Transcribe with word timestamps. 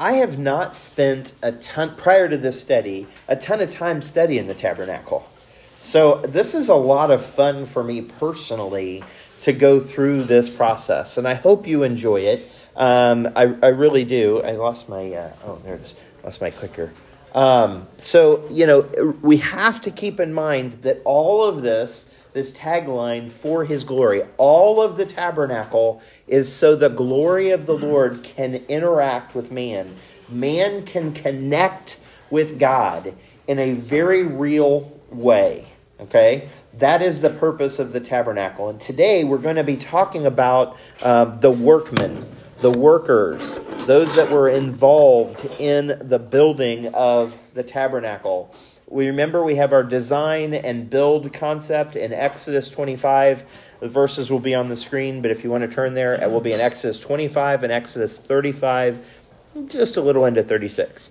I 0.00 0.12
have 0.12 0.38
not 0.38 0.74
spent 0.76 1.34
a 1.42 1.52
ton, 1.52 1.94
prior 1.94 2.26
to 2.26 2.38
this 2.38 2.58
study, 2.58 3.06
a 3.28 3.36
ton 3.36 3.60
of 3.60 3.68
time 3.68 4.00
studying 4.00 4.46
the 4.46 4.54
tabernacle. 4.54 5.28
So 5.78 6.22
this 6.22 6.54
is 6.54 6.70
a 6.70 6.74
lot 6.74 7.10
of 7.10 7.22
fun 7.22 7.66
for 7.66 7.84
me 7.84 8.00
personally 8.00 9.04
to 9.42 9.52
go 9.52 9.78
through 9.78 10.22
this 10.22 10.48
process, 10.48 11.18
and 11.18 11.28
I 11.28 11.34
hope 11.34 11.66
you 11.66 11.82
enjoy 11.82 12.20
it. 12.20 12.50
Um, 12.76 13.28
I, 13.36 13.54
I 13.62 13.68
really 13.68 14.06
do. 14.06 14.40
I 14.40 14.52
lost 14.52 14.88
my, 14.88 15.12
uh, 15.12 15.32
oh, 15.44 15.60
there 15.64 15.74
it 15.74 15.82
is. 15.82 15.94
Lost 16.24 16.40
my 16.40 16.50
clicker. 16.50 16.94
Um, 17.34 17.86
so, 17.98 18.48
you 18.50 18.66
know, 18.66 18.80
we 19.20 19.36
have 19.36 19.82
to 19.82 19.90
keep 19.90 20.18
in 20.18 20.32
mind 20.32 20.72
that 20.82 21.02
all 21.04 21.44
of 21.44 21.60
this, 21.60 22.09
this 22.32 22.52
tagline, 22.52 23.30
for 23.30 23.64
his 23.64 23.84
glory, 23.84 24.22
all 24.36 24.80
of 24.80 24.96
the 24.96 25.06
tabernacle 25.06 26.02
is 26.26 26.52
so 26.52 26.76
the 26.76 26.88
glory 26.88 27.50
of 27.50 27.66
the 27.66 27.76
Lord 27.76 28.22
can 28.22 28.54
interact 28.68 29.34
with 29.34 29.50
man. 29.50 29.96
Man 30.28 30.84
can 30.84 31.12
connect 31.12 31.98
with 32.30 32.58
God 32.58 33.14
in 33.46 33.58
a 33.58 33.72
very 33.72 34.22
real 34.22 35.00
way. 35.10 35.66
Okay? 36.00 36.48
That 36.78 37.02
is 37.02 37.20
the 37.20 37.30
purpose 37.30 37.78
of 37.78 37.92
the 37.92 38.00
tabernacle. 38.00 38.68
And 38.68 38.80
today 38.80 39.24
we're 39.24 39.38
going 39.38 39.56
to 39.56 39.64
be 39.64 39.76
talking 39.76 40.26
about 40.26 40.76
uh, 41.02 41.24
the 41.24 41.50
workmen 41.50 42.24
the 42.60 42.70
workers, 42.70 43.58
those 43.86 44.14
that 44.16 44.30
were 44.30 44.48
involved 44.48 45.46
in 45.58 45.98
the 46.08 46.18
building 46.18 46.86
of 46.94 47.36
the 47.54 47.62
tabernacle. 47.62 48.54
We 48.90 49.06
remember 49.06 49.44
we 49.44 49.54
have 49.54 49.72
our 49.72 49.84
design 49.84 50.52
and 50.52 50.90
build 50.90 51.32
concept 51.32 51.94
in 51.94 52.12
Exodus 52.12 52.68
25. 52.70 53.44
The 53.78 53.88
verses 53.88 54.32
will 54.32 54.40
be 54.40 54.52
on 54.52 54.68
the 54.68 54.74
screen, 54.74 55.22
but 55.22 55.30
if 55.30 55.44
you 55.44 55.50
want 55.50 55.62
to 55.62 55.72
turn 55.72 55.94
there, 55.94 56.20
it 56.20 56.28
will 56.28 56.40
be 56.40 56.52
in 56.52 56.58
Exodus 56.58 56.98
25 56.98 57.62
and 57.62 57.72
Exodus 57.72 58.18
35, 58.18 58.98
just 59.68 59.96
a 59.96 60.00
little 60.00 60.24
into 60.24 60.42
36. 60.42 61.10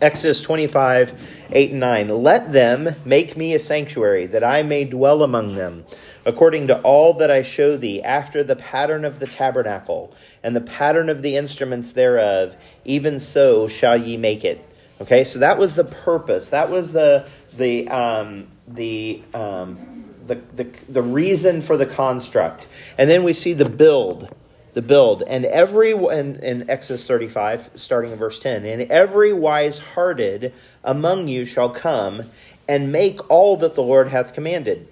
Exodus 0.00 0.40
25, 0.40 1.44
8 1.52 1.70
and 1.72 1.80
9. 1.80 2.08
Let 2.08 2.54
them 2.54 2.96
make 3.04 3.36
me 3.36 3.52
a 3.52 3.58
sanctuary, 3.58 4.24
that 4.28 4.42
I 4.42 4.62
may 4.62 4.86
dwell 4.86 5.22
among 5.22 5.54
them, 5.54 5.84
according 6.24 6.68
to 6.68 6.80
all 6.80 7.12
that 7.14 7.30
I 7.30 7.42
show 7.42 7.76
thee, 7.76 8.02
after 8.02 8.42
the 8.42 8.56
pattern 8.56 9.04
of 9.04 9.18
the 9.18 9.26
tabernacle, 9.26 10.14
and 10.42 10.56
the 10.56 10.62
pattern 10.62 11.10
of 11.10 11.20
the 11.20 11.36
instruments 11.36 11.92
thereof, 11.92 12.56
even 12.86 13.20
so 13.20 13.68
shall 13.68 13.98
ye 13.98 14.16
make 14.16 14.46
it. 14.46 14.66
Okay, 15.00 15.24
so 15.24 15.38
that 15.40 15.58
was 15.58 15.74
the 15.74 15.84
purpose. 15.84 16.48
That 16.50 16.70
was 16.70 16.92
the 16.92 17.28
the 17.56 17.88
um, 17.88 18.46
the 18.66 19.22
um, 19.34 20.04
the, 20.26 20.36
the 20.54 20.64
the 20.88 21.02
reason 21.02 21.60
for 21.60 21.76
the 21.76 21.86
construct. 21.86 22.66
And 22.96 23.10
then 23.10 23.22
we 23.22 23.32
see 23.32 23.52
the 23.52 23.68
build 23.68 24.34
the 24.76 24.82
build. 24.82 25.22
And 25.22 25.46
every, 25.46 25.92
in, 25.92 26.68
Exodus 26.68 27.06
35, 27.06 27.70
starting 27.76 28.12
in 28.12 28.18
verse 28.18 28.38
10, 28.38 28.66
and 28.66 28.82
every 28.92 29.32
wise 29.32 29.78
hearted 29.78 30.52
among 30.84 31.28
you 31.28 31.46
shall 31.46 31.70
come 31.70 32.24
and 32.68 32.92
make 32.92 33.30
all 33.30 33.56
that 33.56 33.74
the 33.74 33.82
Lord 33.82 34.08
hath 34.08 34.34
commanded. 34.34 34.86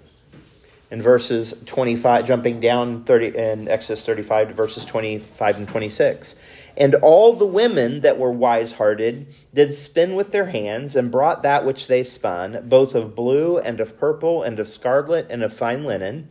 In 0.91 1.03
verses 1.03 1.63
25, 1.67 2.25
jumping 2.25 2.61
down 2.61 3.05
30, 3.05 3.37
in 3.37 3.69
Exodus 3.69 4.07
35 4.07 4.49
to 4.49 4.55
verses 4.55 4.87
25 4.87 5.59
and 5.59 5.69
26. 5.69 6.37
And 6.77 6.95
all 6.97 7.33
the 7.33 7.47
women 7.47 8.01
that 8.01 8.19
were 8.19 8.33
wise 8.33 8.73
hearted 8.73 9.33
did 9.53 9.73
spin 9.73 10.15
with 10.15 10.33
their 10.33 10.47
hands, 10.47 10.97
and 10.97 11.11
brought 11.11 11.43
that 11.43 11.65
which 11.65 11.87
they 11.87 12.03
spun, 12.03 12.69
both 12.69 12.95
of 12.95 13.15
blue 13.15 13.59
and 13.59 13.81
of 13.81 13.99
purple 13.99 14.43
and 14.43 14.59
of 14.59 14.69
scarlet 14.69 15.27
and 15.31 15.43
of 15.43 15.53
fine 15.53 15.85
linen 15.85 16.29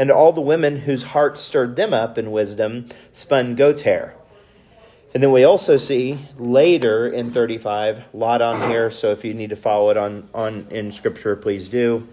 and 0.00 0.10
all 0.10 0.32
the 0.32 0.40
women 0.40 0.78
whose 0.78 1.02
hearts 1.02 1.42
stirred 1.42 1.76
them 1.76 1.92
up 1.92 2.16
in 2.16 2.30
wisdom 2.30 2.86
spun 3.12 3.54
goat's 3.54 3.82
hair. 3.82 4.14
And 5.12 5.22
then 5.22 5.32
we 5.32 5.44
also 5.44 5.76
see 5.76 6.18
later 6.38 7.08
in 7.08 7.32
35, 7.32 8.04
lot 8.14 8.40
on 8.40 8.70
here, 8.70 8.90
so 8.90 9.10
if 9.10 9.24
you 9.24 9.34
need 9.34 9.50
to 9.50 9.56
follow 9.56 9.90
it 9.90 9.96
on, 9.96 10.28
on 10.32 10.68
in 10.70 10.90
scripture, 10.90 11.34
please 11.36 11.68
do. 11.68 12.08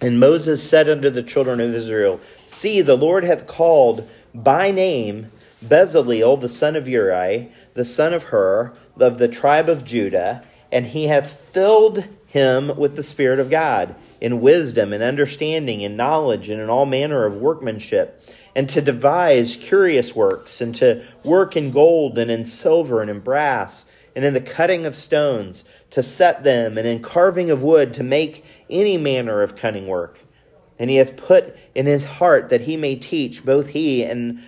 And 0.00 0.18
Moses 0.18 0.68
said 0.68 0.88
unto 0.88 1.10
the 1.10 1.22
children 1.22 1.60
of 1.60 1.74
Israel, 1.74 2.20
See, 2.44 2.80
the 2.80 2.96
Lord 2.96 3.22
hath 3.22 3.46
called 3.46 4.08
by 4.34 4.72
name 4.72 5.30
Bezaleel, 5.62 6.40
the 6.40 6.48
son 6.48 6.76
of 6.76 6.88
Uri, 6.88 7.50
the 7.74 7.84
son 7.84 8.12
of 8.12 8.24
Hur, 8.24 8.72
of 8.98 9.18
the 9.18 9.28
tribe 9.28 9.68
of 9.68 9.84
Judah, 9.84 10.42
and 10.70 10.86
he 10.86 11.06
hath 11.06 11.38
filled 11.38 12.04
him 12.26 12.76
with 12.76 12.96
the 12.96 13.02
Spirit 13.02 13.38
of 13.38 13.50
God 13.50 13.94
in 14.20 14.40
wisdom 14.40 14.92
and 14.92 15.02
understanding 15.02 15.84
and 15.84 15.96
knowledge 15.96 16.48
and 16.48 16.60
in 16.60 16.70
all 16.70 16.86
manner 16.86 17.24
of 17.24 17.36
workmanship, 17.36 18.22
and 18.56 18.68
to 18.70 18.80
devise 18.80 19.56
curious 19.56 20.16
works, 20.16 20.60
and 20.60 20.74
to 20.74 21.04
work 21.24 21.56
in 21.56 21.70
gold 21.70 22.18
and 22.18 22.30
in 22.30 22.44
silver 22.44 23.02
and 23.02 23.10
in 23.10 23.20
brass, 23.20 23.84
and 24.16 24.24
in 24.24 24.34
the 24.34 24.40
cutting 24.40 24.86
of 24.86 24.94
stones, 24.94 25.64
to 25.90 26.02
set 26.02 26.44
them, 26.44 26.78
and 26.78 26.86
in 26.86 27.00
carving 27.00 27.50
of 27.50 27.62
wood, 27.62 27.94
to 27.94 28.02
make 28.02 28.44
any 28.68 28.96
manner 28.96 29.42
of 29.42 29.56
cunning 29.56 29.86
work. 29.86 30.20
And 30.82 30.90
he 30.90 30.96
hath 30.96 31.16
put 31.16 31.56
in 31.76 31.86
his 31.86 32.04
heart 32.04 32.48
that 32.48 32.62
he 32.62 32.76
may 32.76 32.96
teach 32.96 33.44
both 33.44 33.68
he 33.68 34.02
and 34.02 34.42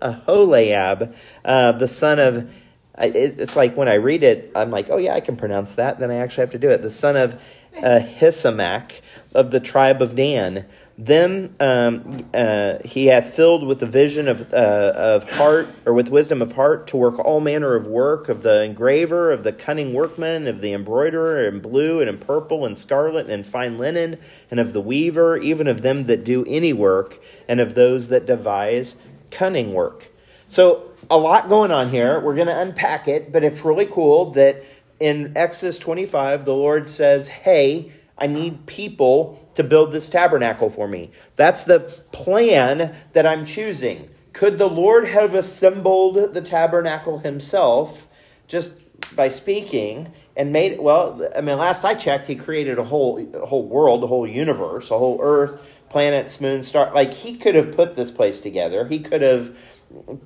Aholiab, 0.00 1.14
uh, 1.44 1.72
the 1.72 1.86
son 1.86 2.18
of 2.18 2.50
it's 2.96 3.54
like 3.54 3.76
when 3.76 3.88
I 3.88 3.96
read 3.96 4.22
it, 4.22 4.50
I'm 4.54 4.70
like, 4.70 4.88
oh 4.88 4.96
yeah, 4.96 5.12
I 5.12 5.20
can 5.20 5.36
pronounce 5.36 5.74
that. 5.74 6.00
Then 6.00 6.10
I 6.10 6.14
actually 6.16 6.44
have 6.44 6.52
to 6.52 6.58
do 6.58 6.70
it. 6.70 6.80
The 6.80 6.88
son 6.88 7.16
of 7.16 7.38
Ahisamach 7.76 9.02
of 9.34 9.50
the 9.50 9.60
tribe 9.60 10.00
of 10.00 10.16
Dan. 10.16 10.64
Then 11.04 11.56
um, 11.58 12.18
uh, 12.32 12.78
he 12.84 13.06
hath 13.06 13.34
filled 13.34 13.66
with 13.66 13.80
the 13.80 13.86
vision 13.86 14.28
of, 14.28 14.52
uh, 14.54 14.92
of 14.94 15.28
heart, 15.32 15.66
or 15.84 15.92
with 15.94 16.10
wisdom 16.10 16.40
of 16.40 16.52
heart, 16.52 16.86
to 16.88 16.96
work 16.96 17.18
all 17.18 17.40
manner 17.40 17.74
of 17.74 17.88
work 17.88 18.28
of 18.28 18.42
the 18.42 18.62
engraver, 18.62 19.32
of 19.32 19.42
the 19.42 19.52
cunning 19.52 19.94
workman, 19.94 20.46
of 20.46 20.60
the 20.60 20.72
embroiderer, 20.72 21.48
in 21.48 21.58
blue 21.58 21.98
and 21.98 22.08
in 22.08 22.18
purple 22.18 22.64
and 22.64 22.78
scarlet 22.78 23.28
and 23.28 23.44
fine 23.44 23.78
linen, 23.78 24.16
and 24.48 24.60
of 24.60 24.72
the 24.72 24.80
weaver, 24.80 25.36
even 25.38 25.66
of 25.66 25.82
them 25.82 26.04
that 26.04 26.22
do 26.22 26.44
any 26.46 26.72
work, 26.72 27.20
and 27.48 27.58
of 27.58 27.74
those 27.74 28.06
that 28.06 28.24
devise 28.24 28.96
cunning 29.32 29.74
work. 29.74 30.08
So, 30.46 30.88
a 31.10 31.18
lot 31.18 31.48
going 31.48 31.72
on 31.72 31.90
here. 31.90 32.20
We're 32.20 32.36
going 32.36 32.46
to 32.46 32.60
unpack 32.60 33.08
it, 33.08 33.32
but 33.32 33.42
it's 33.42 33.64
really 33.64 33.86
cool 33.86 34.30
that 34.32 34.62
in 35.00 35.32
Exodus 35.34 35.80
25, 35.80 36.44
the 36.44 36.54
Lord 36.54 36.88
says, 36.88 37.26
Hey, 37.26 37.90
I 38.16 38.28
need 38.28 38.66
people 38.66 39.41
to 39.54 39.64
build 39.64 39.92
this 39.92 40.08
tabernacle 40.08 40.70
for 40.70 40.88
me. 40.88 41.10
That's 41.36 41.64
the 41.64 41.80
plan 42.12 42.94
that 43.12 43.26
I'm 43.26 43.44
choosing. 43.44 44.08
Could 44.32 44.58
the 44.58 44.68
Lord 44.68 45.06
have 45.06 45.34
assembled 45.34 46.34
the 46.34 46.40
tabernacle 46.40 47.18
himself 47.18 48.08
just 48.46 48.78
by 49.16 49.28
speaking 49.28 50.10
and 50.36 50.52
made 50.52 50.72
it 50.72 50.82
well 50.82 51.28
i 51.36 51.40
mean 51.40 51.58
last 51.58 51.84
i 51.84 51.94
checked 51.94 52.26
he 52.26 52.36
created 52.36 52.78
a 52.78 52.84
whole 52.84 53.18
a 53.34 53.44
whole 53.44 53.66
world 53.66 54.02
a 54.04 54.06
whole 54.06 54.26
universe 54.26 54.90
a 54.90 54.96
whole 54.96 55.18
earth 55.20 55.80
planets 55.90 56.40
moon 56.40 56.62
star 56.62 56.90
like 56.94 57.12
he 57.12 57.36
could 57.36 57.54
have 57.54 57.74
put 57.74 57.94
this 57.94 58.10
place 58.10 58.40
together 58.40 58.86
he 58.86 59.00
could 59.00 59.20
have 59.20 59.54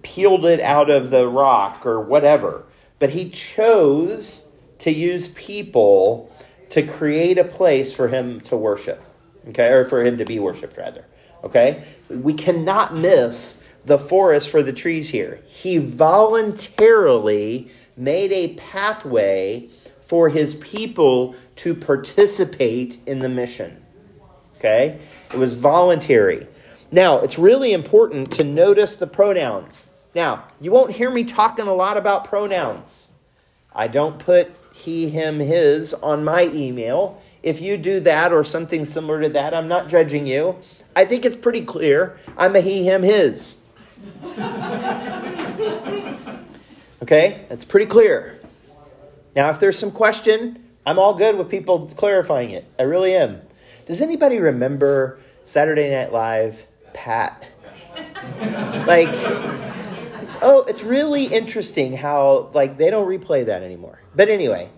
peeled 0.02 0.44
it 0.44 0.60
out 0.60 0.88
of 0.88 1.10
the 1.10 1.26
rock 1.26 1.84
or 1.84 2.00
whatever 2.00 2.64
but 2.98 3.10
he 3.10 3.28
chose 3.30 4.46
to 4.78 4.92
use 4.92 5.28
people 5.28 6.30
to 6.70 6.82
create 6.82 7.38
a 7.38 7.44
place 7.44 7.92
for 7.92 8.08
him 8.08 8.40
to 8.42 8.56
worship, 8.56 9.02
okay, 9.48 9.68
or 9.68 9.84
for 9.84 10.04
him 10.04 10.18
to 10.18 10.24
be 10.24 10.38
worshiped, 10.38 10.76
rather. 10.76 11.04
Okay? 11.44 11.84
We 12.08 12.34
cannot 12.34 12.94
miss 12.94 13.62
the 13.84 13.98
forest 13.98 14.50
for 14.50 14.62
the 14.62 14.72
trees 14.72 15.08
here. 15.08 15.40
He 15.46 15.78
voluntarily 15.78 17.70
made 17.96 18.32
a 18.32 18.54
pathway 18.54 19.68
for 20.02 20.28
his 20.28 20.54
people 20.56 21.34
to 21.56 21.74
participate 21.74 22.98
in 23.06 23.20
the 23.20 23.28
mission. 23.28 23.82
Okay? 24.58 24.98
It 25.32 25.38
was 25.38 25.54
voluntary. 25.54 26.46
Now, 26.90 27.18
it's 27.18 27.38
really 27.38 27.72
important 27.72 28.32
to 28.32 28.44
notice 28.44 28.96
the 28.96 29.06
pronouns. 29.06 29.86
Now, 30.14 30.44
you 30.60 30.70
won't 30.70 30.92
hear 30.92 31.10
me 31.10 31.24
talking 31.24 31.66
a 31.66 31.74
lot 31.74 31.96
about 31.96 32.24
pronouns. 32.24 33.10
I 33.74 33.88
don't 33.88 34.18
put 34.18 34.50
he, 34.72 35.10
him, 35.10 35.40
his 35.40 35.92
on 35.92 36.24
my 36.24 36.44
email. 36.46 37.20
If 37.46 37.60
you 37.60 37.76
do 37.76 38.00
that 38.00 38.32
or 38.32 38.42
something 38.42 38.84
similar 38.84 39.20
to 39.20 39.28
that, 39.28 39.54
I'm 39.54 39.68
not 39.68 39.88
judging 39.88 40.26
you. 40.26 40.56
I 40.96 41.04
think 41.04 41.24
it's 41.24 41.36
pretty 41.36 41.60
clear. 41.60 42.18
I'm 42.36 42.56
a 42.56 42.60
he, 42.60 42.84
him, 42.84 43.04
his. 43.04 43.58
okay? 47.02 47.46
That's 47.48 47.64
pretty 47.64 47.86
clear. 47.86 48.40
Now, 49.36 49.50
if 49.50 49.60
there's 49.60 49.78
some 49.78 49.92
question, 49.92 50.60
I'm 50.84 50.98
all 50.98 51.14
good 51.14 51.38
with 51.38 51.48
people 51.48 51.86
clarifying 51.96 52.50
it. 52.50 52.64
I 52.80 52.82
really 52.82 53.14
am. 53.14 53.40
Does 53.86 54.02
anybody 54.02 54.40
remember 54.40 55.20
Saturday 55.44 55.88
Night 55.88 56.12
Live, 56.12 56.66
Pat? 56.94 57.46
like, 58.88 59.10
it's 60.20 60.36
oh, 60.42 60.64
it's 60.66 60.82
really 60.82 61.26
interesting 61.26 61.96
how 61.96 62.50
like 62.54 62.76
they 62.76 62.90
don't 62.90 63.06
replay 63.06 63.46
that 63.46 63.62
anymore. 63.62 64.00
But 64.16 64.30
anyway, 64.30 64.68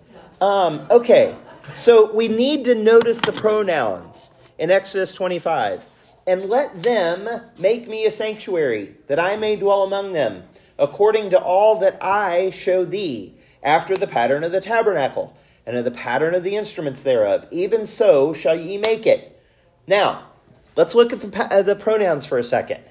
um, 0.42 0.86
okay. 0.90 1.34
So 1.72 2.10
we 2.12 2.28
need 2.28 2.64
to 2.64 2.74
notice 2.74 3.20
the 3.20 3.32
pronouns 3.32 4.30
in 4.58 4.70
Exodus 4.70 5.12
25. 5.14 5.84
And 6.26 6.44
let 6.46 6.82
them 6.82 7.28
make 7.58 7.88
me 7.88 8.04
a 8.04 8.10
sanctuary, 8.10 8.94
that 9.06 9.18
I 9.18 9.36
may 9.36 9.56
dwell 9.56 9.82
among 9.82 10.12
them. 10.12 10.44
according 10.78 11.28
to 11.30 11.40
all 11.40 11.76
that 11.80 11.98
I 12.00 12.50
show 12.50 12.84
thee, 12.84 13.34
after 13.62 13.96
the 13.96 14.06
pattern 14.06 14.44
of 14.44 14.52
the 14.52 14.60
tabernacle, 14.60 15.36
and 15.66 15.76
of 15.76 15.84
the 15.84 15.90
pattern 15.90 16.34
of 16.34 16.44
the 16.44 16.56
instruments 16.56 17.02
thereof. 17.02 17.46
Even 17.50 17.84
so 17.84 18.32
shall 18.32 18.58
ye 18.58 18.78
make 18.78 19.06
it. 19.06 19.42
Now, 19.86 20.28
let's 20.76 20.94
look 20.94 21.12
at 21.12 21.20
the, 21.20 21.52
uh, 21.52 21.62
the 21.62 21.74
pronouns 21.74 22.26
for 22.26 22.38
a 22.38 22.44
second. 22.44 22.82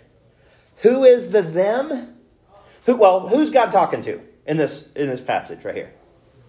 Who 0.81 1.03
is 1.03 1.31
the 1.31 1.41
them? 1.41 2.15
Who, 2.85 2.97
well, 2.97 3.29
who's 3.29 3.49
God 3.49 3.71
talking 3.71 4.03
to 4.03 4.21
in 4.45 4.57
this 4.57 4.89
in 4.95 5.07
this 5.07 5.21
passage 5.21 5.63
right 5.65 5.75
here? 5.75 5.93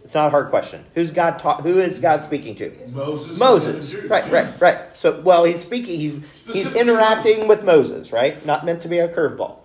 It's 0.09 0.15
not 0.15 0.29
a 0.29 0.31
hard 0.31 0.49
question. 0.49 0.87
Who's 0.95 1.11
God? 1.11 1.39
Ta- 1.39 1.59
who 1.59 1.81
is 1.81 1.99
God 1.99 2.25
speaking 2.25 2.57
to? 2.57 2.73
Moses. 2.93 3.39
Moses. 3.39 3.95
Right, 3.95 4.33
right, 4.33 4.59
right. 4.59 4.97
So, 4.97 5.21
well, 5.21 5.45
he's 5.45 5.63
speaking. 5.63 6.01
He's 6.01 6.19
he's 6.51 6.75
interacting 6.75 7.47
with 7.47 7.63
Moses. 7.63 8.11
Right, 8.11 8.43
not 8.47 8.65
meant 8.65 8.81
to 8.81 8.89
be 8.89 9.01
a 9.01 9.15
curveball. 9.15 9.59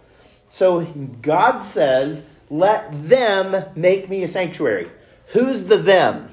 So 0.49 0.81
God 1.21 1.61
says, 1.61 2.29
"Let 2.49 3.07
them 3.07 3.67
make 3.77 4.09
me 4.09 4.21
a 4.23 4.27
sanctuary." 4.27 4.91
Who's 5.27 5.63
the 5.63 5.77
them? 5.77 6.29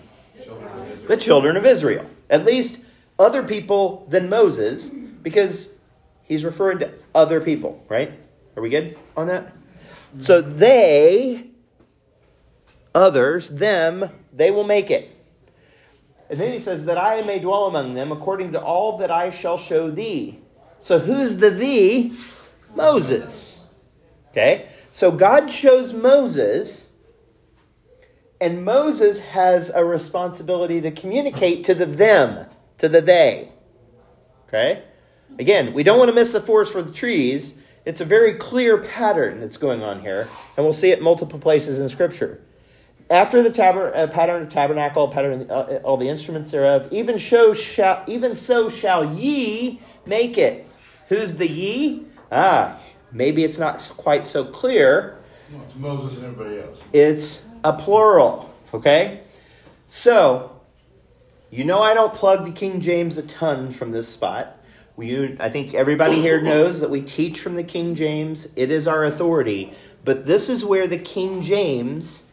The 1.06 1.16
children 1.16 1.56
of 1.56 1.64
Israel. 1.64 2.04
At 2.28 2.44
least 2.44 2.80
other 3.16 3.44
people 3.44 4.08
than 4.10 4.28
Moses, 4.28 4.88
because 4.88 5.72
he's 6.24 6.44
referring 6.44 6.80
to 6.80 6.90
other 7.14 7.40
people. 7.40 7.80
Right? 7.88 8.12
Are 8.56 8.62
we 8.64 8.70
good 8.70 8.98
on 9.16 9.28
that? 9.28 9.52
So 10.18 10.40
they 10.40 11.49
others, 12.94 13.50
them, 13.50 14.10
they 14.32 14.50
will 14.50 14.64
make 14.64 14.90
it. 14.90 15.16
And 16.28 16.38
then 16.38 16.52
he 16.52 16.58
says, 16.58 16.84
That 16.84 16.98
I 16.98 17.22
may 17.22 17.38
dwell 17.38 17.66
among 17.66 17.94
them 17.94 18.12
according 18.12 18.52
to 18.52 18.60
all 18.60 18.98
that 18.98 19.10
I 19.10 19.30
shall 19.30 19.58
show 19.58 19.90
thee. 19.90 20.38
So 20.78 20.98
who's 20.98 21.38
the 21.38 21.50
thee? 21.50 22.14
Moses. 22.74 23.68
Okay? 24.30 24.68
So 24.92 25.10
God 25.10 25.50
shows 25.50 25.92
Moses, 25.92 26.92
and 28.40 28.64
Moses 28.64 29.20
has 29.20 29.70
a 29.70 29.84
responsibility 29.84 30.80
to 30.80 30.90
communicate 30.90 31.64
to 31.64 31.74
the 31.74 31.86
them, 31.86 32.46
to 32.78 32.88
the 32.88 33.00
they. 33.00 33.52
Okay? 34.48 34.84
Again, 35.38 35.74
we 35.74 35.82
don't 35.82 35.98
want 35.98 36.08
to 36.08 36.14
miss 36.14 36.32
the 36.32 36.40
forest 36.40 36.72
for 36.72 36.82
the 36.82 36.92
trees. 36.92 37.54
It's 37.84 38.00
a 38.00 38.04
very 38.04 38.34
clear 38.34 38.78
pattern 38.78 39.40
that's 39.40 39.56
going 39.56 39.82
on 39.82 40.00
here, 40.00 40.28
and 40.56 40.64
we'll 40.64 40.72
see 40.72 40.90
it 40.90 41.02
multiple 41.02 41.38
places 41.38 41.80
in 41.80 41.88
Scripture 41.88 42.40
after 43.10 43.42
the 43.42 43.50
taber- 43.50 43.94
uh, 43.94 44.06
pattern 44.06 44.42
of 44.44 44.48
tabernacle, 44.48 45.08
pattern 45.08 45.50
uh, 45.50 45.80
all 45.82 45.96
the 45.96 46.08
instruments 46.08 46.52
thereof, 46.52 46.88
even 46.92 47.18
so 47.18 47.52
shall 47.52 48.04
even 48.06 48.34
so 48.36 48.70
shall 48.70 49.12
ye 49.14 49.80
make 50.06 50.38
it. 50.38 50.66
Who's 51.08 51.36
the 51.36 51.48
ye? 51.48 52.04
Ah, 52.30 52.78
maybe 53.10 53.42
it's 53.42 53.58
not 53.58 53.80
quite 53.96 54.26
so 54.26 54.44
clear. 54.44 55.18
No, 55.52 55.60
it's 55.66 55.74
Moses 55.74 56.16
and 56.18 56.26
everybody 56.26 56.60
else. 56.60 56.80
It's 56.92 57.44
a 57.64 57.72
plural. 57.72 58.54
Okay, 58.72 59.22
so 59.88 60.60
you 61.50 61.64
know 61.64 61.82
I 61.82 61.94
don't 61.94 62.14
plug 62.14 62.44
the 62.44 62.52
King 62.52 62.80
James 62.80 63.18
a 63.18 63.22
ton 63.24 63.72
from 63.72 63.90
this 63.90 64.08
spot. 64.08 64.56
We, 64.96 65.36
I 65.40 65.48
think 65.48 65.74
everybody 65.74 66.20
here 66.20 66.40
knows 66.42 66.80
that 66.80 66.90
we 66.90 67.00
teach 67.00 67.40
from 67.40 67.54
the 67.56 67.64
King 67.64 67.94
James. 67.94 68.52
It 68.54 68.70
is 68.70 68.86
our 68.86 69.04
authority. 69.04 69.72
But 70.04 70.26
this 70.26 70.48
is 70.48 70.64
where 70.64 70.86
the 70.86 70.98
King 70.98 71.42
James 71.42 72.29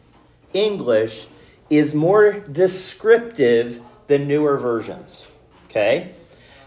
English 0.52 1.26
is 1.70 1.94
more 1.94 2.40
descriptive 2.40 3.80
than 4.06 4.26
newer 4.26 4.56
versions. 4.56 5.30
Okay? 5.68 6.14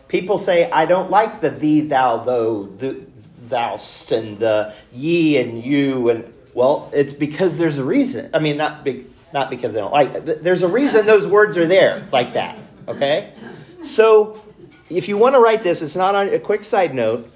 People 0.07 0.38
say, 0.38 0.69
I 0.69 0.86
don't 0.86 1.10
like 1.10 1.42
the 1.42 1.50
thee, 1.50 1.81
thou, 1.81 2.18
though, 2.18 2.66
the, 2.66 3.01
thou'st, 3.48 4.12
and 4.12 4.38
the 4.39 4.74
ye 4.94 5.38
and 5.38 5.63
you. 5.63 6.10
And 6.10 6.33
well, 6.54 6.89
it's 6.94 7.13
because 7.13 7.57
there's 7.57 7.78
a 7.78 7.83
reason. 7.83 8.30
I 8.33 8.39
mean, 8.39 8.57
not, 8.57 8.83
be, 8.83 9.06
not 9.33 9.50
because 9.50 9.74
they 9.74 9.80
don't 9.80 9.94
like 9.94 10.13
it. 10.16 10.44
There's 10.44 10.63
a 10.63 10.68
reason 10.68 11.06
those 11.06 11.27
words 11.27 11.57
are 11.57 11.68
there 11.68 12.07
like 12.12 12.34
that. 12.34 12.57
Okay? 12.88 13.34
So, 13.84 14.44
if 14.89 15.07
you 15.07 15.18
want 15.18 15.36
to 15.36 15.39
write 15.39 15.63
this, 15.63 15.81
it's 15.81 15.95
not 15.95 16.16
on 16.16 16.30
a 16.30 16.39
quick 16.39 16.63
side 16.63 16.94
note. 16.94 17.31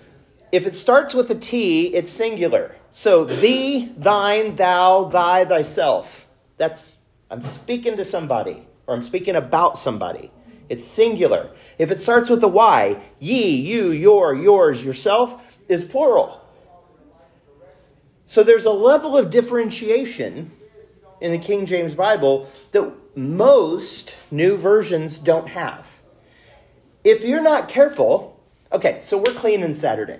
If 0.52 0.68
it 0.68 0.76
starts 0.76 1.14
with 1.14 1.30
a 1.32 1.36
T, 1.36 1.88
it's 1.88 2.12
singular. 2.12 2.76
So, 2.92 3.26
thee, 3.26 3.92
thine, 3.98 4.56
thou, 4.56 5.06
thy, 5.06 5.46
thyself. 5.46 6.25
That's 6.58 6.88
I'm 7.30 7.42
speaking 7.42 7.98
to 7.98 8.06
somebody 8.06 8.68
or 8.88 8.96
I'm 8.96 9.04
speaking 9.04 9.36
about 9.36 9.78
somebody. 9.78 10.32
It's 10.70 10.86
singular. 10.86 11.52
If 11.78 11.92
it 11.92 12.02
starts 12.02 12.30
with 12.30 12.44
a 12.44 12.48
Y, 12.48 12.98
ye, 13.20 13.50
you, 13.56 13.92
your, 13.92 14.36
yours, 14.36 14.84
yourself 14.84 15.58
is 15.68 15.84
plural. 15.84 16.42
So 18.26 18.44
there's 18.44 18.66
a 18.66 18.72
level 18.72 19.18
of 19.18 19.30
differentiation 19.30 20.52
in 21.22 21.32
the 21.32 21.38
King 21.38 21.66
James 21.66 21.94
Bible 21.94 22.50
that 22.72 22.92
most 23.16 24.16
new 24.32 24.58
versions 24.58 25.20
don't 25.20 25.48
have. 25.48 25.88
If 27.04 27.24
you're 27.24 27.44
not 27.44 27.70
careful, 27.70 28.40
okay, 28.72 28.98
so 29.00 29.18
we're 29.18 29.34
cleaning 29.34 29.76
Saturday. 29.76 30.20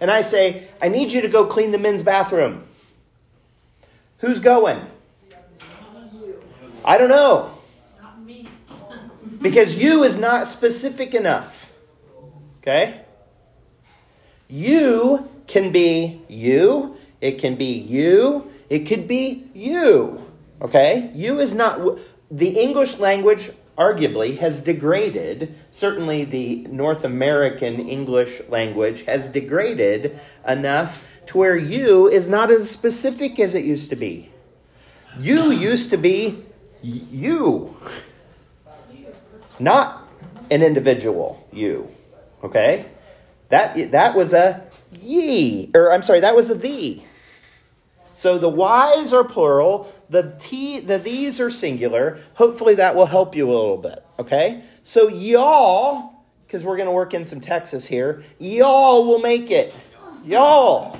And 0.00 0.10
I 0.10 0.20
say, 0.20 0.68
I 0.82 0.88
need 0.88 1.12
you 1.12 1.20
to 1.22 1.28
go 1.28 1.46
clean 1.46 1.70
the 1.70 1.78
men's 1.78 2.02
bathroom. 2.02 2.64
Who's 4.18 4.40
going? 4.40 4.84
I 6.86 6.98
don't 6.98 7.08
know. 7.08 7.52
because 9.42 9.74
you 9.74 10.04
is 10.04 10.16
not 10.16 10.46
specific 10.46 11.14
enough. 11.14 11.72
Okay? 12.60 13.02
You 14.48 15.28
can 15.46 15.72
be 15.72 16.22
you, 16.28 16.96
it 17.20 17.38
can 17.38 17.56
be 17.56 17.72
you, 17.72 18.50
it 18.70 18.80
could 18.80 19.08
be 19.08 19.48
you. 19.52 20.22
Okay? 20.62 21.10
You 21.14 21.40
is 21.40 21.54
not. 21.54 21.98
The 22.30 22.60
English 22.60 22.98
language 22.98 23.50
arguably 23.76 24.38
has 24.38 24.60
degraded, 24.60 25.54
certainly 25.70 26.24
the 26.24 26.66
North 26.68 27.04
American 27.04 27.88
English 27.88 28.40
language 28.48 29.02
has 29.02 29.28
degraded 29.28 30.18
enough 30.46 31.04
to 31.26 31.38
where 31.38 31.56
you 31.56 32.08
is 32.08 32.28
not 32.28 32.50
as 32.50 32.70
specific 32.70 33.38
as 33.38 33.54
it 33.54 33.64
used 33.64 33.90
to 33.90 33.96
be. 33.96 34.30
You 35.18 35.50
used 35.50 35.90
to 35.90 35.96
be 35.96 36.45
you, 36.86 37.76
not 39.58 40.08
an 40.50 40.62
individual 40.62 41.46
you. 41.52 41.90
Okay? 42.44 42.86
That, 43.48 43.92
that 43.92 44.14
was 44.14 44.32
a 44.32 44.64
ye, 45.00 45.70
or 45.74 45.92
I'm 45.92 46.02
sorry, 46.02 46.20
that 46.20 46.36
was 46.36 46.50
a 46.50 46.54
thee. 46.54 47.04
So 48.12 48.38
the 48.38 48.48
Y's 48.48 49.12
are 49.12 49.24
plural, 49.24 49.92
the 50.08 50.34
T, 50.38 50.80
the 50.80 50.98
these 50.98 51.38
are 51.38 51.50
singular. 51.50 52.18
Hopefully 52.34 52.76
that 52.76 52.96
will 52.96 53.06
help 53.06 53.36
you 53.36 53.46
a 53.46 53.52
little 53.52 53.76
bit. 53.76 54.02
Okay? 54.18 54.62
So 54.84 55.08
y'all, 55.08 56.14
because 56.46 56.64
we're 56.64 56.76
going 56.76 56.86
to 56.86 56.92
work 56.92 57.12
in 57.12 57.24
some 57.26 57.40
Texas 57.40 57.84
here, 57.84 58.24
y'all 58.38 59.06
will 59.06 59.18
make 59.18 59.50
it. 59.50 59.74
Y'all. 60.24 60.98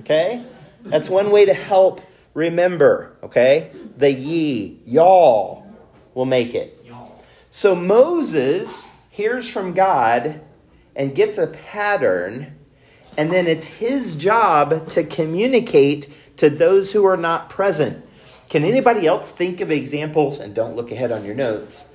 Okay? 0.00 0.42
That's 0.84 1.08
one 1.08 1.30
way 1.30 1.44
to 1.44 1.54
help 1.54 2.00
remember. 2.38 3.16
Okay? 3.22 3.70
the 3.98 4.12
ye, 4.12 4.80
y'all, 4.86 5.66
will 6.14 6.24
make 6.24 6.54
it. 6.54 6.74
So 7.50 7.74
Moses 7.74 8.86
hears 9.10 9.48
from 9.48 9.74
God 9.74 10.40
and 10.94 11.14
gets 11.14 11.38
a 11.38 11.48
pattern, 11.48 12.56
and 13.16 13.32
then 13.32 13.46
it's 13.46 13.66
his 13.66 14.14
job 14.14 14.88
to 14.90 15.02
communicate 15.02 16.08
to 16.36 16.48
those 16.48 16.92
who 16.92 17.04
are 17.04 17.16
not 17.16 17.48
present. 17.48 18.04
Can 18.48 18.64
anybody 18.64 19.06
else 19.06 19.32
think 19.32 19.60
of 19.60 19.72
examples? 19.72 20.38
And 20.38 20.54
don't 20.54 20.76
look 20.76 20.92
ahead 20.92 21.10
on 21.10 21.24
your 21.24 21.34
notes, 21.34 21.88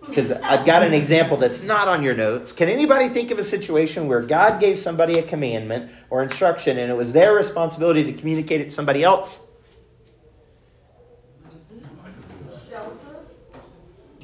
because 0.00 0.32
I've 0.32 0.64
got 0.64 0.82
an 0.82 0.94
example 0.94 1.36
that's 1.36 1.62
not 1.62 1.88
on 1.88 2.02
your 2.02 2.14
notes. 2.14 2.52
Can 2.52 2.70
anybody 2.70 3.10
think 3.10 3.30
of 3.30 3.38
a 3.38 3.44
situation 3.44 4.08
where 4.08 4.22
God 4.22 4.60
gave 4.60 4.78
somebody 4.78 5.18
a 5.18 5.22
commandment 5.22 5.90
or 6.08 6.22
instruction, 6.22 6.78
and 6.78 6.90
it 6.90 6.94
was 6.94 7.12
their 7.12 7.34
responsibility 7.34 8.04
to 8.04 8.14
communicate 8.14 8.62
it 8.62 8.64
to 8.64 8.70
somebody 8.70 9.04
else? 9.04 9.46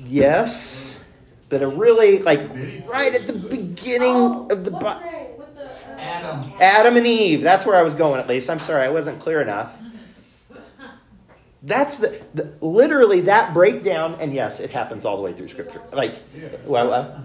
Yes, 0.06 1.00
but 1.48 1.62
a 1.62 1.68
really 1.68 2.20
like 2.20 2.40
right 2.86 3.14
at 3.14 3.26
the 3.26 3.34
beginning 3.34 4.14
oh, 4.14 4.48
of 4.50 4.64
the 4.64 4.70
Bible. 4.70 4.88
Uh, 4.88 5.16
Adam. 5.98 6.52
Adam 6.60 6.96
and 6.96 7.06
Eve. 7.06 7.42
That's 7.42 7.64
where 7.66 7.76
I 7.76 7.82
was 7.82 7.94
going. 7.94 8.20
At 8.20 8.28
least 8.28 8.50
I'm 8.50 8.58
sorry 8.58 8.84
I 8.84 8.90
wasn't 8.90 9.20
clear 9.20 9.40
enough. 9.40 9.78
That's 11.62 11.96
the, 11.96 12.22
the 12.34 12.52
literally 12.60 13.22
that 13.22 13.52
breakdown, 13.52 14.16
and 14.20 14.32
yes, 14.32 14.60
it 14.60 14.70
happens 14.70 15.04
all 15.04 15.16
the 15.16 15.22
way 15.22 15.32
through 15.32 15.48
Scripture. 15.48 15.82
Like, 15.92 16.14
well, 16.64 16.92
uh, 16.92 17.20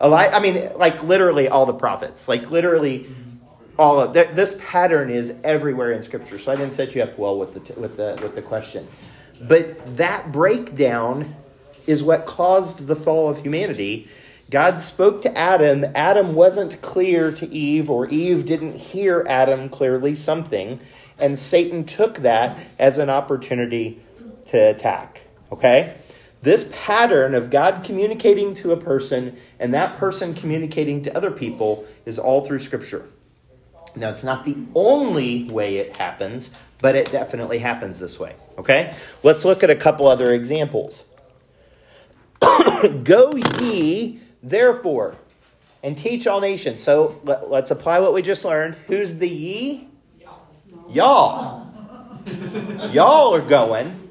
I 0.00 0.38
mean, 0.40 0.70
like 0.76 1.02
literally 1.02 1.48
all 1.48 1.66
the 1.66 1.74
prophets. 1.74 2.28
Like 2.28 2.50
literally 2.50 3.08
all 3.78 3.98
of 3.98 4.12
this 4.12 4.60
pattern 4.62 5.10
is 5.10 5.34
everywhere 5.42 5.92
in 5.92 6.02
Scripture. 6.02 6.38
So 6.38 6.52
I 6.52 6.56
didn't 6.56 6.74
set 6.74 6.94
you 6.94 7.02
up 7.02 7.18
well 7.18 7.38
with 7.38 7.54
the 7.54 7.80
with 7.80 7.96
the 7.96 8.18
with 8.22 8.34
the 8.34 8.42
question, 8.42 8.86
but 9.42 9.96
that 9.96 10.30
breakdown 10.30 11.34
is 11.90 12.02
what 12.02 12.26
caused 12.26 12.86
the 12.86 12.96
fall 12.96 13.28
of 13.28 13.42
humanity. 13.42 14.08
God 14.50 14.82
spoke 14.82 15.22
to 15.22 15.38
Adam. 15.38 15.84
Adam 15.94 16.34
wasn't 16.34 16.82
clear 16.82 17.30
to 17.32 17.46
Eve, 17.48 17.90
or 17.90 18.08
Eve 18.08 18.46
didn't 18.46 18.76
hear 18.76 19.24
Adam 19.28 19.68
clearly 19.68 20.16
something. 20.16 20.80
and 21.18 21.38
Satan 21.38 21.84
took 21.84 22.18
that 22.18 22.58
as 22.78 22.98
an 22.98 23.10
opportunity 23.10 24.00
to 24.46 24.56
attack. 24.56 25.22
Okay? 25.52 25.94
This 26.40 26.70
pattern 26.72 27.34
of 27.34 27.50
God 27.50 27.84
communicating 27.84 28.54
to 28.56 28.72
a 28.72 28.76
person 28.76 29.36
and 29.58 29.74
that 29.74 29.98
person 29.98 30.32
communicating 30.32 31.02
to 31.02 31.14
other 31.14 31.30
people 31.30 31.84
is 32.06 32.18
all 32.18 32.44
through 32.46 32.60
Scripture. 32.60 33.06
Now, 33.94 34.10
it's 34.10 34.24
not 34.24 34.46
the 34.46 34.56
only 34.74 35.44
way 35.50 35.76
it 35.76 35.96
happens, 35.96 36.54
but 36.80 36.94
it 36.94 37.12
definitely 37.12 37.58
happens 37.58 37.98
this 37.98 38.18
way. 38.18 38.34
Okay? 38.56 38.94
Let's 39.22 39.44
look 39.44 39.62
at 39.62 39.68
a 39.68 39.76
couple 39.76 40.06
other 40.06 40.32
examples. 40.32 41.04
Go 43.04 43.36
ye, 43.60 44.20
therefore, 44.42 45.16
and 45.82 45.96
teach 45.96 46.26
all 46.26 46.40
nations. 46.40 46.82
So 46.82 47.20
let, 47.24 47.42
us 47.44 47.70
apply 47.70 48.00
what 48.00 48.14
we 48.14 48.22
just 48.22 48.44
learned. 48.44 48.76
Who's 48.86 49.18
the 49.18 49.28
ye? 49.28 49.88
Y'all. 50.88 51.66
Y'all 52.92 53.34
are 53.34 53.40
going 53.40 54.10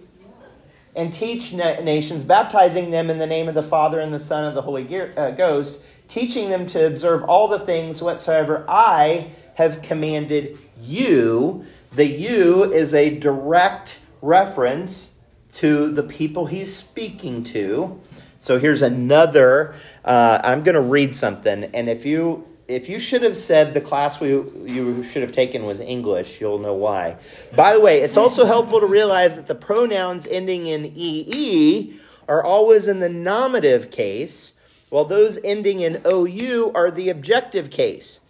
and 0.96 1.14
teach 1.14 1.54
na- 1.54 1.80
nations, 1.80 2.24
baptizing 2.24 2.92
them 2.92 3.10
in 3.10 3.18
the 3.20 3.28
name 3.28 3.48
of 3.48 3.56
the 3.56 3.64
Father 3.64 4.00
and 4.00 4.14
the 4.14 4.20
Son 4.20 4.46
and 4.46 4.58
the 4.58 4.62
Holy 4.62 4.84
Ge- 4.84 5.16
uh, 5.18 5.32
Ghost, 5.32 5.82
teaching 6.08 6.50
them 6.50 6.66
to 6.68 6.86
observe 6.86 7.24
all 7.24 7.48
the 7.48 7.60
things 7.60 8.02
whatsoever 8.02 8.66
I 8.68 9.30
have 9.56 9.82
commanded 9.82 10.58
you. 10.82 11.66
The 11.92 12.06
you 12.06 12.72
is 12.72 12.94
a 12.94 13.18
direct 13.18 14.00
reference 14.22 15.16
to 15.54 15.92
the 15.92 16.04
people 16.04 16.46
he's 16.46 16.74
speaking 16.74 17.44
to. 17.46 18.00
So 18.40 18.58
here's 18.58 18.82
another. 18.82 19.76
Uh, 20.04 20.40
I'm 20.42 20.64
going 20.64 20.76
to 20.76 20.82
read 20.82 21.14
something, 21.14 21.66
and 21.66 21.90
if 21.90 22.06
you 22.06 22.48
if 22.70 22.88
you 22.88 23.00
should 23.00 23.24
have 23.24 23.36
said 23.36 23.74
the 23.74 23.82
class 23.82 24.22
we 24.22 24.30
you 24.30 25.04
should 25.04 25.24
have 25.24 25.34
taken 25.34 25.66
was 25.66 25.82
English, 25.82 26.40
you'll 26.40 26.60
know 26.60 26.74
why. 26.74 27.18
By 27.56 27.74
the 27.74 27.82
way, 27.82 28.02
it's 28.02 28.16
also 28.16 28.46
helpful 28.46 28.80
to 28.80 28.86
realize 28.86 29.36
that 29.36 29.48
the 29.48 29.56
pronouns 29.56 30.26
ending 30.26 30.68
in 30.68 30.92
ee 30.96 32.00
are 32.30 32.44
always 32.44 32.88
in 32.88 33.00
the 33.00 33.10
nominative 33.10 33.92
case, 33.92 34.54
while 34.90 35.06
those 35.06 35.38
ending 35.44 35.82
in 35.82 36.02
ou 36.06 36.72
are 36.74 36.92
the 36.92 37.10
objective 37.10 37.70
case. 37.70 38.22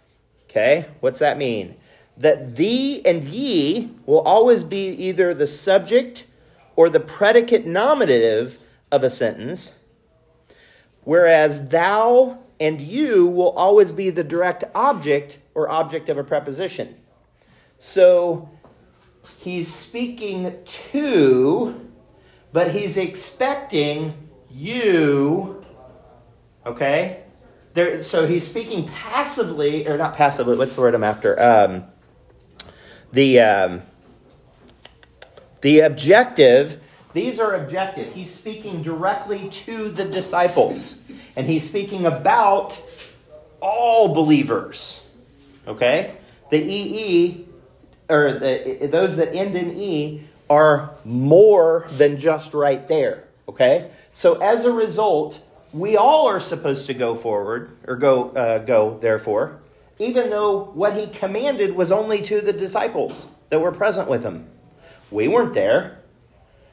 Okay, 0.48 0.86
what's 0.98 1.20
that 1.20 1.38
mean? 1.38 1.76
That 2.16 2.56
thee 2.56 3.00
and 3.04 3.22
ye 3.22 3.92
will 4.06 4.22
always 4.22 4.64
be 4.64 4.88
either 4.88 5.32
the 5.34 5.46
subject 5.46 6.26
or 6.74 6.88
the 6.88 6.98
predicate 6.98 7.64
nominative 7.64 8.58
of 8.90 9.04
a 9.04 9.10
sentence 9.10 9.72
whereas 11.04 11.68
thou 11.68 12.38
and 12.60 12.80
you 12.80 13.26
will 13.26 13.50
always 13.52 13.90
be 13.90 14.10
the 14.10 14.22
direct 14.22 14.64
object 14.74 15.38
or 15.54 15.68
object 15.70 16.08
of 16.08 16.18
a 16.18 16.24
preposition. 16.24 16.94
So 17.78 18.50
he's 19.38 19.72
speaking 19.72 20.58
to, 20.64 21.90
but 22.52 22.72
he's 22.72 22.98
expecting 22.98 24.28
you, 24.50 25.64
okay? 26.66 27.22
There, 27.72 28.02
so 28.02 28.26
he's 28.26 28.46
speaking 28.46 28.86
passively, 28.86 29.86
or 29.86 29.96
not 29.96 30.16
passively, 30.16 30.56
what's 30.56 30.74
the 30.74 30.82
word 30.82 30.94
I'm 30.94 31.04
after? 31.04 31.40
Um, 31.40 31.84
the, 33.12 33.40
um, 33.40 33.82
the 35.62 35.80
objective 35.80 36.80
these 37.12 37.40
are 37.40 37.54
objective. 37.54 38.12
He's 38.14 38.32
speaking 38.32 38.82
directly 38.82 39.48
to 39.50 39.88
the 39.88 40.04
disciples, 40.04 41.02
and 41.36 41.46
he's 41.46 41.68
speaking 41.68 42.06
about 42.06 42.80
all 43.60 44.14
believers. 44.14 45.06
Okay? 45.66 46.16
The 46.50 46.58
EE, 46.58 47.46
or 48.08 48.32
the, 48.32 48.88
those 48.90 49.16
that 49.16 49.34
end 49.34 49.56
in 49.56 49.76
E, 49.76 50.28
are 50.48 50.90
more 51.04 51.86
than 51.92 52.18
just 52.18 52.54
right 52.54 52.86
there. 52.88 53.24
Okay? 53.48 53.90
So 54.12 54.40
as 54.40 54.64
a 54.64 54.72
result, 54.72 55.40
we 55.72 55.96
all 55.96 56.28
are 56.28 56.40
supposed 56.40 56.86
to 56.86 56.94
go 56.94 57.14
forward, 57.14 57.76
or 57.86 57.96
go, 57.96 58.30
uh, 58.30 58.58
go, 58.58 58.98
therefore, 58.98 59.60
even 59.98 60.30
though 60.30 60.64
what 60.64 60.94
he 60.94 61.06
commanded 61.06 61.74
was 61.74 61.92
only 61.92 62.22
to 62.22 62.40
the 62.40 62.52
disciples 62.52 63.28
that 63.50 63.60
were 63.60 63.72
present 63.72 64.08
with 64.08 64.24
him. 64.24 64.46
We 65.10 65.28
weren't 65.28 65.54
there. 65.54 65.99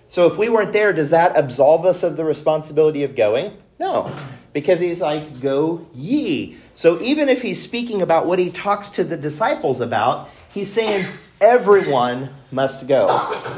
So 0.07 0.27
if 0.27 0.37
we 0.37 0.49
weren't 0.49 0.73
there, 0.73 0.93
does 0.93 1.09
that 1.09 1.37
absolve 1.37 1.85
us 1.85 2.03
of 2.03 2.17
the 2.17 2.25
responsibility 2.25 3.03
of 3.03 3.15
going? 3.15 3.57
No, 3.79 4.13
because 4.53 4.79
he's 4.79 5.01
like, 5.01 5.39
go 5.41 5.85
ye. 5.93 6.57
So 6.73 6.99
even 7.01 7.29
if 7.29 7.41
he's 7.41 7.61
speaking 7.61 8.01
about 8.01 8.25
what 8.25 8.39
he 8.39 8.49
talks 8.49 8.89
to 8.91 9.03
the 9.03 9.17
disciples 9.17 9.81
about, 9.81 10.29
he's 10.49 10.71
saying 10.71 11.05
everyone 11.39 12.29
must 12.51 12.87
go. 12.87 13.07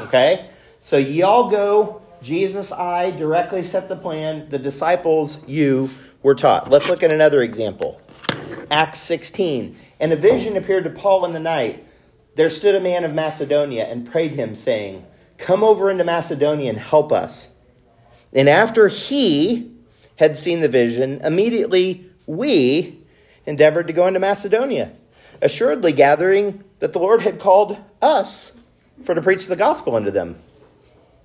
Okay? 0.06 0.50
So 0.80 0.96
y'all 0.96 1.48
go. 1.48 2.02
Jesus, 2.22 2.70
I 2.70 3.12
directly 3.12 3.62
set 3.62 3.88
the 3.88 3.96
plan. 3.96 4.50
The 4.50 4.58
disciples, 4.58 5.46
you 5.48 5.88
were 6.22 6.34
taught. 6.34 6.68
Let's 6.68 6.88
look 6.90 7.02
at 7.02 7.12
another 7.12 7.40
example. 7.40 7.98
Acts 8.70 8.98
16. 8.98 9.76
And 10.00 10.12
a 10.12 10.16
vision 10.16 10.58
appeared 10.58 10.84
to 10.84 10.90
Paul 10.90 11.24
in 11.24 11.30
the 11.30 11.40
night. 11.40 11.86
There 12.36 12.50
stood 12.50 12.74
a 12.74 12.80
man 12.80 13.04
of 13.04 13.14
Macedonia 13.14 13.84
and 13.84 14.10
prayed 14.10 14.32
him, 14.32 14.54
saying, 14.54 15.06
Come 15.40 15.64
over 15.64 15.90
into 15.90 16.04
Macedonia 16.04 16.68
and 16.68 16.78
help 16.78 17.12
us. 17.12 17.48
And 18.32 18.48
after 18.48 18.88
he 18.88 19.72
had 20.16 20.36
seen 20.36 20.60
the 20.60 20.68
vision, 20.68 21.20
immediately 21.24 22.06
we 22.26 22.98
endeavored 23.46 23.86
to 23.86 23.92
go 23.94 24.06
into 24.06 24.20
Macedonia, 24.20 24.92
assuredly 25.40 25.92
gathering 25.92 26.62
that 26.80 26.92
the 26.92 26.98
Lord 26.98 27.22
had 27.22 27.40
called 27.40 27.78
us 28.02 28.52
for 29.02 29.14
to 29.14 29.22
preach 29.22 29.46
the 29.46 29.56
gospel 29.56 29.96
unto 29.96 30.10
them. 30.10 30.36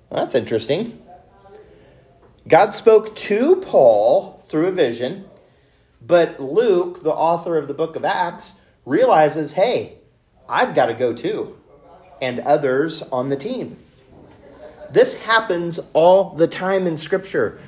Well, 0.08 0.24
that's 0.24 0.34
interesting. 0.34 0.98
God 2.48 2.74
spoke 2.74 3.14
to 3.16 3.56
Paul 3.56 4.42
through 4.46 4.68
a 4.68 4.72
vision, 4.72 5.26
but 6.00 6.40
Luke, 6.40 7.02
the 7.02 7.12
author 7.12 7.58
of 7.58 7.68
the 7.68 7.74
book 7.74 7.96
of 7.96 8.04
Acts, 8.04 8.60
realizes 8.86 9.52
hey, 9.52 9.98
I've 10.48 10.74
got 10.74 10.86
to 10.86 10.94
go 10.94 11.12
too, 11.12 11.58
and 12.22 12.40
others 12.40 13.02
on 13.02 13.28
the 13.28 13.36
team. 13.36 13.76
This 14.90 15.18
happens 15.20 15.80
all 15.92 16.30
the 16.30 16.46
time 16.46 16.86
in 16.86 16.96
Scripture. 16.96 17.60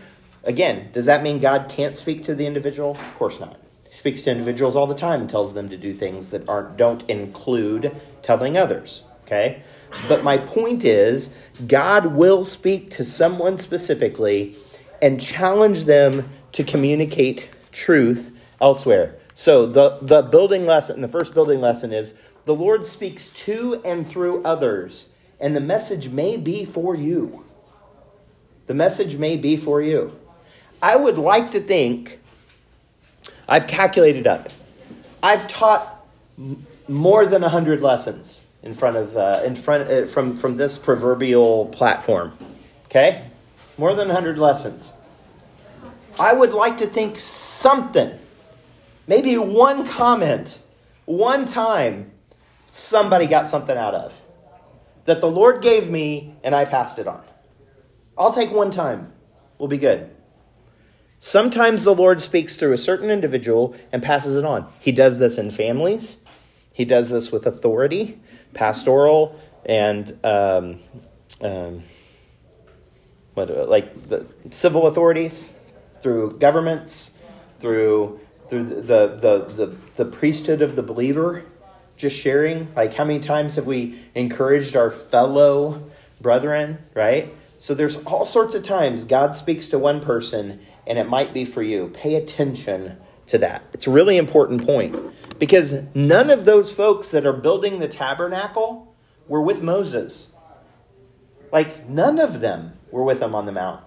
Again, 0.44 0.90
does 0.92 1.06
that 1.06 1.22
mean 1.22 1.38
God 1.38 1.68
can't 1.68 1.96
speak 1.96 2.24
to 2.24 2.34
the 2.34 2.46
individual? 2.46 2.92
Of 2.92 3.14
course 3.16 3.40
not. 3.40 3.58
He 3.88 3.94
speaks 3.94 4.22
to 4.22 4.30
individuals 4.30 4.76
all 4.76 4.86
the 4.86 4.94
time 4.94 5.20
and 5.20 5.30
tells 5.30 5.54
them 5.54 5.68
to 5.68 5.76
do 5.76 5.94
things 5.94 6.30
that 6.30 6.48
aren't 6.48 6.76
don't 6.76 7.08
include 7.08 7.94
telling 8.22 8.56
others. 8.56 9.04
Okay? 9.24 9.62
But 10.08 10.24
my 10.24 10.38
point 10.38 10.84
is, 10.84 11.34
God 11.66 12.14
will 12.14 12.44
speak 12.44 12.90
to 12.92 13.04
someone 13.04 13.58
specifically 13.58 14.56
and 15.02 15.20
challenge 15.20 15.84
them 15.84 16.28
to 16.52 16.64
communicate 16.64 17.50
truth 17.72 18.38
elsewhere. 18.60 19.16
So 19.34 19.66
the, 19.66 19.98
the 20.02 20.22
building 20.22 20.66
lesson, 20.66 21.00
the 21.00 21.08
first 21.08 21.34
building 21.34 21.60
lesson 21.60 21.92
is 21.92 22.14
the 22.44 22.54
Lord 22.54 22.86
speaks 22.86 23.30
to 23.30 23.80
and 23.84 24.08
through 24.08 24.42
others 24.44 25.12
and 25.40 25.54
the 25.54 25.60
message 25.60 26.08
may 26.08 26.36
be 26.36 26.64
for 26.64 26.94
you. 26.94 27.44
The 28.66 28.74
message 28.74 29.16
may 29.16 29.36
be 29.36 29.56
for 29.56 29.80
you. 29.80 30.18
I 30.82 30.96
would 30.96 31.18
like 31.18 31.52
to 31.52 31.60
think, 31.60 32.20
I've 33.48 33.66
calculated 33.66 34.26
up, 34.26 34.48
I've 35.22 35.48
taught 35.48 36.06
more 36.88 37.26
than 37.26 37.42
100 37.42 37.80
lessons 37.80 38.42
in 38.62 38.74
front 38.74 38.96
of, 38.96 39.16
uh, 39.16 39.42
in 39.44 39.54
front, 39.54 39.90
uh, 39.90 40.06
from, 40.06 40.36
from 40.36 40.56
this 40.56 40.78
proverbial 40.78 41.66
platform. 41.66 42.36
Okay? 42.86 43.28
More 43.76 43.94
than 43.94 44.08
100 44.08 44.38
lessons. 44.38 44.92
I 46.18 46.32
would 46.32 46.52
like 46.52 46.78
to 46.78 46.86
think 46.86 47.18
something, 47.18 48.18
maybe 49.06 49.38
one 49.38 49.86
comment, 49.86 50.60
one 51.06 51.46
time, 51.46 52.10
somebody 52.66 53.26
got 53.26 53.48
something 53.48 53.76
out 53.76 53.94
of 53.94 54.17
that 55.08 55.22
the 55.22 55.30
Lord 55.30 55.62
gave 55.62 55.88
me 55.88 56.34
and 56.44 56.54
I 56.54 56.66
passed 56.66 56.98
it 56.98 57.06
on. 57.08 57.22
I'll 58.18 58.34
take 58.34 58.52
one 58.52 58.70
time. 58.70 59.10
We'll 59.56 59.68
be 59.68 59.78
good. 59.78 60.10
Sometimes 61.18 61.82
the 61.82 61.94
Lord 61.94 62.20
speaks 62.20 62.56
through 62.56 62.74
a 62.74 62.78
certain 62.78 63.10
individual 63.10 63.74
and 63.90 64.02
passes 64.02 64.36
it 64.36 64.44
on. 64.44 64.70
He 64.78 64.92
does 64.92 65.18
this 65.18 65.38
in 65.38 65.50
families, 65.50 66.22
He 66.74 66.84
does 66.84 67.08
this 67.08 67.32
with 67.32 67.46
authority, 67.46 68.20
pastoral, 68.52 69.40
and 69.64 70.18
um, 70.22 70.78
um, 71.40 71.82
what, 73.32 73.48
like 73.66 74.10
the 74.10 74.26
civil 74.50 74.86
authorities, 74.86 75.54
through 76.02 76.38
governments, 76.38 77.18
through 77.60 78.20
through 78.50 78.64
the, 78.64 78.82
the, 78.82 79.44
the, 79.54 79.76
the 79.96 80.04
priesthood 80.04 80.62
of 80.62 80.76
the 80.76 80.82
believer 80.82 81.44
just 81.98 82.18
sharing. 82.18 82.72
Like, 82.74 82.94
how 82.94 83.04
many 83.04 83.20
times 83.20 83.56
have 83.56 83.66
we 83.66 84.00
encouraged 84.14 84.76
our 84.76 84.90
fellow 84.90 85.90
brethren, 86.20 86.78
right? 86.94 87.34
So, 87.58 87.74
there's 87.74 87.96
all 88.04 88.24
sorts 88.24 88.54
of 88.54 88.64
times 88.64 89.04
God 89.04 89.36
speaks 89.36 89.68
to 89.70 89.78
one 89.78 90.00
person, 90.00 90.60
and 90.86 90.98
it 90.98 91.08
might 91.08 91.34
be 91.34 91.44
for 91.44 91.62
you. 91.62 91.88
Pay 91.88 92.14
attention 92.14 92.96
to 93.26 93.38
that. 93.38 93.62
It's 93.74 93.86
a 93.86 93.90
really 93.90 94.16
important 94.16 94.64
point 94.64 94.96
because 95.38 95.74
none 95.94 96.30
of 96.30 96.44
those 96.44 96.72
folks 96.72 97.08
that 97.10 97.26
are 97.26 97.32
building 97.32 97.78
the 97.78 97.88
tabernacle 97.88 98.94
were 99.26 99.42
with 99.42 99.62
Moses. 99.62 100.32
Like, 101.52 101.88
none 101.88 102.18
of 102.18 102.40
them 102.40 102.72
were 102.90 103.04
with 103.04 103.20
him 103.20 103.34
on 103.34 103.46
the 103.46 103.52
mount. 103.52 103.82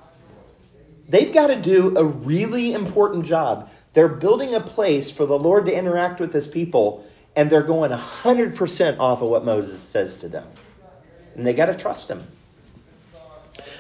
They've 1.08 1.34
got 1.34 1.48
to 1.48 1.56
do 1.56 1.98
a 1.98 2.06
really 2.06 2.74
important 2.74 3.26
job. 3.26 3.70
They're 3.94 4.08
building 4.08 4.56
a 4.56 4.62
place 4.62 5.12
for 5.12 5.26
the 5.26 5.38
Lord 5.38 5.66
to 5.66 5.78
interact 5.78 6.20
with 6.20 6.32
his 6.32 6.48
people, 6.48 7.06
and 7.36 7.50
they're 7.50 7.64
going 7.64 7.92
100% 7.92 9.00
off 9.00 9.22
of 9.22 9.30
what 9.30 9.46
Moses 9.46 9.80
says 9.80 10.18
to 10.18 10.30
them. 10.30 10.48
And 11.36 11.46
they 11.46 11.54
got 11.54 11.68
to 11.68 11.76
trust 11.76 12.10
him. 12.10 12.28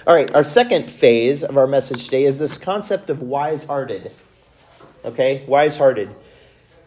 All 0.07 0.13
right, 0.13 0.33
our 0.33 0.43
second 0.43 0.89
phase 0.89 1.43
of 1.43 1.57
our 1.57 1.67
message 1.67 2.05
today 2.05 2.23
is 2.23 2.39
this 2.39 2.57
concept 2.57 3.09
of 3.09 3.21
wise 3.21 3.65
hearted. 3.65 4.11
Okay, 5.03 5.43
wise 5.47 5.77
hearted. 5.77 6.15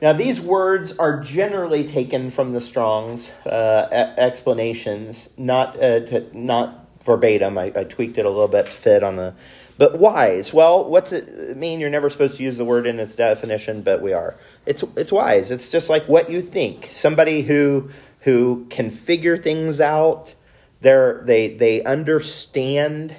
Now, 0.01 0.13
these 0.13 0.41
words 0.41 0.99
are 0.99 1.21
generally 1.21 1.87
taken 1.87 2.31
from 2.31 2.53
the 2.53 2.61
Strong's 2.61 3.31
uh, 3.47 4.15
explanations, 4.19 5.33
not 5.39 5.77
uh, 5.77 6.01
to, 6.01 6.39
not 6.39 6.84
verbatim. 7.05 7.59
I, 7.59 7.73
I, 7.75 7.85
tweaked 7.85 8.19
it 8.19 8.25
a 8.25 8.31
little 8.31 8.49
bit 8.49 8.69
fit 8.69 9.03
on 9.03 9.17
the. 9.17 9.35
But 9.77 9.99
wise. 9.99 10.53
Well, 10.53 10.85
what's 10.89 11.13
it 11.13 11.57
mean? 11.57 11.81
You're 11.81 11.91
never 11.91 12.09
supposed 12.09 12.37
to 12.37 12.43
use 12.43 12.59
the 12.59 12.65
word 12.65 12.87
in 12.87 13.01
its 13.01 13.17
definition, 13.17 13.83
but 13.83 14.03
we 14.03 14.13
are. 14.13 14.37
It's 14.67 14.85
it's 14.97 15.13
wise. 15.13 15.51
It's 15.51 15.71
just 15.71 15.91
like 15.91 16.05
what 16.09 16.31
you 16.31 16.43
think. 16.43 16.89
Somebody 16.93 17.43
who 17.43 17.91
who 18.21 18.67
can 18.71 18.91
figure 18.91 19.37
things 19.37 19.81
out. 19.81 20.35
They're, 20.81 21.23
they 21.25 21.55
they 21.57 21.83
understand, 21.83 23.15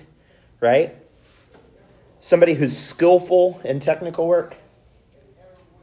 right? 0.60 0.96
Somebody 2.20 2.54
who's 2.54 2.78
skillful 2.78 3.60
in 3.64 3.80
technical 3.80 4.28
work 4.28 4.58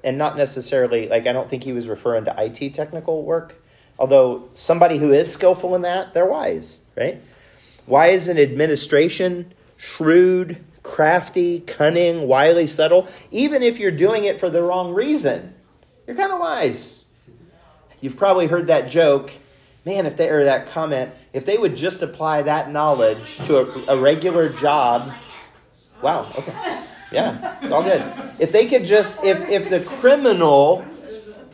and 0.04 0.18
not 0.18 0.37
necessarily 0.37 1.09
like 1.09 1.26
I 1.26 1.32
don't 1.32 1.49
think 1.49 1.64
he 1.64 1.73
was 1.73 1.88
referring 1.88 2.25
to 2.26 2.35
IT 2.38 2.75
technical 2.75 3.23
work. 3.23 3.54
Although 3.99 4.49
somebody 4.54 4.99
who 4.99 5.12
is 5.12 5.32
skillful 5.32 5.75
in 5.75 5.82
that, 5.82 6.14
they're 6.14 6.26
wise, 6.26 6.80
right? 6.97 7.23
Wise 7.86 8.28
in 8.28 8.38
administration, 8.38 9.52
shrewd, 9.76 10.62
crafty, 10.82 11.60
cunning, 11.60 12.26
wily, 12.28 12.66
subtle. 12.66 13.08
Even 13.30 13.62
if 13.62 13.78
you're 13.78 13.90
doing 13.90 14.24
it 14.24 14.38
for 14.38 14.50
the 14.50 14.62
wrong 14.62 14.92
reason, 14.92 15.54
you're 16.06 16.16
kind 16.16 16.32
of 16.32 16.40
wise. 16.40 17.04
You've 18.00 18.16
probably 18.16 18.46
heard 18.46 18.66
that 18.66 18.88
joke. 18.88 19.30
Man, 19.84 20.06
if 20.06 20.16
they 20.16 20.28
or 20.28 20.44
that 20.44 20.68
comment, 20.68 21.12
if 21.32 21.44
they 21.44 21.58
would 21.58 21.74
just 21.74 22.02
apply 22.02 22.42
that 22.42 22.70
knowledge 22.70 23.36
to 23.46 23.58
a, 23.90 23.94
a 23.94 24.00
regular 24.00 24.48
job, 24.48 25.12
wow, 26.02 26.30
okay. 26.38 26.82
Yeah, 27.10 27.58
it's 27.60 27.72
all 27.72 27.82
good. 27.82 28.02
If 28.38 28.52
they 28.52 28.66
could 28.66 28.84
just, 28.84 29.22
if 29.22 29.48
if 29.48 29.68
the 29.68 29.80
criminal 29.80 30.84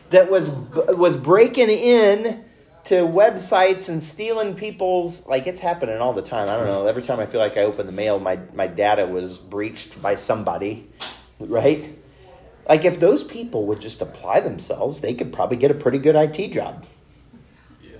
that 0.09 0.31
was 0.31 0.49
was 0.49 1.17
breaking 1.17 1.69
in 1.69 2.45
to 2.89 2.95
websites 3.05 3.87
and 3.87 4.01
stealing 4.01 4.55
people's 4.55 5.23
like 5.27 5.45
it's 5.45 5.61
happening 5.61 5.99
all 5.99 6.11
the 6.11 6.23
time. 6.23 6.49
I 6.49 6.57
don't 6.57 6.65
know. 6.65 6.87
Every 6.87 7.03
time 7.03 7.19
I 7.19 7.27
feel 7.27 7.39
like 7.39 7.55
I 7.55 7.61
open 7.61 7.85
the 7.85 7.91
mail, 7.91 8.19
my 8.19 8.39
my 8.55 8.65
data 8.65 9.05
was 9.05 9.37
breached 9.37 10.01
by 10.01 10.15
somebody, 10.15 10.89
right? 11.39 11.95
Like 12.67 12.85
if 12.85 12.99
those 12.99 13.23
people 13.23 13.67
would 13.67 13.79
just 13.79 14.01
apply 14.01 14.39
themselves, 14.39 15.01
they 15.01 15.13
could 15.13 15.31
probably 15.31 15.57
get 15.57 15.69
a 15.69 15.75
pretty 15.75 15.99
good 15.99 16.15
IT 16.15 16.51
job. 16.51 16.83
Yeah. 17.79 17.97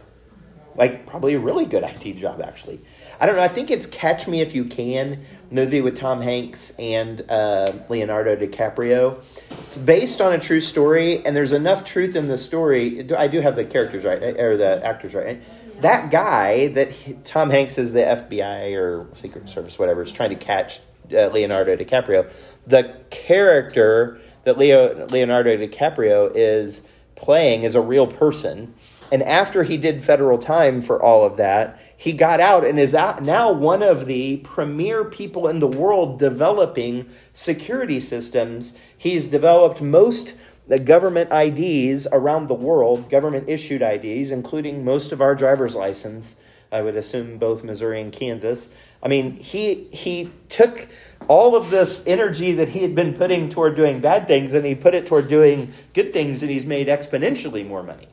Like 0.75 1.05
probably 1.05 1.35
a 1.35 1.39
really 1.39 1.65
good 1.65 1.83
IT 1.83 2.15
job 2.17 2.41
actually. 2.41 2.81
I 3.19 3.27
don't 3.27 3.35
know. 3.35 3.43
I 3.43 3.47
think 3.47 3.69
it's 3.69 3.85
Catch 3.85 4.27
Me 4.27 4.41
If 4.41 4.55
You 4.55 4.65
Can 4.65 5.23
movie 5.51 5.81
with 5.81 5.97
Tom 5.97 6.19
Hanks 6.19 6.71
and 6.79 7.23
uh, 7.29 7.71
Leonardo 7.89 8.35
DiCaprio. 8.35 9.21
It's 9.69 9.77
based 9.77 10.19
on 10.19 10.33
a 10.33 10.39
true 10.39 10.61
story, 10.61 11.23
and 11.23 11.35
there's 11.35 11.53
enough 11.53 11.83
truth 11.83 12.15
in 12.15 12.27
the 12.27 12.39
story. 12.39 13.07
I 13.15 13.27
do 13.27 13.39
have 13.39 13.55
the 13.55 13.63
characters 13.63 14.03
right, 14.03 14.19
or 14.19 14.57
the 14.57 14.83
actors 14.83 15.13
right. 15.13 15.43
That 15.81 16.09
guy 16.09 16.69
that 16.69 16.89
he, 16.89 17.13
Tom 17.23 17.51
Hanks 17.51 17.77
is 17.77 17.93
the 17.93 17.99
FBI 17.99 18.75
or 18.75 19.05
Secret 19.15 19.47
Service, 19.47 19.77
whatever, 19.77 20.01
is 20.01 20.11
trying 20.11 20.31
to 20.31 20.35
catch 20.35 20.79
uh, 21.13 21.27
Leonardo 21.27 21.75
DiCaprio. 21.77 22.33
The 22.65 22.95
character 23.11 24.17
that 24.43 24.57
Leo, 24.57 25.05
Leonardo 25.05 25.55
DiCaprio 25.55 26.31
is 26.33 26.87
playing 27.13 27.61
is 27.61 27.75
a 27.75 27.81
real 27.81 28.07
person 28.07 28.73
and 29.11 29.23
after 29.23 29.63
he 29.63 29.77
did 29.77 30.03
federal 30.03 30.37
time 30.37 30.81
for 30.81 31.01
all 31.01 31.25
of 31.25 31.37
that, 31.37 31.79
he 31.97 32.13
got 32.13 32.39
out 32.39 32.63
and 32.63 32.79
is 32.79 32.93
now 32.93 33.51
one 33.51 33.81
of 33.81 34.05
the 34.05 34.37
premier 34.37 35.03
people 35.03 35.47
in 35.47 35.59
the 35.59 35.67
world 35.67 36.19
developing 36.19 37.09
security 37.33 37.99
systems. 37.99 38.77
He's 38.97 39.27
developed 39.27 39.81
most 39.81 40.35
the 40.67 40.79
government 40.79 41.31
IDs 41.33 42.05
around 42.11 42.47
the 42.47 42.53
world, 42.53 43.09
government 43.09 43.49
issued 43.49 43.81
IDs, 43.81 44.29
including 44.31 44.85
most 44.85 45.11
of 45.11 45.19
our 45.19 45.33
driver's 45.33 45.75
license. 45.75 46.35
I 46.71 46.83
would 46.83 46.95
assume 46.95 47.39
both 47.39 47.63
Missouri 47.63 47.99
and 47.99 48.13
Kansas. 48.13 48.69
I 49.01 49.07
mean, 49.07 49.37
he 49.37 49.87
he 49.91 50.31
took 50.49 50.87
all 51.27 51.55
of 51.55 51.71
this 51.71 52.05
energy 52.05 52.53
that 52.53 52.69
he 52.69 52.83
had 52.83 52.93
been 52.93 53.15
putting 53.15 53.49
toward 53.49 53.75
doing 53.75 53.99
bad 53.99 54.27
things 54.27 54.53
and 54.53 54.63
he 54.63 54.75
put 54.75 54.93
it 54.93 55.07
toward 55.07 55.27
doing 55.27 55.73
good 55.95 56.13
things 56.13 56.43
and 56.43 56.51
he's 56.51 56.67
made 56.67 56.87
exponentially 56.87 57.67
more 57.67 57.81
money. 57.81 58.07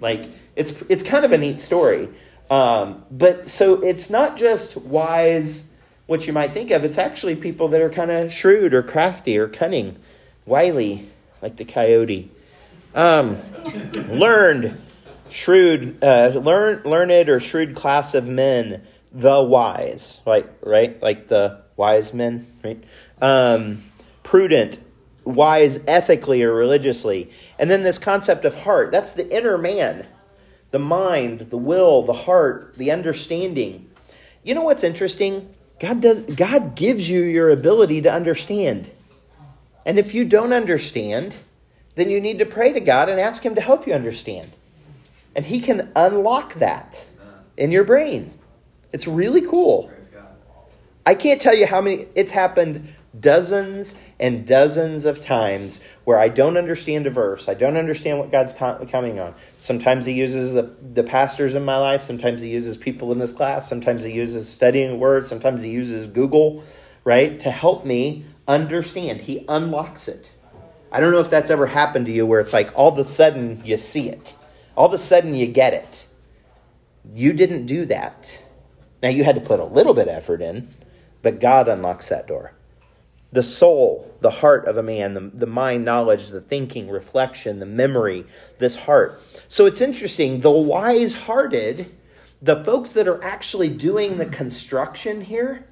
Like 0.00 0.28
it's 0.56 0.74
it's 0.88 1.02
kind 1.02 1.24
of 1.24 1.32
a 1.32 1.38
neat 1.38 1.60
story. 1.60 2.08
Um, 2.50 3.04
but 3.10 3.48
so 3.48 3.80
it's 3.82 4.10
not 4.10 4.36
just 4.36 4.76
wise, 4.76 5.70
what 6.06 6.26
you 6.26 6.32
might 6.32 6.52
think 6.52 6.70
of. 6.70 6.84
It's 6.84 6.98
actually 6.98 7.36
people 7.36 7.68
that 7.68 7.80
are 7.80 7.90
kind 7.90 8.10
of 8.10 8.32
shrewd 8.32 8.74
or 8.74 8.82
crafty 8.82 9.38
or 9.38 9.48
cunning, 9.48 9.96
wily, 10.46 11.08
like 11.40 11.56
the 11.56 11.64
coyote. 11.64 12.30
Um, 12.94 13.38
learned, 14.08 14.80
shrewd, 15.30 16.02
uh, 16.02 16.32
learn, 16.34 16.82
learned 16.84 17.28
or 17.28 17.40
shrewd 17.40 17.74
class 17.74 18.14
of 18.14 18.28
men, 18.28 18.82
the 19.10 19.42
wise, 19.42 20.20
right? 20.26 20.48
Right, 20.60 21.02
like 21.02 21.28
the 21.28 21.62
wise 21.76 22.12
men, 22.12 22.46
right? 22.62 22.82
Um, 23.20 23.82
prudent, 24.22 24.78
wise 25.24 25.80
ethically 25.86 26.42
or 26.42 26.52
religiously. 26.52 27.30
And 27.58 27.70
then 27.70 27.82
this 27.82 27.98
concept 27.98 28.44
of 28.44 28.54
heart, 28.62 28.90
that's 28.90 29.12
the 29.12 29.28
inner 29.34 29.58
man, 29.58 30.06
the 30.70 30.78
mind, 30.78 31.40
the 31.50 31.56
will, 31.56 32.02
the 32.02 32.12
heart, 32.12 32.74
the 32.76 32.90
understanding. 32.90 33.90
You 34.42 34.54
know 34.54 34.62
what's 34.62 34.84
interesting? 34.84 35.54
God 35.80 36.00
does 36.00 36.20
God 36.20 36.76
gives 36.76 37.08
you 37.10 37.22
your 37.22 37.50
ability 37.50 38.02
to 38.02 38.12
understand. 38.12 38.90
And 39.86 39.98
if 39.98 40.14
you 40.14 40.24
don't 40.24 40.52
understand, 40.52 41.36
then 41.94 42.08
you 42.08 42.20
need 42.20 42.38
to 42.38 42.46
pray 42.46 42.72
to 42.72 42.80
God 42.80 43.08
and 43.08 43.20
ask 43.20 43.44
him 43.44 43.54
to 43.54 43.60
help 43.60 43.86
you 43.86 43.92
understand. 43.92 44.50
And 45.34 45.44
he 45.44 45.60
can 45.60 45.90
unlock 45.96 46.54
that 46.54 47.04
in 47.56 47.70
your 47.70 47.84
brain. 47.84 48.32
It's 48.92 49.06
really 49.06 49.42
cool. 49.42 49.90
I 51.06 51.14
can't 51.14 51.40
tell 51.40 51.54
you 51.54 51.66
how 51.66 51.80
many 51.80 52.06
it's 52.14 52.32
happened 52.32 52.94
dozens 53.20 53.94
and 54.18 54.46
dozens 54.46 55.04
of 55.04 55.20
times 55.20 55.80
where 56.04 56.18
I 56.18 56.28
don't 56.28 56.56
understand 56.56 57.06
a 57.06 57.10
verse. 57.10 57.48
I 57.48 57.54
don't 57.54 57.76
understand 57.76 58.18
what 58.18 58.30
God's 58.30 58.52
coming 58.52 59.20
on. 59.20 59.34
Sometimes 59.56 60.06
He 60.06 60.12
uses 60.12 60.52
the, 60.52 60.74
the 60.92 61.04
pastors 61.04 61.54
in 61.54 61.64
my 61.64 61.76
life. 61.76 62.02
Sometimes 62.02 62.40
He 62.40 62.48
uses 62.48 62.76
people 62.76 63.12
in 63.12 63.18
this 63.18 63.32
class. 63.32 63.68
Sometimes 63.68 64.02
He 64.02 64.12
uses 64.12 64.48
studying 64.48 64.98
words. 64.98 65.28
Sometimes 65.28 65.62
He 65.62 65.70
uses 65.70 66.06
Google, 66.06 66.64
right, 67.04 67.38
to 67.40 67.50
help 67.50 67.84
me 67.84 68.24
understand. 68.48 69.20
He 69.20 69.44
unlocks 69.48 70.08
it. 70.08 70.32
I 70.90 71.00
don't 71.00 71.12
know 71.12 71.20
if 71.20 71.30
that's 71.30 71.50
ever 71.50 71.66
happened 71.66 72.06
to 72.06 72.12
you 72.12 72.24
where 72.24 72.40
it's 72.40 72.52
like 72.52 72.70
all 72.74 72.92
of 72.92 72.98
a 72.98 73.04
sudden 73.04 73.62
you 73.64 73.76
see 73.76 74.08
it, 74.08 74.34
all 74.76 74.86
of 74.86 74.92
a 74.92 74.98
sudden 74.98 75.34
you 75.34 75.48
get 75.48 75.74
it. 75.74 76.06
You 77.12 77.32
didn't 77.32 77.66
do 77.66 77.84
that. 77.86 78.40
Now 79.02 79.08
you 79.08 79.24
had 79.24 79.34
to 79.34 79.40
put 79.40 79.58
a 79.60 79.64
little 79.64 79.92
bit 79.92 80.08
of 80.08 80.14
effort 80.14 80.40
in, 80.40 80.68
but 81.20 81.40
God 81.40 81.68
unlocks 81.68 82.08
that 82.10 82.28
door 82.28 82.52
the 83.34 83.42
soul, 83.42 84.14
the 84.20 84.30
heart 84.30 84.64
of 84.66 84.76
a 84.76 84.82
man, 84.82 85.12
the, 85.12 85.20
the 85.20 85.46
mind, 85.46 85.84
knowledge, 85.84 86.28
the 86.28 86.40
thinking, 86.40 86.88
reflection, 86.88 87.58
the 87.58 87.66
memory, 87.66 88.24
this 88.58 88.76
heart. 88.76 89.20
So 89.48 89.66
it's 89.66 89.80
interesting. 89.80 90.40
The 90.40 90.52
wise 90.52 91.14
hearted, 91.14 91.92
the 92.40 92.62
folks 92.62 92.92
that 92.92 93.08
are 93.08 93.22
actually 93.24 93.70
doing 93.70 94.18
the 94.18 94.26
construction 94.26 95.20
here, 95.20 95.66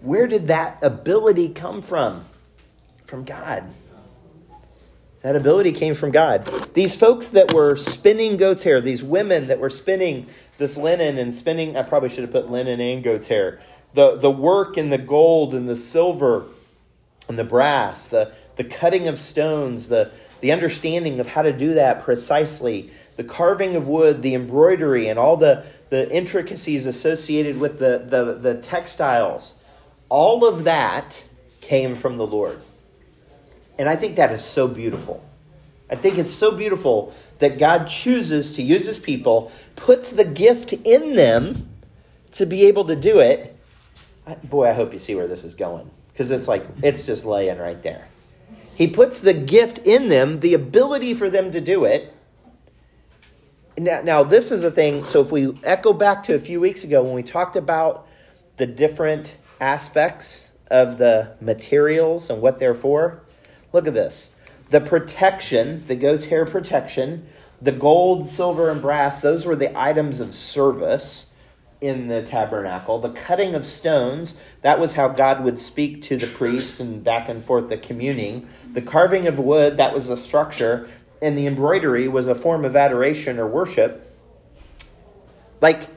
where 0.00 0.26
did 0.26 0.46
that 0.46 0.78
ability 0.82 1.50
come 1.50 1.82
from? 1.82 2.24
From 3.04 3.24
God. 3.24 3.64
That 5.20 5.36
ability 5.36 5.72
came 5.72 5.92
from 5.92 6.10
God. 6.10 6.46
These 6.72 6.94
folks 6.94 7.28
that 7.28 7.52
were 7.52 7.76
spinning 7.76 8.38
goat's 8.38 8.62
hair, 8.62 8.80
these 8.80 9.02
women 9.02 9.48
that 9.48 9.58
were 9.58 9.70
spinning 9.70 10.26
this 10.56 10.78
linen 10.78 11.18
and 11.18 11.34
spinning, 11.34 11.76
I 11.76 11.82
probably 11.82 12.08
should 12.08 12.22
have 12.22 12.30
put 12.30 12.50
linen 12.50 12.80
and 12.80 13.02
goat's 13.02 13.28
hair 13.28 13.60
the, 13.94 14.16
the 14.16 14.30
work 14.30 14.76
in 14.76 14.90
the 14.90 14.98
gold 14.98 15.54
and 15.54 15.68
the 15.68 15.76
silver 15.76 16.46
and 17.28 17.38
the 17.38 17.44
brass, 17.44 18.08
the, 18.08 18.32
the 18.56 18.64
cutting 18.64 19.08
of 19.08 19.18
stones, 19.18 19.88
the, 19.88 20.12
the 20.40 20.52
understanding 20.52 21.20
of 21.20 21.26
how 21.26 21.42
to 21.42 21.52
do 21.52 21.74
that 21.74 22.02
precisely, 22.02 22.90
the 23.16 23.24
carving 23.24 23.76
of 23.76 23.88
wood, 23.88 24.22
the 24.22 24.34
embroidery, 24.34 25.08
and 25.08 25.18
all 25.18 25.36
the, 25.36 25.64
the 25.90 26.10
intricacies 26.14 26.86
associated 26.86 27.58
with 27.58 27.78
the, 27.78 28.04
the, 28.06 28.34
the 28.34 28.60
textiles, 28.60 29.54
all 30.08 30.44
of 30.44 30.64
that 30.64 31.24
came 31.60 31.94
from 31.94 32.16
the 32.16 32.26
Lord. 32.26 32.60
And 33.78 33.88
I 33.88 33.96
think 33.96 34.16
that 34.16 34.32
is 34.32 34.44
so 34.44 34.68
beautiful. 34.68 35.24
I 35.90 35.96
think 35.96 36.18
it's 36.18 36.32
so 36.32 36.50
beautiful 36.50 37.14
that 37.38 37.58
God 37.58 37.86
chooses 37.86 38.56
to 38.56 38.62
use 38.62 38.86
his 38.86 38.98
people, 38.98 39.52
puts 39.76 40.10
the 40.10 40.24
gift 40.24 40.72
in 40.72 41.14
them 41.14 41.68
to 42.32 42.46
be 42.46 42.66
able 42.66 42.84
to 42.86 42.96
do 42.96 43.18
it. 43.20 43.53
I, 44.26 44.34
boy, 44.36 44.68
I 44.68 44.72
hope 44.72 44.92
you 44.92 44.98
see 44.98 45.14
where 45.14 45.28
this 45.28 45.44
is 45.44 45.54
going 45.54 45.90
because 46.08 46.30
it's 46.30 46.48
like, 46.48 46.64
it's 46.82 47.06
just 47.06 47.24
laying 47.24 47.58
right 47.58 47.82
there. 47.82 48.08
He 48.74 48.86
puts 48.86 49.20
the 49.20 49.34
gift 49.34 49.78
in 49.78 50.08
them, 50.08 50.40
the 50.40 50.54
ability 50.54 51.14
for 51.14 51.30
them 51.30 51.52
to 51.52 51.60
do 51.60 51.84
it. 51.84 52.12
Now, 53.76 54.02
now, 54.02 54.24
this 54.24 54.50
is 54.52 54.64
a 54.64 54.70
thing. 54.70 55.04
So, 55.04 55.20
if 55.20 55.32
we 55.32 55.58
echo 55.64 55.92
back 55.92 56.22
to 56.24 56.34
a 56.34 56.38
few 56.38 56.60
weeks 56.60 56.84
ago 56.84 57.02
when 57.02 57.12
we 57.12 57.22
talked 57.22 57.56
about 57.56 58.06
the 58.56 58.66
different 58.66 59.36
aspects 59.60 60.52
of 60.70 60.98
the 60.98 61.36
materials 61.40 62.30
and 62.30 62.40
what 62.40 62.58
they're 62.58 62.74
for, 62.74 63.22
look 63.72 63.86
at 63.86 63.94
this. 63.94 64.34
The 64.70 64.80
protection, 64.80 65.84
the 65.86 65.96
goat's 65.96 66.26
hair 66.26 66.46
protection, 66.46 67.26
the 67.60 67.72
gold, 67.72 68.28
silver, 68.28 68.70
and 68.70 68.80
brass, 68.80 69.20
those 69.20 69.44
were 69.44 69.56
the 69.56 69.76
items 69.78 70.20
of 70.20 70.34
service 70.34 71.33
in 71.84 72.08
the 72.08 72.22
tabernacle. 72.22 72.98
The 72.98 73.10
cutting 73.10 73.54
of 73.54 73.66
stones, 73.66 74.40
that 74.62 74.80
was 74.80 74.94
how 74.94 75.08
God 75.08 75.44
would 75.44 75.58
speak 75.58 76.00
to 76.04 76.16
the 76.16 76.26
priests 76.26 76.80
and 76.80 77.04
back 77.04 77.28
and 77.28 77.44
forth 77.44 77.68
the 77.68 77.76
communing. 77.76 78.48
The 78.72 78.80
carving 78.80 79.26
of 79.26 79.38
wood, 79.38 79.76
that 79.76 79.92
was 79.92 80.08
the 80.08 80.16
structure. 80.16 80.88
And 81.20 81.36
the 81.36 81.46
embroidery 81.46 82.08
was 82.08 82.26
a 82.26 82.34
form 82.34 82.64
of 82.64 82.74
adoration 82.74 83.38
or 83.38 83.46
worship. 83.46 84.10
Like, 85.60 85.88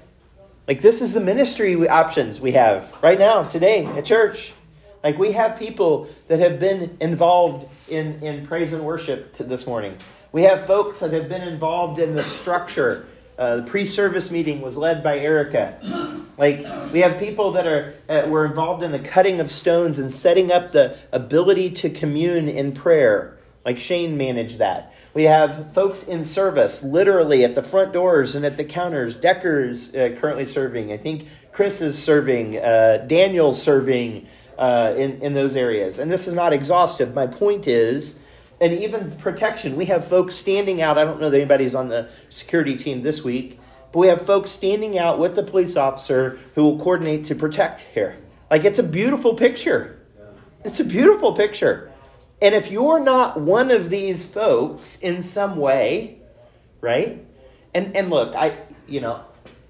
like 0.67 0.81
this 0.81 1.01
is 1.01 1.13
the 1.13 1.21
ministry 1.21 1.87
options 1.87 2.41
we 2.41 2.51
have 2.51 2.93
right 3.01 3.17
now, 3.17 3.43
today, 3.43 3.85
at 3.85 4.03
church. 4.03 4.53
Like 5.05 5.17
we 5.17 5.31
have 5.31 5.57
people 5.57 6.09
that 6.27 6.39
have 6.39 6.59
been 6.59 6.97
involved 6.99 7.89
in, 7.89 8.21
in 8.21 8.45
praise 8.45 8.73
and 8.73 8.83
worship 8.83 9.33
to 9.35 9.45
this 9.45 9.65
morning. 9.65 9.95
We 10.33 10.43
have 10.43 10.67
folks 10.67 10.99
that 10.99 11.13
have 11.13 11.29
been 11.29 11.47
involved 11.47 11.99
in 11.99 12.13
the 12.13 12.23
structure 12.23 13.07
uh, 13.37 13.57
the 13.57 13.63
pre-service 13.63 14.31
meeting 14.31 14.61
was 14.61 14.77
led 14.77 15.03
by 15.03 15.19
Erica. 15.19 15.77
Like 16.37 16.65
we 16.91 16.99
have 16.99 17.19
people 17.19 17.51
that 17.53 17.67
are 17.67 17.95
uh, 18.09 18.27
were 18.27 18.45
involved 18.45 18.83
in 18.83 18.91
the 18.91 18.99
cutting 18.99 19.39
of 19.39 19.49
stones 19.51 19.99
and 19.99 20.11
setting 20.11 20.51
up 20.51 20.71
the 20.71 20.97
ability 21.11 21.71
to 21.71 21.89
commune 21.89 22.47
in 22.47 22.73
prayer. 22.73 23.37
Like 23.65 23.79
Shane 23.79 24.17
managed 24.17 24.59
that. 24.59 24.93
We 25.13 25.23
have 25.23 25.73
folks 25.73 26.07
in 26.07 26.23
service, 26.23 26.83
literally 26.83 27.43
at 27.43 27.53
the 27.55 27.63
front 27.63 27.91
doors 27.91 28.35
and 28.35 28.45
at 28.45 28.55
the 28.55 28.63
counters. 28.63 29.17
Decker's 29.17 29.93
uh, 29.93 30.15
currently 30.19 30.45
serving. 30.45 30.91
I 30.91 30.97
think 30.97 31.27
Chris 31.51 31.81
is 31.81 32.01
serving. 32.01 32.57
Uh, 32.57 33.05
Daniel's 33.07 33.61
serving 33.61 34.27
uh, 34.57 34.93
in 34.95 35.21
in 35.21 35.33
those 35.33 35.55
areas. 35.55 35.99
And 35.99 36.11
this 36.11 36.27
is 36.27 36.33
not 36.33 36.53
exhaustive. 36.53 37.13
My 37.13 37.27
point 37.27 37.67
is 37.67 38.19
and 38.59 38.73
even 38.73 39.11
protection. 39.17 39.75
We 39.75 39.85
have 39.85 40.05
folks 40.07 40.35
standing 40.35 40.81
out. 40.81 40.97
I 40.97 41.03
don't 41.03 41.21
know 41.21 41.29
that 41.29 41.37
anybody's 41.37 41.75
on 41.75 41.89
the 41.89 42.09
security 42.29 42.75
team 42.75 43.01
this 43.01 43.23
week, 43.23 43.59
but 43.91 43.99
we 43.99 44.07
have 44.07 44.25
folks 44.25 44.51
standing 44.51 44.97
out 44.97 45.19
with 45.19 45.35
the 45.35 45.43
police 45.43 45.75
officer 45.75 46.39
who 46.55 46.63
will 46.63 46.79
coordinate 46.79 47.25
to 47.25 47.35
protect 47.35 47.81
here. 47.93 48.17
Like 48.49 48.63
it's 48.65 48.79
a 48.79 48.83
beautiful 48.83 49.35
picture. 49.35 49.99
It's 50.63 50.79
a 50.79 50.85
beautiful 50.85 51.33
picture. 51.33 51.91
And 52.41 52.53
if 52.53 52.71
you're 52.71 52.99
not 52.99 53.39
one 53.39 53.71
of 53.71 53.89
these 53.89 54.25
folks 54.25 54.97
in 54.99 55.21
some 55.21 55.57
way, 55.57 56.19
right? 56.81 57.25
And 57.73 57.95
and 57.95 58.09
look, 58.09 58.35
I 58.35 58.57
you 58.87 59.01
know, 59.01 59.23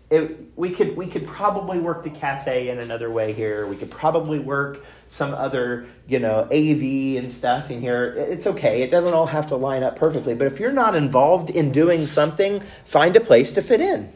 it, 0.09 0.57
we 0.57 0.71
could 0.71 0.95
we 0.95 1.07
could 1.07 1.27
probably 1.27 1.79
work 1.79 2.03
the 2.03 2.09
cafe 2.09 2.69
in 2.69 2.79
another 2.79 3.11
way 3.11 3.33
here. 3.33 3.67
We 3.67 3.75
could 3.75 3.91
probably 3.91 4.39
work 4.39 4.85
some 5.09 5.33
other, 5.33 5.87
you 6.07 6.19
know, 6.19 6.47
AV 6.51 7.21
and 7.21 7.31
stuff 7.31 7.69
in 7.69 7.81
here. 7.81 8.13
It's 8.17 8.47
okay. 8.47 8.83
It 8.83 8.89
doesn't 8.89 9.13
all 9.13 9.25
have 9.25 9.47
to 9.47 9.55
line 9.55 9.83
up 9.83 9.97
perfectly. 9.97 10.33
But 10.33 10.47
if 10.47 10.59
you're 10.59 10.71
not 10.71 10.95
involved 10.95 11.49
in 11.49 11.71
doing 11.71 12.07
something, 12.07 12.61
find 12.61 13.15
a 13.15 13.19
place 13.19 13.51
to 13.53 13.61
fit 13.61 13.81
in. 13.81 14.11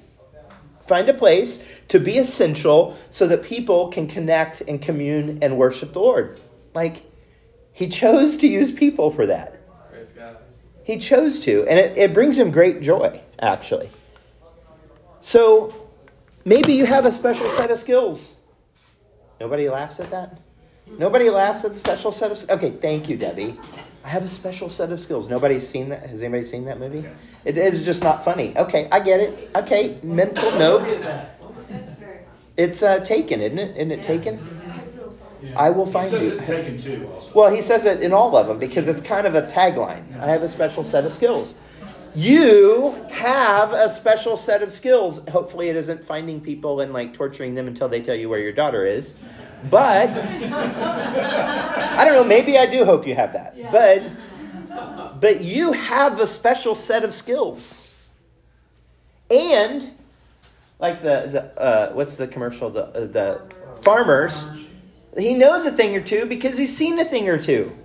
Find 0.87 1.07
a 1.07 1.13
place 1.13 1.81
to 1.89 1.99
be 1.99 2.17
essential 2.17 2.97
so 3.11 3.27
that 3.27 3.43
people 3.43 3.89
can 3.89 4.07
connect 4.07 4.61
and 4.61 4.81
commune 4.81 5.39
and 5.41 5.57
worship 5.57 5.93
the 5.93 5.99
Lord. 5.99 6.39
Like, 6.73 7.03
he 7.71 7.87
chose 7.87 8.37
to 8.37 8.47
use 8.47 8.71
people 8.71 9.09
for 9.09 9.27
that. 9.27 9.61
He 10.83 10.97
chose 10.97 11.39
to. 11.41 11.65
And 11.67 11.79
it, 11.79 11.97
it 11.97 12.13
brings 12.13 12.37
him 12.37 12.51
great 12.51 12.81
joy, 12.81 13.21
actually. 13.39 13.89
So 15.21 15.73
maybe 16.45 16.73
you 16.73 16.85
have 16.85 17.05
a 17.05 17.11
special 17.11 17.49
set 17.49 17.71
of 17.71 17.77
skills. 17.77 18.35
Nobody 19.39 19.69
laughs 19.69 19.99
at 19.99 20.11
that? 20.11 20.39
Nobody 20.97 21.29
laughs 21.29 21.63
at 21.65 21.71
the 21.71 21.77
special 21.77 22.11
set 22.11 22.31
of. 22.31 22.49
Okay, 22.49 22.71
thank 22.71 23.09
you, 23.09 23.17
Debbie. 23.17 23.59
I 24.03 24.09
have 24.09 24.23
a 24.23 24.27
special 24.27 24.69
set 24.69 24.91
of 24.91 24.99
skills. 24.99 25.29
Nobody's 25.29 25.67
seen 25.67 25.89
that. 25.89 26.07
Has 26.09 26.21
anybody 26.21 26.43
seen 26.43 26.65
that 26.65 26.79
movie? 26.79 27.07
It 27.45 27.57
is 27.57 27.85
just 27.85 28.03
not 28.03 28.25
funny. 28.25 28.57
Okay, 28.57 28.87
I 28.91 28.99
get 28.99 29.19
it. 29.19 29.49
Okay, 29.55 29.99
mental 30.03 30.51
note. 30.57 30.89
It's 32.57 32.83
uh, 32.83 32.99
taken, 32.99 33.41
isn't 33.41 33.57
it? 33.57 33.77
Isn't 33.77 33.91
it 33.91 34.03
taken? 34.03 34.37
I 35.55 35.69
will 35.69 35.85
find 35.85 36.11
he 36.13 36.25
you. 36.25 36.39
taken 36.41 36.79
too. 36.79 37.09
Also. 37.13 37.31
Well, 37.33 37.53
he 37.53 37.61
says 37.61 37.85
it 37.85 38.01
in 38.01 38.13
all 38.13 38.35
of 38.35 38.47
them 38.47 38.59
because 38.59 38.87
it's 38.87 39.01
kind 39.01 39.25
of 39.25 39.35
a 39.35 39.43
tagline. 39.43 40.19
I 40.19 40.27
have 40.27 40.43
a 40.43 40.49
special 40.49 40.83
set 40.83 41.05
of 41.05 41.11
skills. 41.11 41.57
You 42.15 42.91
have 43.09 43.73
a 43.73 43.87
special 43.87 44.35
set 44.35 44.61
of 44.61 44.71
skills. 44.71 45.27
Hopefully, 45.29 45.69
it 45.69 45.75
isn't 45.75 46.03
finding 46.03 46.41
people 46.41 46.81
and 46.81 46.93
like 46.93 47.13
torturing 47.13 47.55
them 47.55 47.67
until 47.67 47.87
they 47.87 48.01
tell 48.01 48.15
you 48.15 48.29
where 48.29 48.39
your 48.39 48.51
daughter 48.51 48.85
is. 48.85 49.15
But 49.69 50.09
I 50.09 52.03
don't 52.03 52.13
know, 52.13 52.23
maybe 52.23 52.57
I 52.57 52.65
do 52.65 52.83
hope 52.83 53.07
you 53.07 53.15
have 53.15 53.33
that. 53.33 53.55
Yeah. 53.55 53.71
But 53.71 55.19
but 55.19 55.41
you 55.41 55.71
have 55.73 56.19
a 56.19 56.27
special 56.27 56.75
set 56.75 57.03
of 57.03 57.13
skills. 57.13 57.93
And 59.29 59.91
like 60.79 61.01
the 61.01 61.43
uh, 61.57 61.93
what's 61.93 62.15
the 62.15 62.27
commercial 62.27 62.69
the 62.69 62.85
uh, 62.85 63.05
the 63.05 63.41
farmers 63.81 64.47
he 65.17 65.33
knows 65.33 65.65
a 65.65 65.71
thing 65.71 65.95
or 65.95 66.01
two 66.01 66.25
because 66.25 66.57
he's 66.57 66.75
seen 66.75 66.99
a 66.99 67.05
thing 67.05 67.27
or 67.27 67.37
two. 67.37 67.77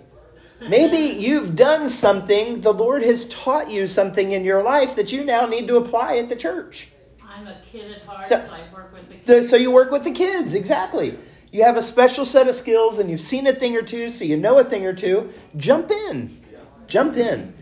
Maybe 0.61 1.19
you've 1.21 1.55
done 1.55 1.89
something, 1.89 2.61
the 2.61 2.73
Lord 2.73 3.03
has 3.03 3.29
taught 3.29 3.71
you 3.71 3.87
something 3.87 4.33
in 4.33 4.45
your 4.45 4.63
life 4.63 4.97
that 4.97 5.13
you 5.13 5.25
now 5.25 5.47
need 5.47 5.69
to 5.69 5.77
apply 5.77 6.17
at 6.17 6.29
the 6.29 6.37
church. 6.37 6.89
I'm 7.23 7.47
a 7.47 7.61
kid 7.71 7.93
at 7.93 8.03
heart, 8.03 8.27
so, 8.27 8.41
so 8.41 8.53
I 8.53 8.73
work 8.73 8.93
with 8.93 9.09
the 9.09 9.15
kids. 9.17 9.51
So 9.51 9.57
you 9.57 9.71
work 9.71 9.91
with 9.91 10.05
the 10.05 10.13
kids, 10.13 10.55
exactly 10.55 11.19
you 11.57 11.63
have 11.63 11.79
a 11.79 11.83
special 11.83 12.27
set 12.27 12.49
of 12.49 12.55
skills 12.55 12.99
and 12.99 13.11
you've 13.11 13.21
seen 13.21 13.47
a 13.47 13.53
thing 13.53 13.77
or 13.77 13.83
two, 13.83 14.11
so 14.11 14.27
you 14.27 14.37
know 14.37 14.59
a 14.59 14.65
thing 14.65 14.85
or 14.85 14.93
two, 14.93 15.33
jump 15.57 15.91
in. 15.91 16.39
Jump 16.87 17.17
in. 17.17 17.55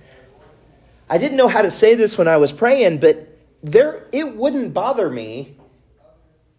I 1.08 1.16
didn't 1.16 1.36
know 1.36 1.46
how 1.46 1.62
to 1.62 1.70
say 1.70 1.94
this 1.94 2.18
when 2.18 2.26
I 2.26 2.36
was 2.36 2.50
praying, 2.50 2.98
but 2.98 3.38
there 3.62 4.08
it 4.10 4.36
wouldn't 4.36 4.74
bother 4.74 5.08
me. 5.08 5.56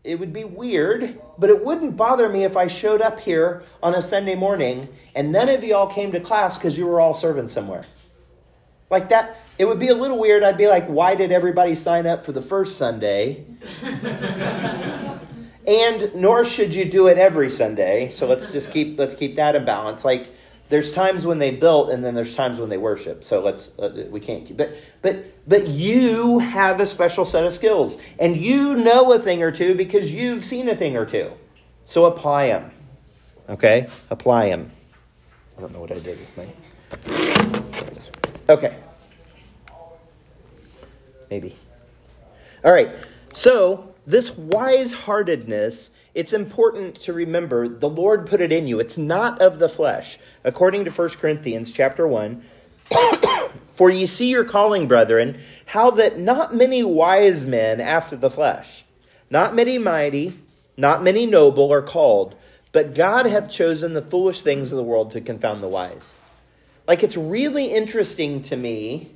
It 0.06 0.20
would 0.20 0.32
be 0.32 0.44
weird, 0.44 1.20
but 1.40 1.50
it 1.50 1.66
wouldn't 1.66 1.98
bother 1.98 2.30
me 2.30 2.44
if 2.44 2.56
I 2.56 2.68
showed 2.68 3.02
up 3.02 3.20
here 3.20 3.64
on 3.82 3.96
a 3.96 4.04
Sunday 4.04 4.36
morning 4.36 4.88
and 5.16 5.32
none 5.32 5.50
of 5.50 5.64
you 5.64 5.76
all 5.76 5.88
came 5.88 6.12
to 6.12 6.20
class 6.20 6.60
because 6.60 6.78
you 6.78 6.86
were 6.86 7.02
all 7.02 7.16
serving 7.16 7.48
somewhere. 7.48 7.84
Like 8.92 9.10
that, 9.10 9.38
it 9.58 9.66
would 9.66 9.80
be 9.80 9.88
a 9.88 9.96
little 9.96 10.20
weird. 10.20 10.44
I'd 10.44 10.58
be 10.60 10.68
like, 10.68 10.86
why 10.86 11.16
did 11.16 11.32
everybody 11.32 11.74
sign 11.74 12.06
up 12.06 12.24
for 12.24 12.34
the 12.34 12.42
first 12.42 12.78
Sunday? 12.78 13.46
and 15.68 16.14
nor 16.14 16.46
should 16.46 16.76
you 16.76 16.86
do 16.86 17.08
it 17.08 17.18
every 17.18 17.50
Sunday. 17.50 18.12
So 18.12 18.28
let's 18.28 18.52
just 18.52 18.72
keep 18.72 19.00
let's 19.00 19.16
keep 19.16 19.36
that 19.38 19.56
in 19.56 19.66
balance. 19.66 20.06
Like 20.06 20.32
there's 20.70 20.92
times 20.92 21.26
when 21.26 21.38
they 21.40 21.52
built, 21.52 21.90
and 21.90 22.04
then 22.04 22.16
there's 22.16 22.36
times 22.36 22.60
when 22.60 22.70
they 22.70 22.78
worship. 22.78 23.24
So 23.24 23.42
let's 23.42 23.78
uh, 23.78 24.08
we 24.10 24.20
can't 24.20 24.46
keep. 24.46 24.58
But 24.58 24.72
but 25.02 25.26
but 25.48 25.68
you 25.68 26.40
have 26.40 26.80
a 26.80 26.88
special 26.88 27.26
set 27.26 27.46
of 27.46 27.52
skills, 27.52 28.02
and 28.20 28.36
you 28.36 28.76
know 28.76 29.12
a 29.14 29.20
thing 29.20 29.44
or 29.44 29.52
two 29.52 29.76
because 29.76 30.12
you've 30.12 30.44
seen 30.44 30.68
a 30.70 30.76
thing 30.76 30.98
or 30.98 31.06
two. 31.06 31.32
So 31.84 32.06
apply 32.06 32.48
them. 32.48 32.72
Okay, 33.48 33.88
apply 34.10 34.50
them. 34.50 34.72
I 35.58 35.62
don't 35.62 35.72
know 35.72 35.80
what 35.80 35.92
I 35.92 36.00
did 36.00 36.20
with 36.20 36.38
my. 36.38 36.48
Okay. 38.50 38.78
Maybe. 41.30 41.56
All 42.64 42.72
right. 42.72 42.96
So 43.32 43.94
this 44.06 44.38
wise 44.38 44.92
heartedness, 44.94 45.92
it's 46.16 46.32
important 46.32 46.96
to 47.02 47.14
remember 47.14 47.68
the 47.68 47.90
Lord 47.90 48.26
put 48.26 48.40
it 48.40 48.54
in 48.54 48.68
you. 48.68 48.80
It's 48.80 48.98
not 48.98 49.42
of 49.42 49.60
the 49.60 49.68
flesh. 49.68 50.18
According 50.46 50.86
to 50.86 50.92
1 50.92 51.10
Corinthians 51.10 51.74
chapter 51.74 52.08
1, 52.08 52.42
for 53.74 53.90
ye 53.90 54.06
see 54.06 54.30
your 54.30 54.46
calling, 54.46 54.88
brethren, 54.88 55.38
how 55.66 55.92
that 55.92 56.18
not 56.18 56.56
many 56.56 56.84
wise 56.84 57.46
men 57.46 57.82
after 57.82 58.16
the 58.16 58.30
flesh, 58.30 58.86
not 59.30 59.54
many 59.54 59.78
mighty, 59.78 60.40
not 60.78 61.04
many 61.04 61.26
noble 61.26 61.72
are 61.74 61.82
called, 61.82 62.36
but 62.72 62.96
God 62.96 63.26
hath 63.26 63.50
chosen 63.50 63.94
the 63.94 64.02
foolish 64.02 64.42
things 64.42 64.72
of 64.72 64.78
the 64.78 64.84
world 64.84 65.12
to 65.12 65.22
confound 65.22 65.62
the 65.62 65.68
wise. 65.68 66.18
Like 66.88 67.04
it's 67.04 67.18
really 67.18 67.74
interesting 67.74 68.42
to 68.44 68.56
me 68.56 69.12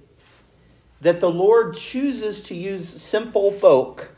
that 0.99 1.21
the 1.21 1.31
Lord 1.31 1.75
chooses 1.75 2.41
to 2.43 2.55
use 2.55 2.88
simple 2.88 3.53
folk 3.53 4.12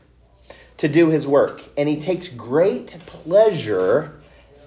to 0.77 0.87
do 0.87 1.09
his 1.09 1.27
work. 1.27 1.63
And 1.77 1.87
he 1.87 1.99
takes 1.99 2.27
great 2.27 2.97
pleasure 3.05 4.19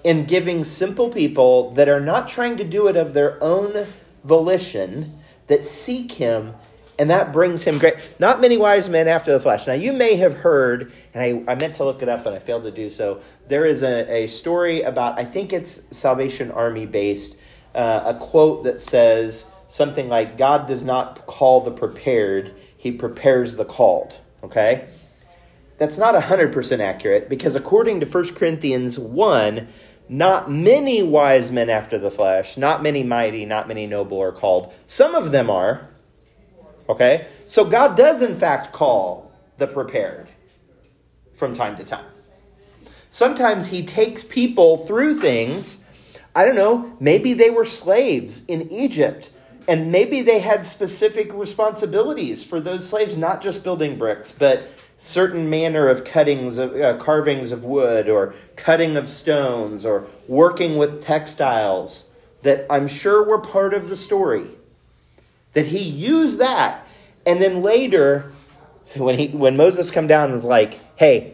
in 0.03 0.25
giving 0.25 0.63
simple 0.63 1.09
people 1.09 1.71
that 1.71 1.89
are 1.89 1.99
not 1.99 2.27
trying 2.27 2.57
to 2.57 2.63
do 2.63 2.87
it 2.87 2.95
of 2.95 3.13
their 3.13 3.41
own 3.43 3.87
volition, 4.23 5.19
that 5.47 5.65
seek 5.65 6.11
him 6.11 6.53
and 6.97 7.09
that 7.09 7.33
brings 7.33 7.63
him 7.63 7.77
great. 7.77 8.15
Not 8.19 8.39
many 8.39 8.57
wise 8.57 8.89
men 8.89 9.07
after 9.07 9.33
the 9.33 9.39
flesh. 9.39 9.67
Now, 9.67 9.73
you 9.73 9.91
may 9.91 10.15
have 10.15 10.33
heard, 10.33 10.93
and 11.13 11.45
I, 11.47 11.51
I 11.51 11.55
meant 11.55 11.75
to 11.75 11.83
look 11.83 12.01
it 12.01 12.09
up, 12.09 12.23
but 12.23 12.33
I 12.33 12.39
failed 12.39 12.63
to 12.63 12.71
do 12.71 12.89
so. 12.89 13.21
There 13.47 13.65
is 13.65 13.83
a, 13.83 14.23
a 14.23 14.27
story 14.27 14.81
about, 14.81 15.19
I 15.19 15.25
think 15.25 15.51
it's 15.51 15.81
Salvation 15.95 16.51
Army 16.51 16.85
based, 16.85 17.39
uh, 17.73 18.03
a 18.05 18.13
quote 18.13 18.63
that 18.63 18.79
says 18.79 19.51
something 19.67 20.07
like, 20.07 20.37
God 20.37 20.67
does 20.67 20.85
not 20.85 21.25
call 21.25 21.61
the 21.61 21.71
prepared, 21.71 22.55
he 22.77 22.91
prepares 22.91 23.55
the 23.55 23.65
called. 23.65 24.13
Okay? 24.43 24.87
That's 25.77 25.97
not 25.97 26.15
100% 26.15 26.79
accurate 26.79 27.29
because 27.29 27.55
according 27.55 27.99
to 27.99 28.05
1 28.05 28.35
Corinthians 28.35 28.97
1, 28.97 29.67
not 30.07 30.49
many 30.49 31.03
wise 31.03 31.51
men 31.51 31.69
after 31.69 31.97
the 31.97 32.11
flesh, 32.11 32.57
not 32.57 32.83
many 32.83 33.03
mighty, 33.03 33.45
not 33.45 33.67
many 33.67 33.85
noble 33.85 34.21
are 34.21 34.31
called. 34.31 34.73
Some 34.85 35.15
of 35.15 35.31
them 35.31 35.49
are, 35.49 35.89
Okay? 36.87 37.27
So 37.47 37.65
God 37.65 37.95
does, 37.97 38.21
in 38.21 38.35
fact, 38.35 38.71
call 38.71 39.31
the 39.57 39.67
prepared 39.67 40.27
from 41.33 41.53
time 41.53 41.77
to 41.77 41.83
time. 41.83 42.05
Sometimes 43.09 43.67
He 43.67 43.85
takes 43.85 44.23
people 44.23 44.85
through 44.85 45.19
things. 45.19 45.83
I 46.35 46.45
don't 46.45 46.55
know, 46.55 46.95
maybe 46.99 47.33
they 47.33 47.49
were 47.49 47.65
slaves 47.65 48.45
in 48.45 48.69
Egypt, 48.71 49.29
and 49.67 49.91
maybe 49.91 50.21
they 50.21 50.39
had 50.39 50.67
specific 50.67 51.33
responsibilities 51.33 52.43
for 52.43 52.59
those 52.59 52.87
slaves, 52.87 53.17
not 53.17 53.41
just 53.41 53.63
building 53.63 53.97
bricks, 53.97 54.31
but 54.31 54.67
certain 54.97 55.49
manner 55.49 55.87
of 55.87 56.03
cuttings 56.03 56.57
of 56.57 56.75
uh, 56.75 56.97
carvings 56.97 57.51
of 57.51 57.63
wood 57.63 58.09
or 58.09 58.33
cutting 58.55 58.97
of 58.97 59.09
stones 59.09 59.85
or 59.85 60.07
working 60.27 60.77
with 60.77 61.03
textiles 61.03 62.09
that 62.43 62.65
I'm 62.69 62.87
sure 62.87 63.23
were 63.23 63.39
part 63.39 63.73
of 63.73 63.89
the 63.89 63.95
story 63.95 64.49
that 65.53 65.65
he 65.67 65.79
used 65.79 66.39
that. 66.39 66.85
And 67.25 67.41
then 67.41 67.63
later, 67.63 68.31
when, 68.95 69.17
he, 69.17 69.29
when 69.29 69.57
Moses 69.57 69.89
come 69.89 70.05
down 70.05 70.25
and 70.25 70.35
was 70.35 70.45
like, 70.45 70.79
hey, 70.95 71.33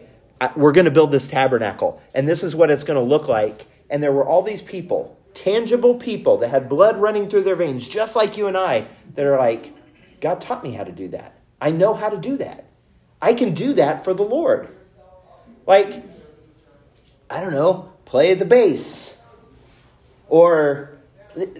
we're 0.56 0.72
going 0.72 0.86
to 0.86 0.90
build 0.90 1.12
this 1.12 1.28
tabernacle, 1.28 2.02
and 2.14 2.26
this 2.26 2.42
is 2.42 2.56
what 2.56 2.70
it's 2.70 2.82
going 2.82 2.98
to 2.98 3.04
look 3.04 3.28
like. 3.28 3.66
And 3.90 4.02
there 4.02 4.12
were 4.12 4.26
all 4.26 4.42
these 4.42 4.62
people, 4.62 5.18
tangible 5.34 5.94
people 5.96 6.38
that 6.38 6.48
had 6.48 6.68
blood 6.68 6.96
running 6.96 7.28
through 7.28 7.42
their 7.42 7.56
veins, 7.56 7.86
just 7.86 8.16
like 8.16 8.36
you 8.36 8.46
and 8.46 8.56
I, 8.56 8.86
that 9.14 9.26
are 9.26 9.38
like, 9.38 9.72
God 10.20 10.40
taught 10.40 10.64
me 10.64 10.72
how 10.72 10.84
to 10.84 10.92
do 10.92 11.08
that. 11.08 11.38
I 11.60 11.70
know 11.70 11.94
how 11.94 12.08
to 12.08 12.16
do 12.16 12.38
that. 12.38 12.64
I 13.22 13.34
can 13.34 13.54
do 13.54 13.74
that 13.74 14.02
for 14.02 14.12
the 14.12 14.24
Lord. 14.24 14.68
Like, 15.64 16.02
I 17.30 17.40
don't 17.40 17.52
know, 17.52 17.92
play 18.04 18.34
the 18.34 18.44
bass. 18.44 19.16
Or 20.28 20.98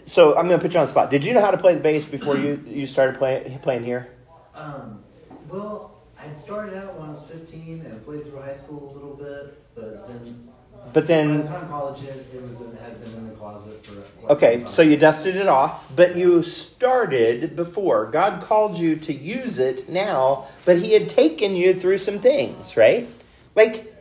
so 0.04 0.36
I'm 0.36 0.48
going 0.48 0.58
to 0.58 0.62
put 0.62 0.74
you 0.74 0.80
on 0.80 0.86
the 0.86 0.90
spot. 0.90 1.10
Did 1.10 1.24
you 1.24 1.32
know 1.32 1.40
how 1.40 1.52
to 1.52 1.56
play 1.56 1.74
the 1.74 1.80
bass 1.80 2.04
before 2.04 2.36
you, 2.36 2.62
you 2.66 2.86
started 2.88 3.16
playing 3.16 3.58
playing 3.60 3.84
here? 3.84 4.10
Um, 4.54 5.04
well, 5.48 6.02
I 6.18 6.34
started 6.34 6.76
out 6.76 6.98
when 6.98 7.08
I 7.08 7.12
was 7.12 7.22
15 7.24 7.86
and 7.86 8.04
played 8.04 8.26
through 8.26 8.40
high 8.42 8.52
school 8.52 8.90
a 8.90 8.92
little 8.92 9.14
bit, 9.14 9.74
but 9.74 10.08
then. 10.08 10.48
But 10.92 11.06
then. 11.06 11.38
By 11.38 11.42
the 11.42 11.48
time 11.48 11.68
college 11.68 12.00
hit, 12.00 12.26
it 12.34 12.42
was 12.42 12.58
had 12.58 13.02
been 13.02 13.12
in 13.14 13.28
the 13.28 13.34
closet 13.34 13.84
for. 13.86 14.32
Okay, 14.32 14.64
so 14.66 14.82
you 14.82 14.96
dusted 14.96 15.36
it 15.36 15.48
off, 15.48 15.94
but 15.96 16.16
you 16.16 16.42
started 16.42 17.56
before. 17.56 18.06
God 18.06 18.42
called 18.42 18.78
you 18.78 18.96
to 18.96 19.12
use 19.12 19.58
it 19.58 19.88
now, 19.88 20.46
but 20.64 20.78
He 20.78 20.92
had 20.92 21.08
taken 21.08 21.56
you 21.56 21.74
through 21.74 21.98
some 21.98 22.18
things, 22.18 22.76
right? 22.76 23.08
Like, 23.54 23.92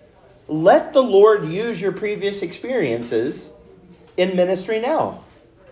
let 0.47 0.93
the 0.93 1.03
Lord 1.03 1.51
use 1.51 1.79
your 1.79 1.91
previous 1.91 2.41
experiences 2.41 3.53
in 4.17 4.35
ministry 4.35 4.79
now. 4.79 5.23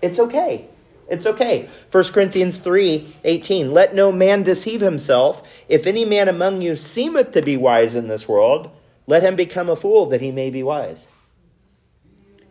It's 0.02 0.20
okay. 0.20 0.68
It's 1.10 1.26
okay. 1.26 1.68
1 1.92 2.04
Corinthians 2.06 2.60
3 2.60 3.16
18. 3.24 3.74
Let 3.74 3.96
no 3.96 4.12
man 4.12 4.44
deceive 4.44 4.82
himself. 4.82 5.64
If 5.68 5.88
any 5.88 6.06
man 6.06 6.28
among 6.28 6.62
you 6.62 6.76
seemeth 6.76 7.32
to 7.34 7.42
be 7.42 7.58
wise 7.58 7.96
in 7.96 8.08
this 8.08 8.28
world, 8.28 8.70
let 9.10 9.24
him 9.24 9.36
become 9.36 9.70
a 9.70 9.76
fool 9.76 10.06
that 10.06 10.22
he 10.22 10.32
may 10.32 10.52
be 10.52 10.62
wise. 10.62 11.08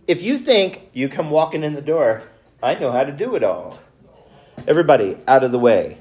If 0.08 0.24
you 0.24 0.36
think 0.36 0.90
you 0.92 1.08
come 1.08 1.30
walking 1.30 1.62
in 1.62 1.74
the 1.74 1.80
door, 1.80 2.24
I 2.60 2.74
know 2.74 2.90
how 2.90 3.04
to 3.04 3.12
do 3.12 3.36
it 3.36 3.44
all. 3.44 3.78
Everybody, 4.66 5.16
out 5.28 5.44
of 5.44 5.52
the 5.52 5.58
way. 5.60 5.98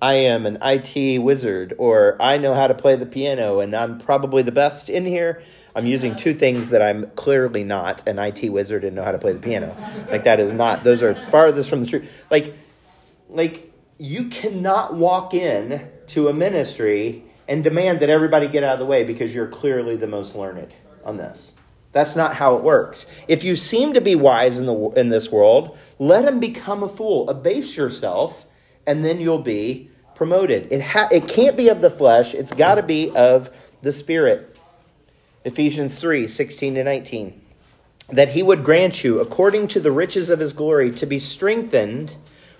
I 0.00 0.14
am 0.14 0.46
an 0.46 0.56
IT 0.62 1.18
wizard, 1.18 1.74
or 1.76 2.16
I 2.22 2.38
know 2.38 2.54
how 2.54 2.68
to 2.68 2.74
play 2.74 2.96
the 2.96 3.04
piano, 3.04 3.60
and 3.60 3.76
I'm 3.76 3.98
probably 3.98 4.42
the 4.42 4.52
best 4.52 4.88
in 4.88 5.04
here. 5.04 5.42
I'm 5.74 5.84
using 5.84 6.16
two 6.16 6.32
things 6.32 6.70
that 6.70 6.80
I'm 6.80 7.10
clearly 7.10 7.62
not 7.62 8.06
an 8.08 8.18
IT 8.18 8.48
wizard 8.50 8.84
and 8.84 8.96
know 8.96 9.04
how 9.04 9.12
to 9.12 9.18
play 9.18 9.32
the 9.32 9.40
piano. 9.40 9.76
Like 10.10 10.24
that 10.24 10.40
is 10.40 10.54
not; 10.54 10.84
those 10.84 11.02
are 11.02 11.14
farthest 11.14 11.68
from 11.68 11.82
the 11.82 11.86
truth. 11.86 12.24
Like, 12.30 12.54
like 13.28 13.74
you 13.98 14.28
cannot 14.28 14.94
walk 14.94 15.34
in 15.34 15.86
to 16.08 16.28
a 16.28 16.32
ministry 16.32 17.27
and 17.48 17.64
demand 17.64 18.00
that 18.00 18.10
everybody 18.10 18.46
get 18.46 18.62
out 18.62 18.74
of 18.74 18.78
the 18.78 18.86
way 18.86 19.02
because 19.04 19.34
you're 19.34 19.48
clearly 19.48 19.96
the 19.96 20.06
most 20.06 20.36
learned 20.36 20.72
on 21.04 21.16
this. 21.16 21.54
That's 21.92 22.14
not 22.14 22.34
how 22.34 22.54
it 22.54 22.62
works. 22.62 23.06
If 23.26 23.42
you 23.42 23.56
seem 23.56 23.94
to 23.94 24.00
be 24.00 24.14
wise 24.14 24.58
in 24.58 24.66
the 24.66 24.76
in 24.90 25.08
this 25.08 25.32
world, 25.32 25.76
let 25.98 26.24
him 26.24 26.38
become 26.38 26.82
a 26.82 26.88
fool. 26.88 27.28
Abase 27.30 27.76
yourself 27.76 28.44
and 28.88 29.04
then 29.04 29.20
you'll 29.20 29.38
be 29.42 29.90
promoted. 30.14 30.72
It, 30.72 30.80
ha- 30.80 31.08
it 31.12 31.28
can't 31.28 31.56
be 31.56 31.68
of 31.68 31.82
the 31.82 31.90
flesh, 31.90 32.34
it's 32.34 32.54
got 32.54 32.76
to 32.76 32.82
be 32.82 33.14
of 33.14 33.50
the 33.82 33.92
Spirit. 33.92 34.58
Ephesians 35.44 35.98
3 35.98 36.26
16 36.26 36.74
to 36.74 36.84
19. 36.84 37.40
That 38.10 38.30
he 38.30 38.42
would 38.42 38.64
grant 38.64 39.04
you, 39.04 39.20
according 39.20 39.68
to 39.68 39.80
the 39.80 39.92
riches 39.92 40.30
of 40.30 40.40
his 40.40 40.54
glory, 40.54 40.90
to 40.92 41.04
be 41.04 41.18
strengthened 41.18 42.16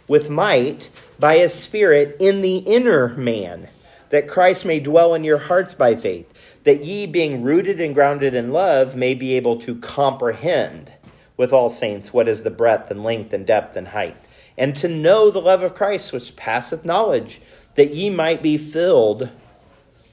with 0.06 0.28
might 0.28 0.90
by 1.18 1.38
his 1.38 1.54
Spirit 1.54 2.16
in 2.20 2.42
the 2.42 2.58
inner 2.58 3.08
man, 3.16 3.68
that 4.10 4.28
Christ 4.28 4.64
may 4.64 4.80
dwell 4.80 5.14
in 5.14 5.24
your 5.24 5.38
hearts 5.38 5.74
by 5.74 5.96
faith, 5.96 6.32
that 6.64 6.84
ye, 6.84 7.06
being 7.06 7.42
rooted 7.42 7.80
and 7.80 7.94
grounded 7.94 8.34
in 8.34 8.52
love, 8.52 8.96
may 8.96 9.14
be 9.14 9.34
able 9.34 9.56
to 9.60 9.76
comprehend 9.76 10.92
with 11.36 11.52
all 11.52 11.70
saints 11.70 12.12
what 12.12 12.28
is 12.28 12.42
the 12.42 12.50
breadth 12.50 12.90
and 12.90 13.02
length 13.04 13.32
and 13.32 13.46
depth 13.46 13.76
and 13.76 13.88
height 13.88 14.16
and 14.58 14.74
to 14.74 14.88
know 14.88 15.30
the 15.30 15.40
love 15.40 15.62
of 15.62 15.74
Christ 15.74 16.12
which 16.12 16.36
passeth 16.36 16.84
knowledge, 16.84 17.40
that 17.76 17.94
ye 17.94 18.10
might 18.10 18.42
be 18.42 18.58
filled 18.58 19.30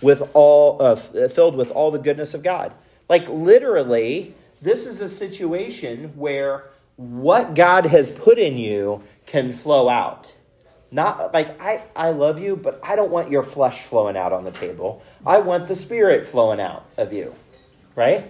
with 0.01 0.21
all 0.33 0.81
uh, 0.81 0.95
filled 0.95 1.55
with 1.55 1.71
all 1.71 1.89
the 1.89 1.99
goodness 1.99 2.35
of 2.35 2.43
God. 2.43 2.71
Like 3.09 3.27
literally, 3.27 4.35
this 4.61 4.85
is 4.85 5.01
a 5.01 5.09
situation 5.09 6.13
where 6.15 6.65
what 6.95 7.55
God 7.55 7.87
has 7.87 8.11
put 8.11 8.37
in 8.37 8.57
you 8.57 9.03
can 9.25 9.51
flow 9.51 9.89
out. 9.89 10.34
Not 10.91 11.33
like 11.33 11.59
I, 11.59 11.83
I 11.95 12.11
love 12.11 12.39
you, 12.39 12.55
but 12.55 12.79
I 12.83 12.95
don't 12.95 13.11
want 13.11 13.29
your 13.29 13.43
flesh 13.43 13.83
flowing 13.83 14.15
out 14.15 14.31
on 14.31 14.43
the 14.43 14.51
table. 14.51 15.01
I 15.25 15.39
want 15.39 15.67
the 15.67 15.75
spirit 15.75 16.25
flowing 16.25 16.59
out 16.59 16.85
of 16.97 17.11
you. 17.11 17.35
Right? 17.95 18.29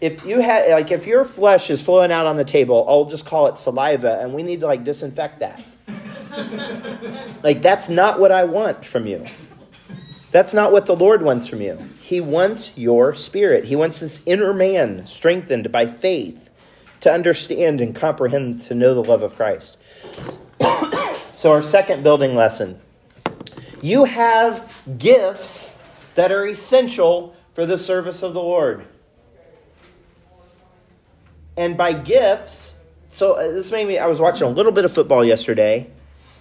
if 0.00 0.24
you 0.24 0.40
had 0.40 0.70
like 0.70 0.90
if 0.90 1.06
your 1.06 1.24
flesh 1.24 1.70
is 1.70 1.82
flowing 1.82 2.10
out 2.10 2.26
on 2.26 2.36
the 2.36 2.44
table, 2.44 2.86
I'll 2.88 3.04
just 3.04 3.26
call 3.26 3.46
it 3.48 3.56
saliva, 3.56 4.20
and 4.20 4.32
we 4.32 4.42
need 4.42 4.60
to 4.60 4.66
like 4.66 4.84
disinfect 4.84 5.40
that. 5.40 5.62
like 7.42 7.60
that's 7.60 7.88
not 7.88 8.18
what 8.18 8.32
I 8.32 8.44
want 8.44 8.84
from 8.84 9.06
you. 9.06 9.24
That's 10.30 10.54
not 10.54 10.72
what 10.72 10.86
the 10.86 10.94
Lord 10.94 11.22
wants 11.22 11.48
from 11.48 11.60
you. 11.60 11.76
He 12.00 12.20
wants 12.20 12.76
your 12.78 13.14
spirit. 13.14 13.64
He 13.64 13.74
wants 13.74 14.00
this 14.00 14.22
inner 14.26 14.54
man 14.54 15.04
strengthened 15.06 15.72
by 15.72 15.86
faith 15.86 16.50
to 17.00 17.12
understand 17.12 17.80
and 17.80 17.94
comprehend 17.94 18.60
to 18.62 18.74
know 18.74 18.94
the 18.94 19.02
love 19.02 19.22
of 19.22 19.34
Christ. 19.34 19.76
So 21.40 21.52
our 21.52 21.62
second 21.62 22.02
building 22.02 22.34
lesson. 22.34 22.78
You 23.80 24.04
have 24.04 24.82
gifts 24.98 25.78
that 26.14 26.30
are 26.30 26.46
essential 26.46 27.34
for 27.54 27.64
the 27.64 27.78
service 27.78 28.22
of 28.22 28.34
the 28.34 28.42
Lord 28.42 28.84
and 31.56 31.78
by 31.78 31.94
gifts, 31.94 32.78
so 33.10 33.34
uh, 33.34 33.52
this 33.52 33.72
made 33.72 33.86
me, 33.88 33.98
I 33.98 34.06
was 34.06 34.20
watching 34.20 34.46
a 34.46 34.50
little 34.50 34.70
bit 34.70 34.84
of 34.84 34.92
football 34.92 35.24
yesterday, 35.24 35.90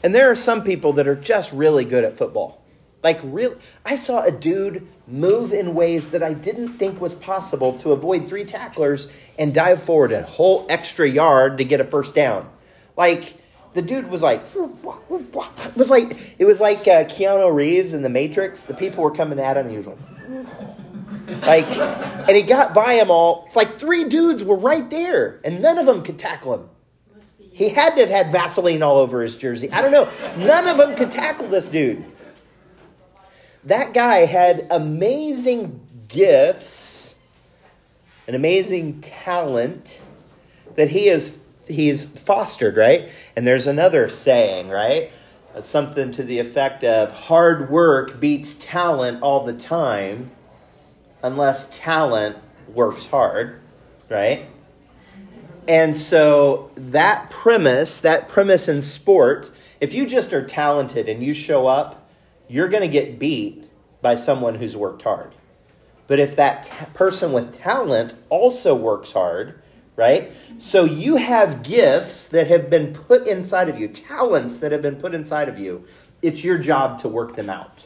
and 0.04 0.14
there 0.14 0.30
are 0.30 0.36
some 0.36 0.66
people 0.66 0.94
that 0.94 1.08
are 1.08 1.16
just 1.16 1.54
really 1.54 1.86
good 1.86 2.04
at 2.04 2.18
football. 2.18 2.62
Like, 3.02 3.22
real, 3.24 3.58
I 3.86 3.96
saw 3.96 4.24
a 4.24 4.32
dude 4.32 4.86
move 5.08 5.54
in 5.54 5.76
ways 5.76 6.12
that 6.12 6.24
I 6.24 6.34
didn't 6.34 6.74
think 6.74 7.00
was 7.00 7.16
possible 7.16 7.80
to 7.80 7.94
avoid 7.94 8.28
three 8.28 8.44
tacklers 8.44 9.10
and 9.38 9.54
dive 9.54 9.82
forward 9.82 10.12
a 10.12 10.24
whole 10.24 10.66
extra 10.70 11.08
yard 11.08 11.58
to 11.60 11.64
get 11.64 11.80
a 11.80 11.86
first 11.86 12.14
down. 12.14 12.50
Like, 12.98 13.39
the 13.74 13.82
dude 13.82 14.10
was 14.10 14.24
like, 14.24 14.42
it 14.56 15.78
was 15.78 15.92
like, 15.92 16.36
it 16.40 16.46
was 16.46 16.60
like 16.60 16.80
uh, 16.80 17.06
Keanu 17.06 17.54
Reeves 17.54 17.94
in 17.94 18.02
The 18.02 18.10
Matrix. 18.10 18.64
The 18.64 18.74
people 18.74 19.04
were 19.04 19.12
coming 19.12 19.40
at 19.40 19.58
him, 19.58 19.70
he 19.70 19.78
like, 21.46 21.68
and 21.68 22.36
he 22.36 22.42
got 22.42 22.74
by 22.74 22.96
them 22.96 23.12
all. 23.12 23.50
Like 23.54 23.78
three 23.78 24.06
dudes 24.06 24.44
were 24.44 24.56
right 24.56 24.90
there, 24.90 25.40
and 25.44 25.62
none 25.62 25.78
of 25.78 25.86
them 25.86 26.04
could 26.04 26.18
tackle 26.18 26.54
him. 26.56 26.70
He 27.52 27.70
had 27.70 27.96
to 27.96 28.02
have 28.02 28.10
had 28.10 28.32
Vaseline 28.32 28.82
all 28.82 28.98
over 28.98 29.22
his 29.22 29.36
jersey. 29.36 29.70
I 29.72 29.82
don't 29.82 29.92
know. 29.92 30.10
None 30.38 30.68
of 30.68 30.78
them 30.78 30.96
could 30.96 31.12
tackle 31.12 31.48
this 31.50 31.68
dude. 31.70 32.06
That 33.66 33.94
guy 33.94 34.26
had 34.26 34.68
amazing 34.72 35.82
gifts, 36.08 37.16
an 38.28 38.36
amazing 38.36 39.02
talent 39.02 40.00
that 40.76 40.90
he 40.90 41.10
is 41.10 41.38
he's 41.70 42.04
fostered, 42.04 42.76
right? 42.76 43.10
And 43.36 43.46
there's 43.46 43.68
another 43.68 44.10
saying, 44.10 44.70
right? 44.70 45.12
Uh, 45.56 45.62
something 45.62 46.12
to 46.14 46.24
the 46.24 46.40
effect 46.40 46.84
of 46.84 47.12
hard 47.12 47.70
work 47.70 48.20
beats 48.20 48.56
talent 48.56 49.22
all 49.22 49.46
the 49.46 49.54
time 49.54 50.32
unless 51.24 51.76
talent 51.78 52.38
works 52.74 53.06
hard, 53.06 53.60
right? 54.10 54.48
And 55.68 55.96
so 55.96 56.72
that 56.76 57.30
premise, 57.30 58.02
that 58.02 58.28
premise 58.28 58.68
in 58.68 58.82
sport, 58.82 59.52
if 59.80 59.94
you 59.94 60.06
just 60.06 60.34
are 60.34 60.46
talented 60.46 61.08
and 61.08 61.24
you 61.24 61.34
show 61.34 61.68
up, 61.68 62.10
you're 62.48 62.70
going 62.70 62.82
to 62.82 62.90
get 62.90 63.20
beat 63.20 63.70
by 64.02 64.16
someone 64.16 64.56
who's 64.56 64.76
worked 64.76 65.04
hard. 65.04 65.34
But 66.08 66.20
if 66.20 66.36
that 66.38 66.64
t- 66.64 66.86
person 66.96 67.34
with 67.34 67.60
talent 67.60 68.16
also 68.30 68.74
works 68.74 69.12
hard, 69.12 69.62
right? 70.00 70.32
So 70.58 70.86
you 70.86 71.18
have 71.18 71.62
gifts 71.62 72.30
that 72.30 72.48
have 72.48 72.70
been 72.70 72.94
put 72.94 73.28
inside 73.28 73.68
of 73.68 73.78
you, 73.78 73.90
talents 73.90 74.60
that 74.60 74.72
have 74.72 74.82
been 74.82 74.96
put 74.96 75.14
inside 75.14 75.50
of 75.50 75.60
you. 75.60 75.86
It's 76.22 76.42
your 76.44 76.58
job 76.58 77.00
to 77.00 77.10
work 77.10 77.36
them 77.36 77.50
out. 77.50 77.86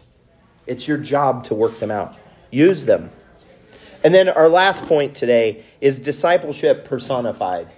It's 0.68 0.88
your 0.88 1.00
job 1.00 1.44
to 1.46 1.56
work 1.56 1.80
them 1.80 1.90
out. 1.90 2.16
Use 2.52 2.86
them. 2.86 3.10
And 4.04 4.14
then 4.14 4.30
our 4.30 4.48
last 4.48 4.86
point 4.86 5.16
today 5.16 5.64
is 5.82 6.00
discipleship 6.00 6.86
personified. 6.86 7.74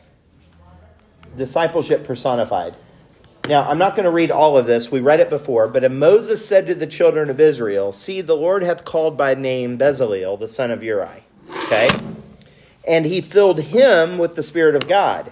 Discipleship 1.37 2.05
personified. 2.05 2.75
Now, 3.47 3.69
I'm 3.69 3.77
not 3.77 3.95
going 3.95 4.05
to 4.05 4.11
read 4.11 4.31
all 4.31 4.57
of 4.57 4.65
this. 4.65 4.91
We 4.91 4.99
read 4.99 5.19
it 5.19 5.29
before. 5.29 5.67
But 5.67 5.89
Moses 5.91 6.45
said 6.45 6.65
to 6.67 6.75
the 6.75 6.87
children 6.87 7.29
of 7.29 7.39
Israel, 7.39 7.91
See, 7.91 8.21
the 8.21 8.35
Lord 8.35 8.63
hath 8.63 8.83
called 8.83 9.17
by 9.17 9.35
name 9.35 9.77
Bezaleel, 9.77 10.39
the 10.39 10.47
son 10.47 10.71
of 10.71 10.83
Uri. 10.83 11.23
Okay? 11.65 11.89
And 12.87 13.05
he 13.05 13.21
filled 13.21 13.59
him 13.59 14.17
with 14.17 14.35
the 14.35 14.43
Spirit 14.43 14.75
of 14.75 14.87
God, 14.87 15.31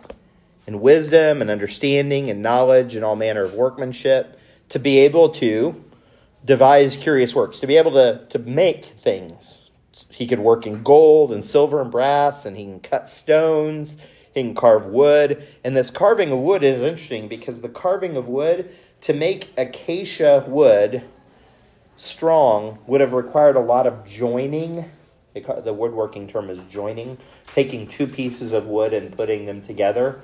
and 0.66 0.82
wisdom, 0.82 1.42
and 1.42 1.50
understanding, 1.50 2.30
and 2.30 2.42
knowledge, 2.42 2.96
and 2.96 3.06
all 3.06 3.16
manner 3.16 3.44
of 3.44 3.54
workmanship, 3.54 4.40
to 4.70 4.80
be 4.80 5.00
able 5.00 5.30
to 5.30 5.84
devise 6.46 6.98
curious 6.98 7.36
works, 7.36 7.60
to 7.60 7.68
be 7.68 7.78
able 7.78 7.92
to, 7.92 8.26
to 8.30 8.40
make 8.40 8.86
things. 8.86 9.70
He 10.10 10.28
could 10.28 10.40
work 10.40 10.66
in 10.66 10.84
gold 10.84 11.32
and 11.32 11.44
silver 11.44 11.82
and 11.82 11.92
brass, 11.92 12.46
and 12.46 12.58
he 12.58 12.64
can 12.64 12.80
cut 12.80 13.10
stones 13.10 13.98
he 14.34 14.42
can 14.42 14.56
carve 14.56 14.88
wood. 14.88 15.46
And 15.64 15.76
this 15.76 15.92
carving 15.92 16.32
of 16.32 16.40
wood 16.40 16.64
is 16.64 16.82
interesting 16.82 17.28
because 17.28 17.62
the 17.62 17.70
carving 17.70 18.16
of 18.16 18.28
wood, 18.28 18.74
to 19.02 19.14
make 19.14 19.54
acacia 19.58 20.44
wood 20.48 21.04
strong, 21.96 22.80
would 22.88 23.02
have 23.02 23.14
required 23.14 23.56
a 23.56 23.62
lot 23.62 23.86
of 23.86 24.06
joining. 24.06 24.90
The 25.34 25.74
woodworking 25.74 26.28
term 26.28 26.50
is 26.50 26.60
joining, 26.70 27.18
taking 27.56 27.88
two 27.88 28.06
pieces 28.06 28.54
of 28.54 28.68
wood 28.68 28.94
and 28.94 29.16
putting 29.16 29.46
them 29.46 29.62
together. 29.62 30.22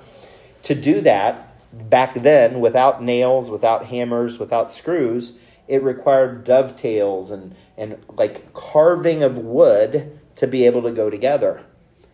To 0.64 0.74
do 0.74 1.00
that, 1.00 1.50
back 1.90 2.14
then, 2.14 2.60
without 2.60 3.02
nails, 3.02 3.50
without 3.50 3.86
hammers, 3.86 4.38
without 4.38 4.70
screws, 4.70 5.32
it 5.66 5.82
required 5.82 6.44
dovetails 6.44 7.30
and, 7.30 7.54
and 7.76 7.98
like 8.16 8.52
carving 8.52 9.22
of 9.22 9.38
wood 9.38 10.18
to 10.36 10.46
be 10.46 10.66
able 10.66 10.82
to 10.82 10.92
go 10.92 11.10
together. 11.10 11.62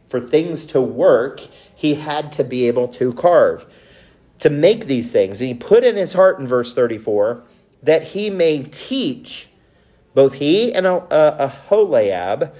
For 0.06 0.20
things 0.20 0.64
to 0.66 0.80
work, 0.80 1.40
he 1.74 1.94
had 1.94 2.32
to 2.32 2.44
be 2.44 2.66
able 2.66 2.88
to 2.88 3.12
carve, 3.12 3.66
to 4.38 4.50
make 4.50 4.86
these 4.86 5.12
things. 5.12 5.40
And 5.40 5.48
he 5.48 5.54
put 5.54 5.84
in 5.84 5.96
his 5.96 6.12
heart 6.12 6.38
in 6.38 6.46
verse 6.46 6.72
34 6.72 7.42
that 7.82 8.02
he 8.02 8.30
may 8.30 8.62
teach 8.62 9.48
both 10.14 10.34
he 10.34 10.72
and 10.72 10.86
Aholiab, 10.86 12.52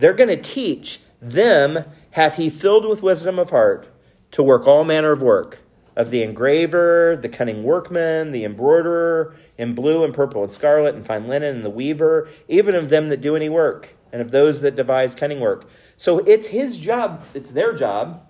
they're 0.00 0.14
going 0.14 0.30
to 0.30 0.40
teach 0.40 1.00
them, 1.20 1.84
hath 2.12 2.36
he 2.36 2.50
filled 2.50 2.86
with 2.86 3.02
wisdom 3.02 3.38
of 3.38 3.50
heart 3.50 3.86
to 4.32 4.42
work 4.42 4.66
all 4.66 4.84
manner 4.84 5.12
of 5.12 5.22
work 5.22 5.60
of 5.96 6.10
the 6.10 6.22
engraver, 6.22 7.18
the 7.20 7.28
cunning 7.28 7.62
workman, 7.62 8.32
the 8.32 8.44
embroiderer, 8.44 9.34
in 9.58 9.74
blue 9.74 10.02
and 10.02 10.14
purple 10.14 10.42
and 10.42 10.50
scarlet 10.50 10.94
and 10.94 11.04
fine 11.04 11.28
linen, 11.28 11.56
and 11.56 11.64
the 11.64 11.70
weaver, 11.70 12.28
even 12.48 12.74
of 12.74 12.88
them 12.88 13.08
that 13.10 13.20
do 13.20 13.36
any 13.36 13.48
work, 13.48 13.94
and 14.12 14.22
of 14.22 14.30
those 14.30 14.62
that 14.62 14.76
devise 14.76 15.14
cunning 15.14 15.40
work. 15.40 15.68
So 15.96 16.20
it's 16.20 16.48
his 16.48 16.78
job, 16.78 17.26
it's 17.34 17.50
their 17.50 17.74
job 17.74 18.26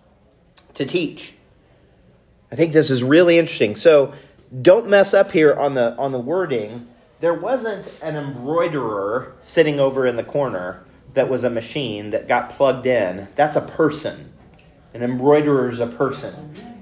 to 0.75 0.85
teach. 0.85 1.35
I 2.51 2.57
think 2.57 2.73
this 2.73 2.91
is 2.91 3.05
really 3.05 3.39
interesting. 3.39 3.77
So 3.77 4.15
don't 4.63 4.89
mess 4.89 5.15
up 5.15 5.31
here 5.31 5.55
on 5.55 5.75
the 5.75 5.95
on 5.97 6.11
the 6.11 6.19
wording. 6.19 6.89
There 7.21 7.35
wasn't 7.35 7.87
an 8.03 8.17
embroiderer 8.17 9.35
sitting 9.43 9.79
over 9.79 10.07
in 10.07 10.17
the 10.17 10.25
corner 10.25 10.83
that 11.15 11.29
was 11.29 11.45
a 11.45 11.51
machine 11.51 12.11
that 12.11 12.29
got 12.29 12.51
plugged 12.51 12.87
in. 12.87 13.29
That's 13.37 13.57
a 13.57 13.63
person. 13.63 14.33
An 14.95 15.03
embroiderer 15.03 15.69
is 15.69 15.81
a 15.81 15.87
person. 15.87 16.35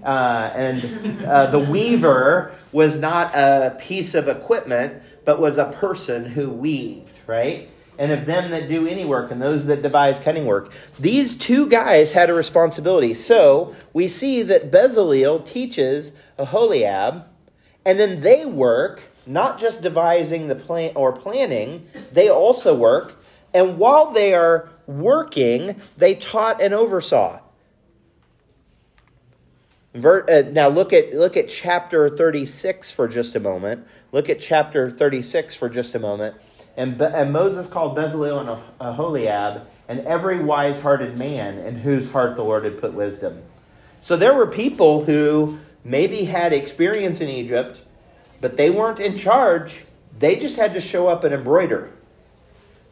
Uh, 0.02 0.50
and 0.54 1.26
uh, 1.26 1.46
the 1.46 1.58
weaver 1.58 2.54
was 2.72 3.00
not 3.00 3.34
a 3.34 3.76
piece 3.80 4.14
of 4.14 4.28
equipment, 4.28 5.02
but 5.24 5.40
was 5.40 5.58
a 5.58 5.72
person 5.72 6.24
who 6.24 6.48
weaved, 6.50 7.18
right? 7.26 7.68
and 7.98 8.12
of 8.12 8.26
them 8.26 8.52
that 8.52 8.68
do 8.68 8.86
any 8.86 9.04
work, 9.04 9.30
and 9.30 9.42
those 9.42 9.66
that 9.66 9.82
devise 9.82 10.20
cunning 10.20 10.46
work. 10.46 10.72
These 10.98 11.36
two 11.36 11.68
guys 11.68 12.12
had 12.12 12.30
a 12.30 12.34
responsibility. 12.34 13.12
So 13.12 13.74
we 13.92 14.06
see 14.06 14.42
that 14.44 14.70
Bezaleel 14.70 15.44
teaches 15.44 16.12
Aholiab, 16.38 17.24
and 17.84 17.98
then 17.98 18.20
they 18.20 18.46
work, 18.46 19.02
not 19.26 19.58
just 19.58 19.82
devising 19.82 20.46
the 20.46 20.54
plan 20.54 20.92
or 20.94 21.12
planning, 21.12 21.86
they 22.12 22.30
also 22.30 22.74
work. 22.74 23.17
And 23.54 23.78
while 23.78 24.12
they 24.12 24.34
are 24.34 24.68
working, 24.86 25.80
they 25.96 26.14
taught 26.14 26.60
and 26.60 26.74
oversaw. 26.74 27.40
Uh, 29.94 30.42
now 30.52 30.68
look 30.68 30.92
at 30.92 31.14
look 31.14 31.36
at 31.36 31.48
chapter 31.48 32.08
36 32.08 32.92
for 32.92 33.08
just 33.08 33.34
a 33.36 33.40
moment. 33.40 33.86
Look 34.12 34.28
at 34.28 34.40
chapter 34.40 34.90
36 34.90 35.56
for 35.56 35.68
just 35.68 35.94
a 35.94 35.98
moment. 35.98 36.36
And, 36.76 37.00
and 37.00 37.32
Moses 37.32 37.66
called 37.66 37.96
Bezalel 37.96 38.40
and 38.40 38.62
Aholiab 38.80 39.66
and 39.88 40.00
every 40.00 40.38
wise 40.38 40.80
hearted 40.80 41.18
man 41.18 41.58
in 41.58 41.76
whose 41.76 42.12
heart 42.12 42.36
the 42.36 42.44
Lord 42.44 42.64
had 42.64 42.80
put 42.80 42.92
wisdom. 42.92 43.42
So 44.00 44.16
there 44.16 44.34
were 44.34 44.46
people 44.46 45.04
who 45.04 45.58
maybe 45.82 46.24
had 46.24 46.52
experience 46.52 47.20
in 47.20 47.28
Egypt, 47.28 47.82
but 48.40 48.56
they 48.56 48.70
weren't 48.70 49.00
in 49.00 49.16
charge. 49.16 49.84
They 50.18 50.36
just 50.36 50.56
had 50.56 50.74
to 50.74 50.80
show 50.80 51.08
up 51.08 51.24
and 51.24 51.34
embroider. 51.34 51.90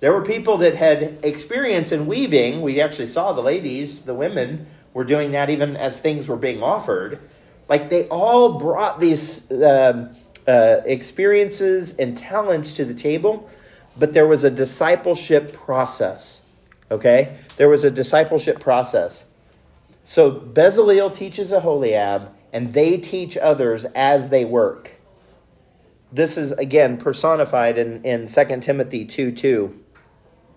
There 0.01 0.13
were 0.13 0.23
people 0.23 0.59
that 0.59 0.75
had 0.75 1.19
experience 1.23 1.93
in 1.93 2.07
weaving. 2.07 2.61
We 2.61 2.81
actually 2.81 3.07
saw 3.07 3.33
the 3.33 3.41
ladies, 3.41 4.01
the 4.01 4.15
women, 4.15 4.67
were 4.93 5.05
doing 5.05 5.33
that 5.33 5.51
even 5.51 5.77
as 5.77 5.99
things 5.99 6.29
were 6.29 6.37
being 6.37 6.63
offered. 6.63 7.21
Like 7.69 7.91
they 7.91 8.07
all 8.09 8.59
brought 8.59 9.01
these 9.01 9.51
uh, 9.51 10.15
uh, 10.47 10.81
experiences 10.85 11.97
and 11.99 12.17
talents 12.17 12.75
to 12.75 12.85
the 12.85 12.95
table, 12.95 13.51
but 13.99 14.13
there 14.13 14.27
was 14.27 14.45
a 14.45 14.51
discipleship 14.51 15.53
process. 15.53 16.43
Okay? 16.91 17.37
There 17.57 17.69
was 17.69 17.85
a 17.85 17.91
discipleship 17.91 18.61
process. 18.61 19.25
So 20.05 20.31
Bezaleel 20.31 21.13
teaches 21.13 21.51
a 21.51 21.57
Aholiab, 21.57 22.29
and 22.53 22.73
they 22.73 22.97
teach 22.99 23.37
others 23.37 23.85
as 23.87 24.29
they 24.29 24.45
work. 24.45 24.93
This 26.13 26.37
is, 26.37 26.53
again, 26.53 26.97
personified 26.97 27.77
in, 27.77 28.05
in 28.05 28.27
2 28.27 28.61
Timothy 28.61 29.05
2 29.05 29.33
2. 29.33 29.81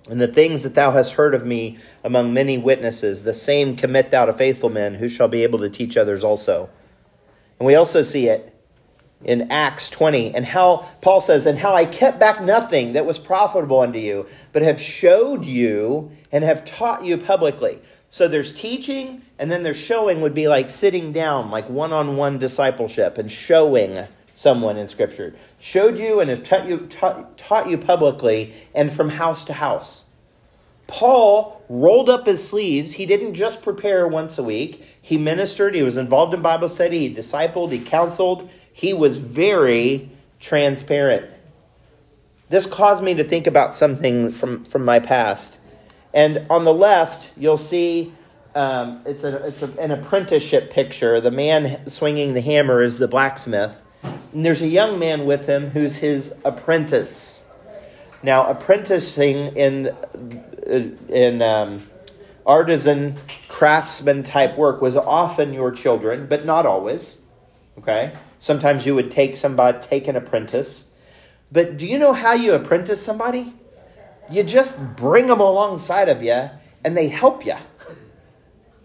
And 0.09 0.19
the 0.19 0.27
things 0.27 0.63
that 0.63 0.73
thou 0.73 0.91
hast 0.91 1.13
heard 1.13 1.35
of 1.35 1.45
me 1.45 1.77
among 2.03 2.33
many 2.33 2.57
witnesses, 2.57 3.23
the 3.23 3.33
same 3.33 3.75
commit 3.75 4.09
thou 4.09 4.25
to 4.25 4.33
faithful 4.33 4.69
men 4.69 4.95
who 4.95 5.07
shall 5.07 5.27
be 5.27 5.43
able 5.43 5.59
to 5.59 5.69
teach 5.69 5.97
others 5.97 6.23
also. 6.23 6.69
And 7.59 7.67
we 7.67 7.75
also 7.75 8.01
see 8.01 8.27
it 8.27 8.55
in 9.23 9.51
Acts 9.51 9.89
20, 9.89 10.33
and 10.33 10.45
how 10.45 10.87
Paul 11.01 11.19
says, 11.19 11.45
and 11.45 11.59
how 11.59 11.75
I 11.75 11.85
kept 11.85 12.19
back 12.19 12.41
nothing 12.41 12.93
that 12.93 13.05
was 13.05 13.19
profitable 13.19 13.81
unto 13.81 13.99
you, 13.99 14.25
but 14.53 14.61
have 14.61 14.81
showed 14.81 15.43
you 15.43 16.11
and 16.31 16.43
have 16.43 16.63
taught 16.63 17.03
you 17.03 17.17
publicly. 17.17 17.79
So 18.07 18.27
there's 18.27 18.53
teaching, 18.53 19.21
and 19.37 19.51
then 19.51 19.61
there's 19.61 19.77
showing 19.77 20.21
would 20.21 20.33
be 20.33 20.47
like 20.47 20.69
sitting 20.69 21.11
down, 21.11 21.51
like 21.51 21.69
one 21.69 21.91
on 21.91 22.15
one 22.15 22.39
discipleship, 22.39 23.17
and 23.17 23.29
showing 23.29 24.07
someone 24.39 24.77
in 24.77 24.87
Scripture. 24.87 25.35
Showed 25.59 25.97
you 25.97 26.21
and 26.21 26.29
have 26.29 26.45
taught 26.45 26.65
you, 26.65 26.77
taught, 26.87 27.37
taught 27.37 27.69
you 27.69 27.77
publicly 27.77 28.53
and 28.73 28.89
from 28.89 29.09
house 29.09 29.43
to 29.43 29.53
house. 29.53 30.05
Paul 30.87 31.61
rolled 31.67 32.09
up 32.09 32.25
his 32.25 32.47
sleeves. 32.47 32.93
He 32.93 33.05
didn't 33.05 33.33
just 33.33 33.61
prepare 33.61 34.07
once 34.07 34.37
a 34.37 34.43
week. 34.43 34.81
He 35.01 35.17
ministered, 35.17 35.75
he 35.75 35.83
was 35.83 35.97
involved 35.97 36.33
in 36.33 36.41
Bible 36.41 36.69
study, 36.69 37.09
he 37.09 37.13
discipled, 37.13 37.73
he 37.73 37.79
counseled, 37.79 38.49
he 38.71 38.93
was 38.93 39.17
very 39.17 40.09
transparent. 40.39 41.29
This 42.47 42.65
caused 42.65 43.03
me 43.03 43.13
to 43.15 43.25
think 43.25 43.45
about 43.45 43.75
something 43.75 44.31
from, 44.31 44.63
from 44.63 44.85
my 44.85 44.99
past. 44.99 45.59
And 46.13 46.47
on 46.49 46.63
the 46.63 46.73
left, 46.73 47.29
you'll 47.35 47.57
see 47.57 48.13
um, 48.55 49.01
it's, 49.05 49.25
a, 49.25 49.45
it's 49.45 49.61
a, 49.61 49.69
an 49.79 49.91
apprenticeship 49.91 50.71
picture. 50.71 51.19
The 51.19 51.29
man 51.29 51.89
swinging 51.89 52.33
the 52.33 52.41
hammer 52.41 52.81
is 52.81 52.99
the 52.99 53.07
blacksmith. 53.09 53.79
And 54.33 54.45
there's 54.45 54.61
a 54.61 54.67
young 54.67 54.99
man 54.99 55.25
with 55.25 55.47
him 55.47 55.69
who's 55.69 55.97
his 55.97 56.33
apprentice. 56.45 57.43
Now, 58.21 58.47
apprenticing 58.47 59.55
in, 59.55 59.95
in 61.09 61.41
um, 61.41 61.87
artisan 62.45 63.17
craftsman 63.47 64.23
type 64.23 64.57
work 64.57 64.81
was 64.81 64.95
often 64.95 65.53
your 65.53 65.71
children, 65.71 66.27
but 66.27 66.45
not 66.45 66.65
always. 66.65 67.21
Okay? 67.77 68.13
Sometimes 68.39 68.85
you 68.85 68.95
would 68.95 69.09
take 69.09 69.37
somebody, 69.37 69.79
take 69.79 70.07
an 70.07 70.15
apprentice. 70.15 70.89
But 71.51 71.77
do 71.77 71.87
you 71.87 71.97
know 71.97 72.13
how 72.13 72.33
you 72.33 72.53
apprentice 72.53 73.03
somebody? 73.03 73.53
You 74.29 74.43
just 74.43 74.95
bring 74.95 75.27
them 75.27 75.39
alongside 75.39 76.09
of 76.09 76.21
you 76.21 76.49
and 76.83 76.95
they 76.95 77.07
help 77.07 77.45
you. 77.45 77.55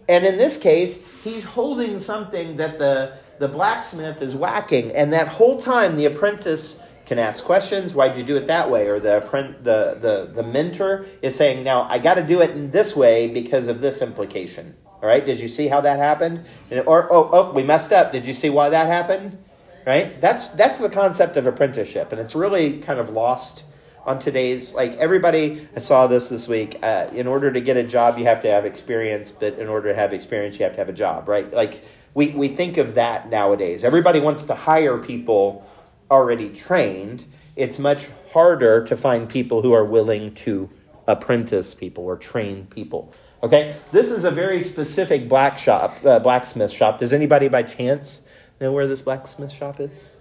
And 0.07 0.25
in 0.25 0.37
this 0.37 0.57
case, 0.57 1.23
he's 1.23 1.43
holding 1.43 1.99
something 1.99 2.57
that 2.57 2.79
the, 2.79 3.17
the 3.39 3.47
blacksmith 3.47 4.21
is 4.21 4.35
whacking. 4.35 4.91
And 4.91 5.11
that 5.13 5.27
whole 5.27 5.59
time, 5.59 5.95
the 5.95 6.05
apprentice 6.05 6.81
can 7.05 7.19
ask 7.19 7.43
questions. 7.43 7.93
Why'd 7.93 8.17
you 8.17 8.23
do 8.23 8.35
it 8.35 8.47
that 8.47 8.69
way? 8.69 8.87
Or 8.87 8.99
the, 8.99 9.19
the, 9.61 9.97
the, 10.01 10.31
the 10.33 10.43
mentor 10.43 11.05
is 11.21 11.35
saying, 11.35 11.63
now 11.63 11.83
I 11.83 11.99
got 11.99 12.15
to 12.15 12.23
do 12.23 12.41
it 12.41 12.51
in 12.51 12.71
this 12.71 12.95
way 12.95 13.27
because 13.27 13.67
of 13.67 13.81
this 13.81 14.01
implication. 14.01 14.75
All 15.01 15.09
right, 15.09 15.23
did 15.23 15.39
you 15.39 15.47
see 15.47 15.67
how 15.67 15.81
that 15.81 15.99
happened? 15.99 16.45
And, 16.71 16.87
Or, 16.87 17.11
oh, 17.11 17.29
oh, 17.31 17.51
we 17.51 17.63
messed 17.63 17.91
up. 17.91 18.11
Did 18.11 18.25
you 18.25 18.33
see 18.33 18.49
why 18.49 18.69
that 18.69 18.87
happened? 18.87 19.37
Right? 19.85 20.19
That's, 20.19 20.47
that's 20.49 20.79
the 20.79 20.89
concept 20.89 21.37
of 21.37 21.45
apprenticeship. 21.45 22.11
And 22.11 22.19
it's 22.19 22.33
really 22.33 22.79
kind 22.79 22.99
of 22.99 23.09
lost 23.09 23.65
on 24.05 24.19
today's 24.19 24.73
like 24.75 24.95
everybody 24.97 25.67
i 25.75 25.79
saw 25.79 26.05
this 26.05 26.29
this 26.29 26.47
week 26.47 26.77
uh, 26.83 27.07
in 27.13 27.25
order 27.25 27.51
to 27.51 27.59
get 27.59 27.75
a 27.75 27.83
job 27.83 28.17
you 28.17 28.23
have 28.23 28.39
to 28.39 28.47
have 28.47 28.65
experience 28.65 29.31
but 29.31 29.57
in 29.57 29.67
order 29.67 29.89
to 29.89 29.95
have 29.95 30.13
experience 30.13 30.59
you 30.59 30.63
have 30.63 30.73
to 30.73 30.77
have 30.77 30.89
a 30.89 30.93
job 30.93 31.27
right 31.27 31.51
like 31.51 31.83
we, 32.15 32.29
we 32.29 32.47
think 32.47 32.77
of 32.77 32.95
that 32.95 33.29
nowadays. 33.29 33.83
Everybody 33.83 34.19
wants 34.19 34.45
to 34.45 34.55
hire 34.55 34.97
people 34.97 35.69
already 36.09 36.49
trained. 36.49 37.25
It's 37.55 37.77
much 37.77 38.07
harder 38.31 38.83
to 38.85 38.97
find 38.97 39.29
people 39.29 39.61
who 39.61 39.73
are 39.73 39.85
willing 39.85 40.33
to 40.35 40.69
apprentice 41.07 41.75
people 41.75 42.05
or 42.05 42.15
train 42.15 42.67
people. 42.67 43.13
Okay? 43.43 43.75
This 43.91 44.11
is 44.11 44.23
a 44.23 44.31
very 44.31 44.63
specific 44.63 45.27
black 45.27 45.59
shop 45.59 45.97
uh, 46.05 46.19
blacksmith 46.19 46.71
shop. 46.71 46.99
Does 46.99 47.13
anybody 47.13 47.49
by 47.49 47.63
chance 47.63 48.21
know 48.61 48.71
where 48.71 48.87
this 48.87 49.01
blacksmith 49.01 49.51
shop 49.51 49.79
is? 49.79 50.15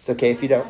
It's 0.00 0.08
okay 0.10 0.30
if 0.30 0.42
you 0.42 0.48
don't. 0.48 0.68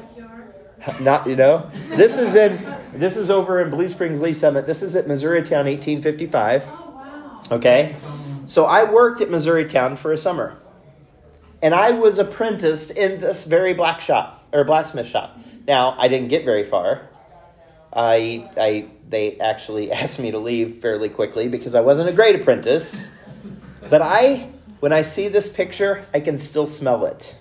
Not 1.00 1.28
you 1.28 1.36
know. 1.36 1.70
This 1.90 2.18
is 2.18 2.34
in 2.34 2.58
this 2.92 3.16
is 3.16 3.30
over 3.30 3.62
in 3.62 3.70
Blue 3.70 3.88
Springs 3.88 4.20
Lee 4.20 4.34
Summit. 4.34 4.66
This 4.66 4.82
is 4.82 4.96
at 4.96 5.06
Missouri 5.06 5.42
Town, 5.42 5.66
1855. 5.66 6.68
Okay, 7.52 7.94
so 8.46 8.64
I 8.64 8.84
worked 8.84 9.20
at 9.20 9.30
Missouri 9.30 9.66
Town 9.66 9.96
for 9.96 10.12
a 10.12 10.16
summer, 10.16 10.56
and 11.62 11.74
I 11.74 11.92
was 11.92 12.18
apprenticed 12.18 12.90
in 12.90 13.20
this 13.20 13.44
very 13.44 13.74
black 13.74 14.00
shop 14.00 14.46
or 14.52 14.64
blacksmith 14.64 15.06
shop. 15.06 15.38
Now 15.66 15.94
I 15.98 16.08
didn't 16.08 16.28
get 16.28 16.44
very 16.44 16.64
far. 16.64 17.08
I 17.92 18.50
I 18.56 18.88
they 19.08 19.38
actually 19.38 19.92
asked 20.00 20.18
me 20.18 20.30
to 20.30 20.38
leave 20.38 20.76
fairly 20.76 21.08
quickly 21.08 21.48
because 21.48 21.74
I 21.74 21.80
wasn't 21.80 22.08
a 22.08 22.12
great 22.12 22.40
apprentice. 22.40 23.10
But 23.88 24.02
I 24.02 24.50
when 24.80 24.92
I 24.92 25.02
see 25.02 25.28
this 25.28 25.48
picture, 25.48 26.04
I 26.12 26.20
can 26.20 26.38
still 26.38 26.66
smell 26.66 27.04
it. 27.06 27.36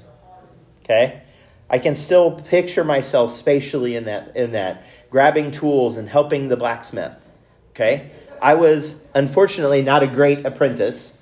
Okay? 0.83 1.23
I 1.69 1.79
can 1.79 1.95
still 1.95 2.31
picture 2.31 2.83
myself 2.83 3.33
spatially 3.33 3.95
in 3.95 4.05
that 4.05 4.35
in 4.35 4.51
that 4.51 4.83
grabbing 5.09 5.51
tools 5.51 5.97
and 5.97 6.07
helping 6.07 6.49
the 6.49 6.57
blacksmith. 6.57 7.27
Okay? 7.71 8.11
I 8.41 8.55
was 8.55 9.03
unfortunately 9.13 9.81
not 9.81 10.03
a 10.03 10.07
great 10.07 10.45
apprentice, 10.45 11.17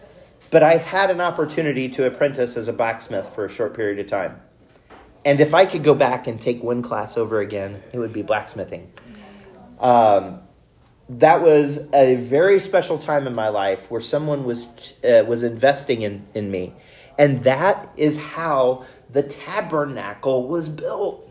but 0.51 0.63
I 0.63 0.77
had 0.77 1.11
an 1.11 1.21
opportunity 1.21 1.89
to 1.89 2.05
apprentice 2.05 2.55
as 2.57 2.67
a 2.67 2.73
blacksmith 2.73 3.27
for 3.27 3.45
a 3.45 3.49
short 3.49 3.73
period 3.73 3.99
of 3.99 4.07
time. 4.07 4.39
And 5.25 5.41
if 5.41 5.53
I 5.53 5.65
could 5.65 5.83
go 5.83 5.93
back 5.93 6.27
and 6.27 6.39
take 6.39 6.63
one 6.63 6.81
class 6.81 7.17
over 7.17 7.39
again, 7.39 7.83
it 7.91 7.99
would 7.99 8.13
be 8.13 8.21
blacksmithing. 8.21 8.91
Um, 9.79 10.39
that 11.09 11.41
was 11.41 11.89
a 11.93 12.15
very 12.15 12.59
special 12.59 12.97
time 12.97 13.27
in 13.27 13.35
my 13.35 13.49
life 13.49 13.89
where 13.89 14.01
someone 14.01 14.45
was 14.45 14.93
uh, 15.03 15.23
was 15.27 15.43
investing 15.43 16.03
in, 16.03 16.25
in 16.33 16.51
me. 16.51 16.73
And 17.17 17.43
that 17.43 17.91
is 17.97 18.17
how 18.17 18.85
the 19.09 19.23
tabernacle 19.23 20.47
was 20.47 20.69
built. 20.69 21.25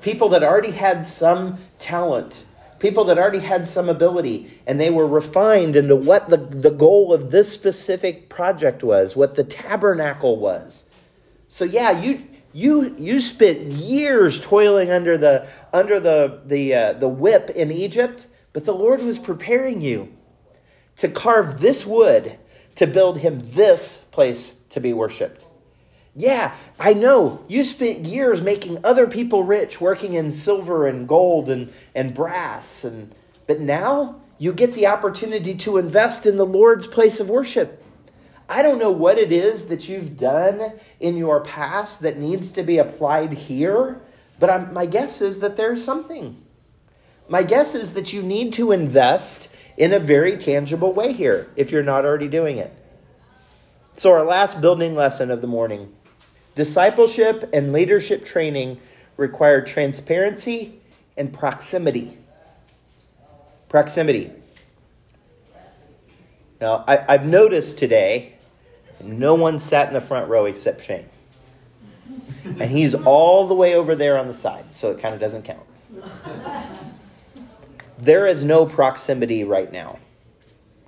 People 0.00 0.30
that 0.30 0.42
already 0.42 0.70
had 0.70 1.06
some 1.06 1.58
talent, 1.78 2.44
people 2.84 3.04
that 3.04 3.16
already 3.16 3.38
had 3.38 3.66
some 3.66 3.88
ability, 3.88 4.60
and 4.66 4.78
they 4.78 4.90
were 4.90 5.08
refined 5.08 5.74
into 5.74 5.96
what 5.96 6.28
the, 6.28 6.36
the 6.36 6.70
goal 6.70 7.14
of 7.14 7.30
this 7.30 7.50
specific 7.50 8.28
project 8.28 8.84
was, 8.84 9.16
what 9.16 9.36
the 9.36 9.42
tabernacle 9.42 10.36
was. 10.38 10.90
So 11.48 11.64
yeah, 11.64 11.98
you 12.02 12.22
you 12.52 12.94
you 12.98 13.20
spent 13.20 13.72
years 13.72 14.38
toiling 14.38 14.90
under 14.90 15.16
the 15.16 15.48
under 15.72 15.98
the 15.98 16.42
the 16.44 16.74
uh, 16.74 16.92
the 16.92 17.08
whip 17.08 17.48
in 17.48 17.72
Egypt, 17.72 18.26
but 18.52 18.66
the 18.66 18.74
Lord 18.74 19.02
was 19.02 19.18
preparing 19.18 19.80
you 19.80 20.14
to 20.96 21.08
carve 21.08 21.60
this 21.60 21.86
wood 21.86 22.38
to 22.74 22.86
build 22.86 23.16
him 23.16 23.40
this 23.42 23.96
place 24.10 24.56
to 24.68 24.78
be 24.78 24.92
worshiped. 24.92 25.46
Yeah, 26.16 26.54
I 26.78 26.94
know. 26.94 27.44
You 27.48 27.64
spent 27.64 28.06
years 28.06 28.40
making 28.40 28.78
other 28.84 29.08
people 29.08 29.42
rich, 29.42 29.80
working 29.80 30.14
in 30.14 30.30
silver 30.30 30.86
and 30.86 31.08
gold 31.08 31.48
and, 31.48 31.72
and 31.94 32.14
brass, 32.14 32.84
and 32.84 33.12
but 33.46 33.60
now 33.60 34.20
you 34.38 34.52
get 34.52 34.74
the 34.74 34.86
opportunity 34.86 35.54
to 35.56 35.76
invest 35.76 36.24
in 36.24 36.36
the 36.36 36.46
Lord's 36.46 36.86
place 36.86 37.18
of 37.18 37.28
worship. 37.28 37.82
I 38.48 38.62
don't 38.62 38.78
know 38.78 38.90
what 38.90 39.18
it 39.18 39.32
is 39.32 39.66
that 39.66 39.88
you've 39.88 40.16
done 40.16 40.78
in 41.00 41.16
your 41.16 41.40
past 41.40 42.00
that 42.02 42.18
needs 42.18 42.52
to 42.52 42.62
be 42.62 42.78
applied 42.78 43.32
here, 43.32 44.00
but 44.38 44.50
I'm, 44.50 44.72
my 44.72 44.86
guess 44.86 45.20
is 45.20 45.40
that 45.40 45.56
there's 45.56 45.84
something. 45.84 46.40
My 47.28 47.42
guess 47.42 47.74
is 47.74 47.94
that 47.94 48.12
you 48.12 48.22
need 48.22 48.52
to 48.54 48.70
invest 48.70 49.48
in 49.76 49.92
a 49.92 49.98
very 49.98 50.36
tangible 50.36 50.92
way 50.92 51.12
here 51.12 51.50
if 51.56 51.72
you're 51.72 51.82
not 51.82 52.04
already 52.04 52.28
doing 52.28 52.58
it. 52.58 52.72
So, 53.94 54.12
our 54.12 54.24
last 54.24 54.60
building 54.60 54.94
lesson 54.94 55.30
of 55.30 55.40
the 55.40 55.46
morning 55.46 55.94
Discipleship 56.54 57.50
and 57.52 57.72
leadership 57.72 58.24
training 58.24 58.80
require 59.16 59.60
transparency 59.60 60.80
and 61.16 61.32
proximity. 61.32 62.16
Proximity. 63.68 64.30
Now, 66.60 66.84
I, 66.86 67.12
have 67.12 67.26
noticed 67.26 67.78
today, 67.78 68.34
no 69.02 69.34
one 69.34 69.58
sat 69.58 69.88
in 69.88 69.94
the 69.94 70.00
front 70.00 70.28
row 70.28 70.44
except 70.44 70.84
Shane. 70.84 71.08
And 72.44 72.70
he's 72.70 72.94
all 72.94 73.46
the 73.46 73.54
way 73.54 73.74
over 73.74 73.94
there 73.94 74.18
on 74.18 74.28
the 74.28 74.34
side, 74.34 74.74
so 74.74 74.90
it 74.90 74.98
kind 75.00 75.14
of 75.14 75.20
doesn't 75.20 75.42
count. 75.42 75.66
There 77.98 78.26
is 78.26 78.44
no 78.44 78.66
proximity 78.66 79.44
right 79.44 79.72
now. 79.72 79.98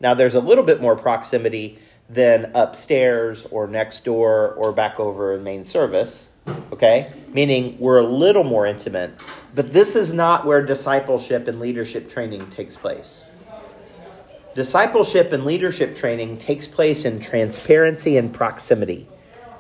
Now, 0.01 0.14
there's 0.14 0.35
a 0.35 0.41
little 0.41 0.64
bit 0.64 0.81
more 0.81 0.95
proximity 0.95 1.79
than 2.09 2.50
upstairs 2.54 3.46
or 3.46 3.66
next 3.66 4.04
door 4.04 4.52
or 4.54 4.72
back 4.72 5.00
over 5.00 5.34
in 5.34 5.42
main 5.42 5.64
service. 5.64 6.30
Okay? 6.72 7.12
Meaning 7.28 7.76
we're 7.78 7.98
a 7.98 8.07
little 8.07 8.44
more 8.44 8.66
intimate. 8.66 9.12
But 9.54 9.72
this 9.72 9.96
is 9.96 10.14
not 10.14 10.46
where 10.46 10.64
discipleship 10.64 11.48
and 11.48 11.59
leadership 11.59 12.11
training 12.11 12.48
takes 12.50 12.76
place. 12.76 13.24
Discipleship 14.54 15.32
and 15.32 15.44
leadership 15.44 15.96
training 15.96 16.38
takes 16.38 16.66
place 16.66 17.04
in 17.04 17.20
transparency 17.20 18.16
and 18.16 18.32
proximity. 18.32 19.09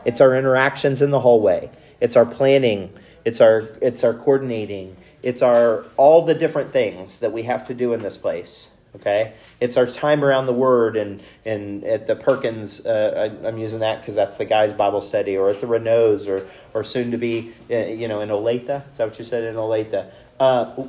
It's 0.06 0.20
our 0.20 0.36
interactions 0.36 1.02
in 1.02 1.10
the 1.10 1.20
hallway. 1.20 1.70
It's 2.00 2.16
our 2.16 2.24
planning. 2.24 2.92
It's 3.24 3.40
our 3.40 3.68
it's 3.82 4.04
our 4.04 4.14
coordinating. 4.14 4.96
It's 5.22 5.42
our 5.42 5.84
all 5.96 6.24
the 6.24 6.34
different 6.34 6.72
things 6.72 7.20
that 7.20 7.32
we 7.32 7.42
have 7.42 7.66
to 7.66 7.74
do 7.74 7.92
in 7.92 8.00
this 8.00 8.16
place. 8.16 8.70
Okay, 8.96 9.34
it's 9.60 9.76
our 9.76 9.86
time 9.86 10.24
around 10.24 10.46
the 10.46 10.54
Word, 10.54 10.96
and 10.96 11.22
and 11.44 11.84
at 11.84 12.06
the 12.06 12.16
Perkins, 12.16 12.86
uh, 12.86 13.30
I, 13.44 13.48
am 13.48 13.58
using 13.58 13.80
that 13.80 14.00
because 14.00 14.14
that's 14.14 14.38
the 14.38 14.46
guy's 14.46 14.72
Bible 14.72 15.02
study, 15.02 15.36
or 15.36 15.50
at 15.50 15.60
the 15.60 15.66
Renaults, 15.66 16.26
or 16.26 16.48
or 16.72 16.82
soon 16.82 17.10
to 17.10 17.18
be, 17.18 17.52
uh, 17.70 17.76
you 17.76 18.08
know, 18.08 18.22
in 18.22 18.30
Olathe. 18.30 18.62
Is 18.90 18.96
that 18.96 19.08
what 19.08 19.18
you 19.18 19.24
said 19.24 19.44
in 19.44 19.54
Olathe? 19.56 20.10
Uh, 20.40 20.86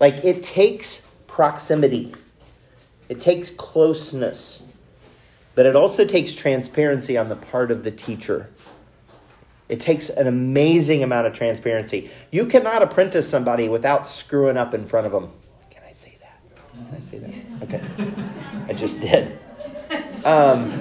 like 0.00 0.24
it 0.24 0.42
takes 0.42 1.06
proximity, 1.26 2.14
it 3.10 3.20
takes 3.20 3.50
closeness, 3.50 4.62
but 5.54 5.66
it 5.66 5.76
also 5.76 6.06
takes 6.06 6.32
transparency 6.32 7.18
on 7.18 7.28
the 7.28 7.36
part 7.36 7.70
of 7.70 7.84
the 7.84 7.90
teacher. 7.90 8.48
It 9.68 9.80
takes 9.80 10.08
an 10.08 10.26
amazing 10.26 11.02
amount 11.02 11.26
of 11.26 11.34
transparency. 11.34 12.10
You 12.30 12.46
cannot 12.46 12.82
apprentice 12.82 13.28
somebody 13.28 13.68
without 13.68 14.06
screwing 14.06 14.56
up 14.56 14.72
in 14.72 14.86
front 14.86 15.06
of 15.06 15.12
them. 15.12 15.32
I 16.96 17.00
say 17.00 17.18
that? 17.18 17.62
Okay. 17.62 17.82
I 18.68 18.72
just 18.72 19.00
did. 19.00 19.38
Um, 20.24 20.72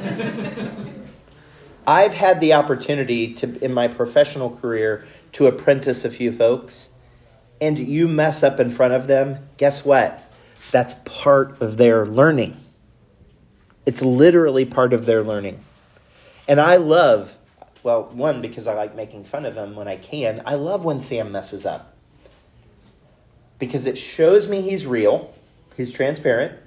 I've 1.88 2.14
had 2.14 2.39
the 2.39 2.53
opportunity 2.53 3.34
to, 3.36 3.64
in 3.64 3.74
my 3.74 3.88
professional 3.88 4.49
career, 4.49 5.05
to 5.34 5.47
apprentice 5.47 6.05
a 6.05 6.10
few 6.10 6.32
folks, 6.32 6.89
and 7.62 7.78
you 7.78 8.07
mess 8.07 8.43
up 8.43 8.60
in 8.60 8.70
front 8.70 8.93
of 8.93 9.07
them, 9.07 9.49
guess 9.57 9.84
what? 9.84 10.24
That's 10.72 10.95
part 11.05 11.62
of 11.62 11.78
their 11.78 12.05
learning. 12.05 12.57
It's 13.86 14.01
literally 14.01 14.66
part 14.66 14.93
of 14.93 15.05
their 15.05 15.24
learning. 15.24 15.64
And 16.47 16.60
I 16.60 16.76
love, 16.76 17.38
well, 17.82 18.03
one, 18.03 18.41
because 18.41 18.68
I 18.68 18.74
like 18.74 18.95
making 18.95 19.24
fun 19.24 19.45
of 19.45 19.55
him 19.55 19.76
when 19.76 19.88
I 19.88 19.97
can, 19.97 20.43
I 20.45 20.55
love 20.55 20.86
when 20.86 21.01
Sam 21.01 21.32
messes 21.32 21.66
up. 21.66 21.95
Because 23.57 23.86
it 23.86 23.97
shows 23.97 24.47
me 24.47 24.62
he's 24.62 24.86
real 24.86 25.34
He's 25.80 25.94
transparent. 25.94 26.60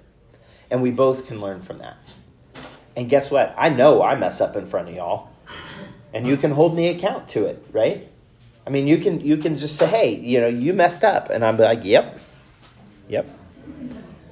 and 0.71 0.81
we 0.81 0.91
both 0.91 1.27
can 1.27 1.39
learn 1.39 1.61
from 1.61 1.81
that. 1.81 1.99
And 2.97 3.11
guess 3.11 3.31
what? 3.31 3.55
I 3.59 3.69
know 3.69 4.03
I 4.03 4.15
mess 4.15 4.41
up 4.41 4.57
in 4.57 4.65
front 4.65 4.89
of 4.89 4.95
y'all, 4.95 5.29
and 6.15 6.27
you 6.27 6.39
can 6.39 6.53
hold 6.53 6.75
me 6.75 6.89
account 6.89 7.29
to 7.31 7.45
it, 7.45 7.63
right? 7.73 8.09
I 8.67 8.71
mean, 8.71 8.87
you 8.87 8.97
can 8.97 9.21
you 9.21 9.37
can 9.37 9.55
just 9.55 9.77
say, 9.77 9.87
"Hey, 9.87 10.15
you 10.15 10.41
know, 10.41 10.49
you 10.49 10.73
messed 10.73 11.05
up," 11.05 11.29
and 11.29 11.45
I'm 11.45 11.59
like, 11.59 11.85
"Yep, 11.85 12.21
yep." 13.07 13.29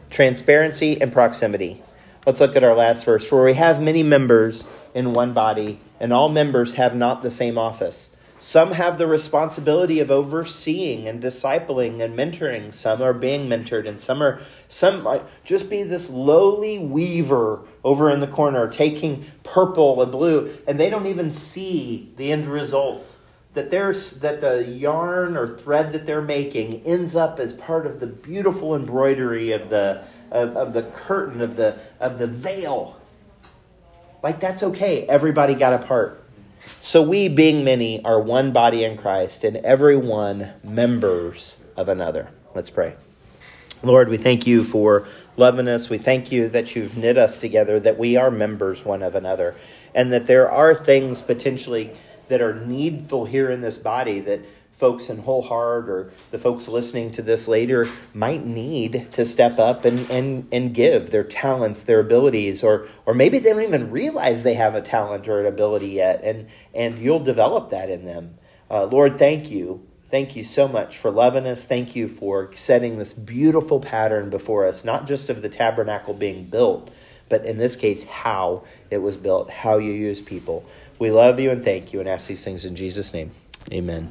Transparency 0.08 0.98
and 0.98 1.12
proximity. 1.12 1.82
Let's 2.24 2.40
look 2.40 2.56
at 2.56 2.64
our 2.64 2.74
last 2.74 3.04
verse. 3.04 3.26
For 3.26 3.44
we 3.44 3.52
have 3.52 3.82
many 3.82 4.02
members 4.02 4.64
in 4.94 5.12
one 5.12 5.34
body, 5.34 5.78
and 6.00 6.10
all 6.10 6.30
members 6.30 6.74
have 6.74 6.96
not 6.96 7.22
the 7.22 7.30
same 7.30 7.58
office. 7.58 8.16
Some 8.40 8.72
have 8.72 8.96
the 8.96 9.06
responsibility 9.06 10.00
of 10.00 10.10
overseeing 10.10 11.06
and 11.06 11.22
discipling 11.22 12.00
and 12.00 12.16
mentoring. 12.16 12.72
Some 12.72 13.02
are 13.02 13.12
being 13.12 13.50
mentored, 13.50 13.86
and 13.86 14.00
some 14.00 14.22
are 14.22 14.40
some 14.66 15.02
might 15.02 15.22
just 15.44 15.68
be 15.68 15.82
this 15.82 16.08
lowly 16.08 16.78
weaver 16.78 17.60
over 17.84 18.10
in 18.10 18.20
the 18.20 18.26
corner 18.26 18.66
taking 18.66 19.26
purple 19.42 20.00
and 20.00 20.10
blue, 20.10 20.56
and 20.66 20.80
they 20.80 20.88
don't 20.88 21.06
even 21.06 21.34
see 21.34 22.14
the 22.16 22.32
end 22.32 22.46
result. 22.46 23.18
That 23.52 23.70
there's 23.70 24.20
that 24.20 24.40
the 24.40 24.64
yarn 24.64 25.36
or 25.36 25.58
thread 25.58 25.92
that 25.92 26.06
they're 26.06 26.22
making 26.22 26.82
ends 26.86 27.14
up 27.14 27.38
as 27.38 27.52
part 27.52 27.86
of 27.86 28.00
the 28.00 28.06
beautiful 28.06 28.74
embroidery 28.74 29.52
of 29.52 29.68
the 29.68 30.02
of, 30.30 30.56
of 30.56 30.72
the 30.72 30.84
curtain 30.84 31.42
of 31.42 31.56
the 31.56 31.78
of 32.00 32.18
the 32.18 32.26
veil. 32.26 32.96
Like 34.22 34.40
that's 34.40 34.62
okay. 34.62 35.06
Everybody 35.06 35.54
got 35.54 35.74
a 35.74 35.86
part. 35.86 36.19
So 36.80 37.02
we, 37.02 37.28
being 37.28 37.64
many, 37.64 38.04
are 38.04 38.20
one 38.20 38.52
body 38.52 38.84
in 38.84 38.96
Christ, 38.96 39.44
and 39.44 39.56
every 39.58 39.96
one 39.96 40.52
members 40.62 41.60
of 41.76 41.88
another. 41.88 42.30
Let's 42.54 42.70
pray. 42.70 42.96
Lord, 43.82 44.10
we 44.10 44.18
thank 44.18 44.46
you 44.46 44.62
for 44.62 45.06
loving 45.38 45.66
us. 45.66 45.88
We 45.88 45.96
thank 45.96 46.30
you 46.30 46.50
that 46.50 46.76
you've 46.76 46.98
knit 46.98 47.16
us 47.16 47.38
together, 47.38 47.80
that 47.80 47.98
we 47.98 48.16
are 48.16 48.30
members 48.30 48.84
one 48.84 49.02
of 49.02 49.14
another, 49.14 49.56
and 49.94 50.12
that 50.12 50.26
there 50.26 50.50
are 50.50 50.74
things 50.74 51.22
potentially 51.22 51.90
that 52.28 52.42
are 52.42 52.54
needful 52.54 53.24
here 53.24 53.50
in 53.50 53.62
this 53.62 53.78
body 53.78 54.20
that 54.20 54.40
folks 54.80 55.10
in 55.10 55.18
whole 55.18 55.42
heart 55.42 55.90
or 55.90 56.10
the 56.30 56.38
folks 56.38 56.66
listening 56.66 57.12
to 57.12 57.20
this 57.20 57.46
later 57.46 57.86
might 58.14 58.46
need 58.46 59.06
to 59.12 59.26
step 59.26 59.58
up 59.58 59.84
and, 59.84 60.10
and, 60.10 60.48
and 60.50 60.74
give 60.74 61.10
their 61.10 61.22
talents, 61.22 61.82
their 61.82 62.00
abilities, 62.00 62.64
or 62.64 62.88
or 63.04 63.12
maybe 63.12 63.38
they 63.38 63.50
don't 63.50 63.62
even 63.62 63.90
realize 63.90 64.42
they 64.42 64.54
have 64.54 64.74
a 64.74 64.80
talent 64.80 65.28
or 65.28 65.40
an 65.40 65.46
ability 65.46 65.88
yet, 65.88 66.22
and 66.24 66.48
and 66.74 66.98
you'll 66.98 67.22
develop 67.22 67.70
that 67.70 67.90
in 67.90 68.06
them. 68.06 68.38
Uh, 68.70 68.84
Lord, 68.86 69.18
thank 69.18 69.50
you. 69.50 69.86
Thank 70.08 70.34
you 70.34 70.42
so 70.42 70.66
much 70.66 70.98
for 70.98 71.10
loving 71.10 71.46
us. 71.46 71.64
Thank 71.64 71.94
you 71.94 72.08
for 72.08 72.50
setting 72.54 72.98
this 72.98 73.12
beautiful 73.12 73.78
pattern 73.78 74.30
before 74.30 74.66
us, 74.66 74.84
not 74.84 75.06
just 75.06 75.28
of 75.28 75.42
the 75.42 75.48
tabernacle 75.48 76.14
being 76.14 76.44
built, 76.46 76.90
but 77.28 77.44
in 77.44 77.58
this 77.58 77.76
case, 77.76 78.02
how 78.04 78.64
it 78.90 78.98
was 78.98 79.16
built, 79.16 79.50
how 79.50 79.78
you 79.78 79.92
use 79.92 80.20
people. 80.20 80.64
We 80.98 81.10
love 81.10 81.38
you 81.38 81.50
and 81.50 81.62
thank 81.62 81.92
you 81.92 82.00
and 82.00 82.08
ask 82.08 82.26
these 82.26 82.44
things 82.44 82.64
in 82.64 82.74
Jesus' 82.74 83.14
name. 83.14 83.30
Amen. 83.72 84.10